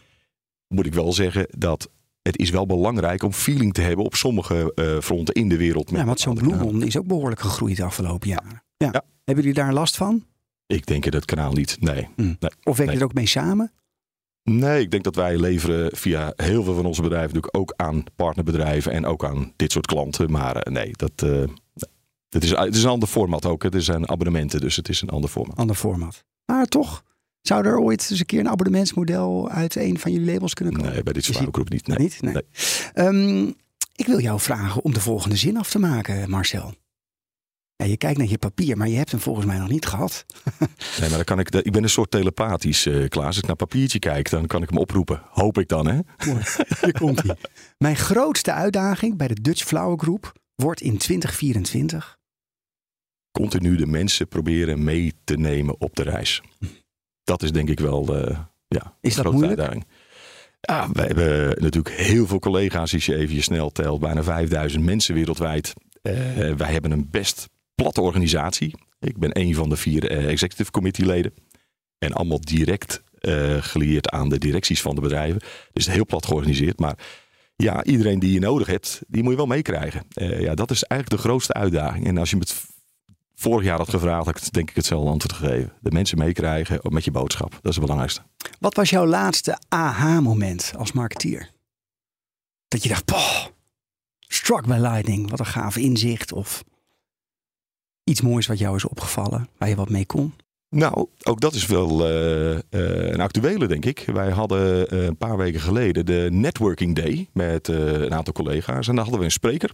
Moet 0.67 0.85
ik 0.85 0.93
wel 0.93 1.13
zeggen 1.13 1.47
dat 1.57 1.89
het 2.21 2.37
is 2.37 2.49
wel 2.49 2.65
belangrijk 2.65 3.23
om 3.23 3.33
feeling 3.33 3.73
te 3.73 3.81
hebben 3.81 4.05
op 4.05 4.15
sommige 4.15 4.71
uh, 4.75 4.99
fronten 4.99 5.33
in 5.33 5.49
de 5.49 5.57
wereld. 5.57 5.89
Ja, 5.89 6.05
want 6.05 6.19
zo'n 6.19 6.35
bloemon 6.35 6.83
is 6.83 6.97
ook 6.97 7.07
behoorlijk 7.07 7.41
gegroeid 7.41 7.77
de 7.77 7.83
afgelopen 7.83 8.29
jaren. 8.29 8.63
Ja. 8.77 8.91
Hebben 9.23 9.43
jullie 9.45 9.53
daar 9.53 9.73
last 9.73 9.97
van? 9.97 10.25
Ik 10.65 10.85
denk 10.85 11.05
in 11.05 11.13
het 11.13 11.25
kanaal 11.25 11.51
niet. 11.51 11.77
Nee. 11.79 12.07
Hm. 12.15 12.21
nee. 12.21 12.51
Of 12.63 12.77
werk 12.77 12.79
je 12.79 12.85
Nee. 12.85 12.95
er 12.97 13.03
ook 13.03 13.13
mee 13.13 13.25
samen? 13.27 13.71
Nee, 14.51 14.81
ik 14.81 14.91
denk 14.91 15.03
dat 15.03 15.15
wij 15.15 15.37
leveren 15.37 15.97
via 15.97 16.33
heel 16.35 16.63
veel 16.63 16.75
van 16.75 16.85
onze 16.85 17.01
bedrijven 17.01 17.27
natuurlijk 17.35 17.57
ook 17.57 17.73
aan 17.75 18.03
partnerbedrijven 18.15 18.91
en 18.91 19.05
ook 19.05 19.25
aan 19.25 19.53
dit 19.55 19.71
soort 19.71 19.85
klanten. 19.85 20.31
Maar 20.31 20.55
eh, 20.55 20.73
nee, 20.73 20.91
dat, 20.95 21.11
eh, 21.15 21.29
nee. 21.29 21.47
het, 22.29 22.43
is, 22.43 22.49
het 22.49 22.75
is 22.75 22.83
een 22.83 22.89
ander 22.89 23.07
format 23.07 23.45
ook. 23.45 23.63
Het 23.63 23.83
zijn 23.83 24.09
abonnementen, 24.09 24.59
dus 24.59 24.75
het 24.75 24.89
is 24.89 25.01
een 25.01 25.09
ander 25.09 25.29
format. 25.29 25.57
Ander 25.57 25.75
format. 25.75 26.23
Maar 26.45 26.65
toch, 26.65 27.03
zou 27.41 27.65
er 27.65 27.79
ooit 27.79 28.07
eens 28.09 28.19
een 28.19 28.25
keer 28.25 28.39
een 28.39 28.49
abonnementsmodel 28.49 29.49
uit 29.49 29.75
een 29.75 29.99
van 29.99 30.11
jullie 30.11 30.33
labels 30.33 30.53
kunnen 30.53 30.73
komen? 30.73 30.91
Nee, 30.91 31.03
bij 31.03 31.13
dit 31.13 31.23
soort 31.23 31.47
groep 31.51 31.69
niet. 31.69 31.87
Nee. 31.87 31.97
Niet? 31.97 32.21
Nee. 32.21 32.33
Nee. 32.33 32.43
Ehm, 32.93 33.47
ik 33.95 34.05
wil 34.05 34.19
jou 34.19 34.39
vragen 34.39 34.83
om 34.83 34.93
de 34.93 35.01
volgende 35.01 35.35
zin 35.35 35.57
af 35.57 35.69
te 35.69 35.79
maken, 35.79 36.29
Marcel. 36.29 36.73
Ja, 37.77 37.85
je 37.85 37.97
kijkt 37.97 38.17
naar 38.17 38.27
je 38.27 38.37
papier, 38.37 38.77
maar 38.77 38.87
je 38.87 38.95
hebt 38.97 39.11
hem 39.11 39.19
volgens 39.19 39.45
mij 39.45 39.57
nog 39.57 39.69
niet 39.69 39.85
gehad. 39.85 40.25
Nee, 40.99 41.09
maar 41.09 41.17
dan 41.17 41.23
kan 41.23 41.39
ik, 41.39 41.49
ik 41.49 41.71
ben 41.71 41.83
een 41.83 41.89
soort 41.89 42.11
telepathisch, 42.11 42.85
eh 42.85 43.07
Klaas. 43.07 43.25
Als 43.25 43.37
ik 43.37 43.45
naar 43.45 43.55
papiertje 43.55 43.99
kijk, 43.99 44.29
dan 44.29 44.47
kan 44.47 44.61
ik 44.61 44.69
hem 44.69 44.77
oproepen. 44.77 45.21
Hoop 45.29 45.57
ik 45.57 45.67
dan, 45.67 45.87
hè? 45.87 45.99
Mooi. 46.25 46.41
Hier 46.81 46.91
komt 46.91 47.23
hij. 47.23 47.35
Mijn 47.77 47.95
grootste 47.95 48.51
uitdaging 48.51 49.17
bij 49.17 49.27
de 49.27 49.41
Dutch 49.41 49.63
Flower 49.63 49.99
Group 49.99 50.31
wordt 50.55 50.81
in 50.81 50.97
2024. 50.97 52.17
Continu 53.31 53.75
de 53.75 53.85
mensen 53.85 54.27
proberen 54.27 54.83
mee 54.83 55.13
te 55.23 55.37
nemen 55.37 55.81
op 55.81 55.95
de 55.95 56.03
reis. 56.03 56.41
Dat 57.23 57.43
is 57.43 57.51
denk 57.51 57.69
ik 57.69 57.79
wel 57.79 58.15
eh 58.17 58.39
ja, 58.67 58.97
Is 59.01 59.15
dat 59.15 59.31
moeilijk? 59.31 59.59
uitdaging. 59.59 59.85
Ja, 60.61 60.89
we 60.91 61.01
hebben 61.01 61.63
natuurlijk 61.63 61.95
heel 61.95 62.27
veel 62.27 62.39
collega's, 62.39 62.93
als 62.93 63.05
je 63.05 63.15
even 63.15 63.35
je 63.35 63.41
snel 63.41 63.69
telt. 63.69 63.99
Bijna 63.99 64.23
5000 64.23 64.83
mensen 64.83 65.13
wereldwijd. 65.13 65.73
Eh, 66.01 66.13
wij 66.53 66.71
hebben 66.71 66.91
een 66.91 67.07
best 67.11 67.49
platte 67.81 68.01
organisatie. 68.01 68.75
Ik 68.99 69.17
ben 69.17 69.39
een 69.39 69.55
van 69.55 69.69
de 69.69 69.77
vier 69.77 70.09
eh, 70.09 70.29
executive 70.29 70.71
committee 70.71 71.05
leden. 71.05 71.33
En 71.97 72.13
allemaal 72.13 72.41
direct 72.41 73.03
eh 73.17 73.57
gelieerd 73.59 74.09
aan 74.09 74.29
de 74.29 74.37
directies 74.37 74.81
van 74.81 74.95
de 74.95 75.01
bedrijven. 75.01 75.41
Dus 75.73 75.87
heel 75.87 76.05
plat 76.05 76.25
georganiseerd. 76.25 76.79
Maar 76.79 76.97
ja, 77.55 77.83
iedereen 77.83 78.19
die 78.19 78.33
je 78.33 78.39
nodig 78.39 78.67
hebt, 78.67 79.01
die 79.07 79.21
moet 79.21 79.31
je 79.31 79.37
wel 79.37 79.45
meekrijgen. 79.45 80.05
Eh, 80.13 80.41
ja, 80.41 80.55
dat 80.55 80.71
is 80.71 80.83
eigenlijk 80.83 81.21
de 81.21 81.27
grootste 81.27 81.53
uitdaging. 81.53 82.05
En 82.05 82.17
als 82.17 82.29
je 82.29 82.37
het 82.37 82.65
vorig 83.35 83.63
jaar 83.63 83.77
had 83.77 83.89
gevraagd, 83.89 84.25
had 84.25 84.37
ik 84.37 84.53
denk 84.53 84.69
ik 84.69 84.75
hetzelfde 84.75 85.09
antwoord 85.09 85.33
gegeven. 85.33 85.73
De 85.81 85.91
mensen 85.91 86.17
meekrijgen 86.17 86.79
met 86.83 87.03
je 87.03 87.11
boodschap. 87.11 87.51
Dat 87.51 87.63
is 87.63 87.75
het 87.75 87.79
belangrijkste. 87.79 88.21
Wat 88.59 88.75
was 88.75 88.89
jouw 88.89 89.05
laatste 89.05 89.59
aha-moment 89.67 90.73
als 90.77 90.91
marketeer? 90.91 91.51
Dat 92.67 92.83
je 92.83 92.89
dacht, 92.89 93.05
poh, 93.05 93.45
struck 94.19 94.65
by 94.65 94.77
lightning. 94.79 95.29
Wat 95.29 95.39
een 95.39 95.45
gaaf 95.45 95.77
inzicht. 95.77 96.31
Of 96.31 96.63
iets 98.07 98.21
moois 98.21 98.47
wat 98.47 98.59
jou 98.59 98.75
is 98.75 98.85
opgevallen, 98.85 99.47
waar 99.57 99.69
je 99.69 99.75
wat 99.75 99.89
mee 99.89 100.05
kon. 100.05 100.33
Nou, 100.69 101.07
ook 101.23 101.39
dat 101.39 101.53
is 101.53 101.65
wel 101.65 102.05
eh, 102.05 102.55
eh, 102.55 102.61
een 103.11 103.19
actuele, 103.19 103.67
denk 103.67 103.85
ik. 103.85 104.03
Wij 104.13 104.29
hadden 104.29 104.89
eh, 104.89 105.03
een 105.03 105.17
paar 105.17 105.37
weken 105.37 105.59
geleden 105.59 106.05
de 106.05 106.27
Networking 106.31 106.95
Day 106.95 107.29
met 107.33 107.67
een 107.67 108.13
aantal 108.13 108.33
collega's. 108.33 108.87
En 108.87 108.93
daar 108.93 109.03
hadden 109.03 109.19
we 109.19 109.25
een 109.25 109.31
spreker. 109.31 109.71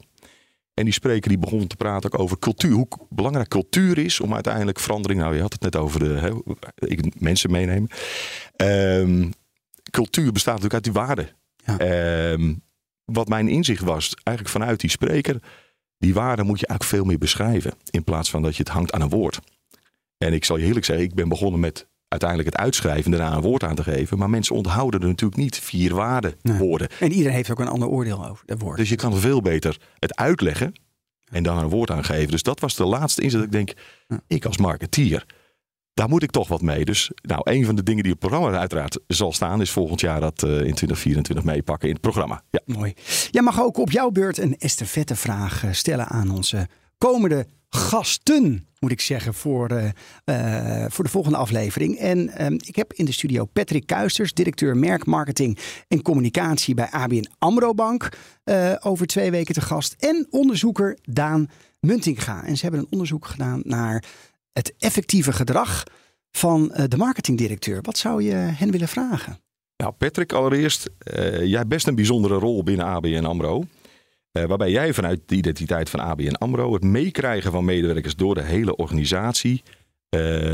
En 0.73 0.83
die 0.83 0.93
spreker 0.93 1.29
die 1.29 1.37
begon 1.37 1.67
te 1.67 1.75
praten 1.75 2.13
ook 2.13 2.19
over 2.19 2.39
cultuur. 2.39 2.71
Hoe 2.71 2.87
belangrijk 3.09 3.49
cultuur 3.49 3.97
is 3.97 4.19
om 4.19 4.33
uiteindelijk 4.33 4.79
verandering. 4.79 5.19
Nou, 5.19 5.35
je 5.35 5.41
had 5.41 5.53
het 5.53 5.61
net 5.61 5.75
over 5.75 5.99
de 5.99 6.05
hè, 6.05 6.31
ik, 6.75 7.21
mensen 7.21 7.51
meenemen. 7.51 7.89
Ehm, 8.55 9.29
cultuur 9.91 10.31
bestaat 10.31 10.61
natuurlijk 10.61 10.73
uit 10.73 10.83
die 10.83 10.93
waarden. 10.93 11.29
Ja. 11.65 11.77
Ehm, 11.77 12.53
wat 13.05 13.27
mijn 13.27 13.47
inzicht 13.47 13.83
was, 13.83 14.13
eigenlijk 14.23 14.57
vanuit 14.57 14.79
die 14.79 14.89
spreker. 14.89 15.41
Die 16.03 16.13
waarden 16.13 16.45
moet 16.45 16.59
je 16.59 16.67
eigenlijk 16.67 16.97
veel 16.97 17.05
meer 17.09 17.17
beschrijven. 17.17 17.73
In 17.89 18.03
plaats 18.03 18.29
van 18.29 18.41
dat 18.41 18.55
je 18.55 18.63
het 18.63 18.71
hangt 18.71 18.91
aan 18.91 19.01
een 19.01 19.09
woord. 19.09 19.39
En 20.17 20.33
ik 20.33 20.45
zal 20.45 20.57
je 20.57 20.65
eerlijk 20.65 20.85
zeggen, 20.85 21.05
ik 21.05 21.13
ben 21.13 21.29
begonnen 21.29 21.59
met 21.59 21.87
uiteindelijk 22.07 22.49
het 22.49 22.59
uitschrijven 22.59 23.11
en 23.11 23.17
daarna 23.17 23.35
een 23.35 23.41
woord 23.41 23.63
aan 23.63 23.75
te 23.75 23.83
geven. 23.83 24.17
Maar 24.17 24.29
mensen 24.29 24.55
onthouden 24.55 25.01
er 25.01 25.07
natuurlijk 25.07 25.41
niet 25.41 25.59
vier 25.59 25.95
waarden 25.95 26.35
Nee. 26.41 26.57
woorden. 26.57 26.89
En 26.99 27.11
iedereen 27.11 27.35
heeft 27.35 27.51
ook 27.51 27.59
een 27.59 27.67
ander 27.67 27.87
oordeel 27.87 28.25
over 28.27 28.43
dat 28.45 28.59
woord. 28.61 28.77
Dus 28.77 28.89
je 28.89 28.95
kan 28.95 29.17
veel 29.17 29.41
beter 29.41 29.79
het 29.99 30.15
uitleggen 30.15 30.73
en 31.31 31.43
dan 31.43 31.57
een 31.57 31.69
woord 31.69 31.91
aan 31.91 32.03
geven. 32.03 32.31
Dus 32.31 32.43
dat 32.43 32.59
was 32.59 32.75
de 32.75 32.85
laatste 32.85 33.21
inzet. 33.21 33.39
dat 33.39 33.47
Ik 33.49 33.51
denk, 33.51 33.73
ik 34.27 34.45
als 34.45 34.57
marketeer, 34.57 35.25
daar 35.93 36.10
moet 36.10 36.23
ik 36.23 36.32
toch 36.32 36.47
wat 36.47 36.62
mee. 36.62 36.86
Dus 36.86 37.12
nou, 37.21 37.41
een 37.43 37.65
van 37.65 37.75
de 37.75 37.84
dingen 37.84 38.03
die 38.03 38.13
op 38.13 38.21
het 38.21 38.29
programma 38.29 38.60
uiteraard 38.60 38.99
zal 39.08 39.34
staan, 39.34 39.62
is 39.62 39.71
volgend 39.71 40.01
jaar 40.01 40.19
dat 40.19 40.43
eh, 40.43 40.49
in 40.49 40.73
2024 40.73 41.45
meepakken 41.45 41.88
in 41.88 41.93
het 41.93 42.03
programma. 42.03 42.43
Ja. 42.49 42.60
Mooi. 42.65 42.93
Jij 43.32 43.41
mag 43.41 43.62
ook 43.62 43.77
op 43.77 43.91
jouw 43.91 44.10
beurt 44.10 44.38
een 44.38 44.58
estafettevraag 44.58 45.63
eh, 45.63 45.71
stellen 45.71 46.08
aan 46.08 46.29
onze 46.29 46.67
komende 46.97 47.47
gasten, 47.69 48.67
moet 48.79 48.91
ik 48.91 49.01
zeggen, 49.01 49.34
voor, 49.34 49.69
eh, 50.25 50.86
voor 50.88 51.03
de 51.03 51.10
volgende 51.10 51.38
aflevering. 51.38 51.97
En 51.97 52.29
ehm, 52.29 52.53
ik 52.53 52.75
heb 52.75 52.93
in 52.93 53.06
de 53.06 53.12
studio 53.12 53.45
Patrick 53.45 53.88
Kuisters, 53.88 54.34
directeur 54.34 54.77
merk, 54.77 55.06
marketing 55.06 55.58
en 55.88 56.01
communicatie 56.01 56.73
bij 56.73 56.88
ABN 56.91 57.27
AMRO 57.39 57.73
Bank, 57.73 58.10
over 58.79 59.08
twee 59.08 59.32
weken 59.32 59.53
te 59.53 59.62
gast. 59.62 59.95
En 59.99 60.27
onderzoeker 60.29 60.97
Daan 61.03 61.49
Muntinga. 61.79 62.43
En 62.43 62.56
ze 62.56 62.62
hebben 62.62 62.79
een 62.79 62.91
onderzoek 62.91 63.25
gedaan 63.25 63.62
naar 63.63 64.03
het 64.53 64.73
effectieve 64.77 65.33
gedrag 65.33 65.83
van 66.31 66.71
eh, 66.71 66.85
de 66.87 66.97
marketingdirecteur. 66.97 67.81
Wat 67.81 67.97
zou 67.97 68.23
je 68.23 68.33
hen 68.33 68.71
willen 68.71 68.87
vragen? 68.87 69.39
Nou, 69.77 69.93
Patrick, 69.93 70.33
allereerst, 70.33 70.89
eh, 70.97 71.39
jij 71.39 71.57
hebt 71.57 71.69
best 71.69 71.87
een 71.87 71.95
bijzondere 71.95 72.35
rol 72.35 72.63
binnen 72.63 72.85
ABN 72.85 73.25
AMRO. 73.25 73.63
Eh, 74.31 74.43
waarbij 74.43 74.71
jij 74.71 74.93
vanuit 74.93 75.21
de 75.25 75.35
identiteit 75.35 75.89
van 75.89 75.99
ABN 75.99 76.33
AMRO 76.33 76.73
het 76.73 76.83
meekrijgen 76.83 77.51
van 77.51 77.65
medewerkers 77.65 78.15
door 78.15 78.35
de 78.35 78.43
hele 78.43 78.75
organisatie 78.75 79.63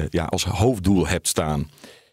ja, 0.09 0.25
als 0.25 0.43
hoofddoel 0.43 1.07
hebt 1.07 1.27
staan. 1.27 1.69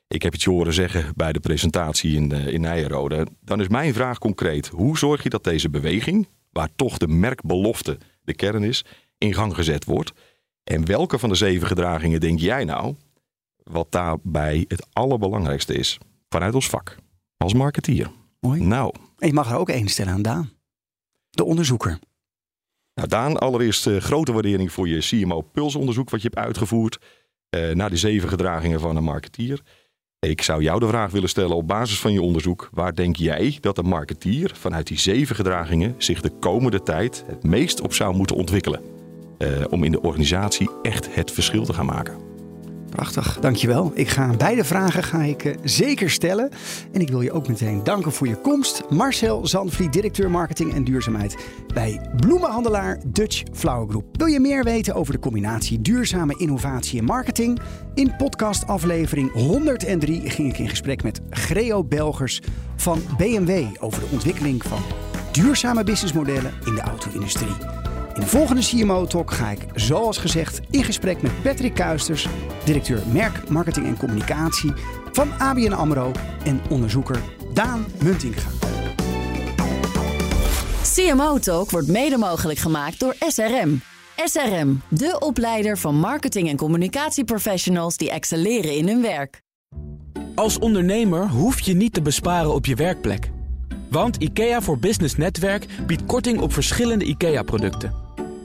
Ik 0.09 0.22
heb 0.22 0.33
het 0.33 0.42
je 0.42 0.51
horen 0.51 0.72
zeggen 0.72 1.12
bij 1.16 1.33
de 1.33 1.40
presentatie 1.40 2.16
in, 2.16 2.33
in. 2.33 3.29
Dan 3.40 3.61
is 3.61 3.68
mijn 3.68 3.94
vraag 3.94 4.18
concreet. 4.18 4.68
Hoe 4.68 4.99
zorg 4.99 5.22
je 5.22 5.29
dat 5.29 5.44
deze 5.44 5.70
beweging, 5.70 6.29
waar 6.51 6.68
toch 6.77 6.99
de 6.99 7.09
merkbelofte 7.09 7.99
de 8.22 8.35
kern 8.35 8.62
is, 8.62 8.85
in 9.18 9.35
gang 9.35 9.55
gezet 9.55 9.85
wordt? 9.85 10.12
En 10.70 10.87
welke 10.87 11.18
van 11.18 11.29
de 11.29 11.35
zeven 11.35 11.66
gedragingen 11.66 12.20
denk 12.20 12.38
jij 12.38 12.64
nou 12.64 12.94
wat 13.62 13.92
daarbij 13.92 14.64
het 14.68 14.87
allerbelangrijkste 14.92 15.74
is 15.74 15.98
vanuit 16.29 16.55
ons 16.55 16.68
vak 16.68 16.96
als 17.37 17.55
marketeer? 17.55 18.11
Mooi. 18.40 18.62
Nou, 18.62 18.94
En 19.18 19.26
je 19.26 19.33
mag 19.33 19.50
er 19.50 19.57
ook 19.57 19.68
één 19.68 19.88
stellen 19.88 20.12
aan 20.12 20.22
Daan. 20.22 20.50
De 21.31 21.44
onderzoeker. 21.44 21.98
Nou, 22.94 23.09
Daan, 23.09 23.38
allereerst 23.38 23.87
eh, 23.87 23.96
grote 23.96 24.33
waardering 24.33 24.72
voor 24.72 24.88
je 24.88 24.98
CMO-pulsonderzoek 24.98 26.11
wat 26.11 26.22
je 26.22 26.29
hebt 26.33 26.46
uitgevoerd 26.46 26.98
eh, 27.48 27.70
naar 27.70 27.90
de 27.90 27.96
zeven 27.96 28.29
gedragingen 28.29 28.81
van 28.81 28.96
een 28.96 29.05
marketeer. 29.05 29.61
Ik 30.18 30.42
zou 30.42 30.62
jou 30.62 30.81
de 30.81 30.88
vraag 30.88 31.11
willen 31.11 31.29
stellen 31.29 31.57
op 31.57 31.68
basis 31.68 32.00
van 32.00 32.12
je 32.12 32.22
onderzoek. 32.22 32.68
Waar 32.72 32.94
denk 32.94 33.16
jij 33.16 33.59
dat 33.61 33.79
een 33.79 33.88
marketeer 33.88 34.50
vanuit 34.55 34.87
die 34.87 34.98
zeven 34.98 35.37
gedragingen 35.37 35.94
zich 35.98 36.20
de 36.20 36.31
komende 36.31 36.83
tijd 36.83 37.24
het 37.26 37.42
meest 37.42 37.81
op 37.81 37.94
zou 37.94 38.16
moeten 38.16 38.37
ontwikkelen? 38.37 38.96
Eh, 39.38 39.49
om 39.70 39.85
in 39.85 39.92
de 39.92 40.03
organisatie 40.03 40.70
echt 40.83 41.14
het 41.14 41.31
verschil 41.31 41.64
te 41.64 41.72
gaan 41.72 41.87
maken. 41.87 42.27
Prachtig, 42.90 43.38
dankjewel. 43.40 43.92
Ik 43.94 44.09
ga 44.09 44.31
beide 44.37 44.64
vragen 44.64 45.03
ga 45.03 45.22
ik 45.22 45.44
eh, 45.44 45.55
zeker 45.64 46.11
stellen. 46.11 46.51
En 46.92 47.01
ik 47.01 47.09
wil 47.09 47.20
je 47.20 47.33
ook 47.33 47.49
meteen 47.49 47.85
danken 47.85 48.12
voor 48.12 48.29
je 48.29 48.37
komst. 48.37 48.83
Marcel 48.90 49.46
Zandvliet, 49.46 49.92
directeur 49.92 50.31
marketing 50.31 50.75
en 50.75 50.85
duurzaamheid 50.85 51.37
bij 51.75 52.01
bloemenhandelaar 52.16 53.01
Dutch 53.07 53.42
Flower 53.53 53.88
Group. 53.88 54.05
Wil 54.12 54.27
je 54.27 54.40
meer 54.40 54.64
weten 54.64 54.94
over 54.94 55.12
de 55.12 55.18
combinatie 55.18 55.81
duurzame 55.81 56.35
innovatie 56.38 56.99
en 56.99 57.05
marketing? 57.05 57.61
In 57.94 58.16
podcast 58.16 58.66
aflevering 58.66 59.33
103 59.33 60.31
ging 60.31 60.53
ik 60.53 60.59
in 60.59 60.68
gesprek 60.68 61.03
met 61.03 61.20
Greo 61.31 61.85
Belgers 61.85 62.40
van 62.77 63.03
BMW 63.16 63.64
over 63.79 64.01
de 64.01 64.09
ontwikkeling 64.12 64.62
van 64.64 64.83
duurzame 65.33 65.85
businessmodellen 65.85 66.53
in 66.64 66.75
de 66.75 66.81
auto-industrie. 66.81 67.76
In 68.16 68.22
de 68.22 68.29
volgende 68.29 68.62
CMO 68.62 69.07
Talk 69.07 69.31
ga 69.31 69.50
ik, 69.50 69.66
zoals 69.74 70.18
gezegd, 70.18 70.61
in 70.70 70.85
gesprek 70.85 71.22
met 71.22 71.42
Patrick 71.42 71.74
Kuisters, 71.74 72.26
directeur 72.64 73.02
merk, 73.12 73.48
marketing 73.48 73.87
en 73.87 73.96
communicatie 73.96 74.72
van 75.12 75.29
ABN 75.38 75.72
AMRO 75.72 76.12
en 76.44 76.61
onderzoeker 76.70 77.22
Daan 77.55 77.87
Muntinga. 78.02 78.40
CMO 80.94 81.38
Talk 81.38 81.70
wordt 81.70 81.88
mede 81.88 82.16
mogelijk 82.16 82.59
gemaakt 82.59 83.00
door 83.00 83.14
SRM. 83.18 83.81
SRM, 84.24 84.81
de 84.88 85.16
opleider 85.18 85.79
van 85.79 85.94
marketing- 85.94 86.48
en 86.48 86.57
communicatieprofessionals 86.57 87.96
die 87.96 88.11
excelleren 88.11 88.76
in 88.76 88.88
hun 88.88 89.02
werk. 89.02 89.42
Als 90.35 90.59
ondernemer 90.59 91.29
hoef 91.29 91.60
je 91.60 91.75
niet 91.75 91.92
te 91.92 92.02
besparen 92.02 92.54
op 92.54 92.67
je 92.67 92.75
werkplek. 92.75 93.31
Want 93.90 94.17
IKEA 94.17 94.62
voor 94.62 94.79
Business 94.79 95.17
Netwerk 95.17 95.67
biedt 95.87 96.06
korting 96.06 96.40
op 96.40 96.52
verschillende 96.52 97.04
IKEA-producten. 97.04 98.06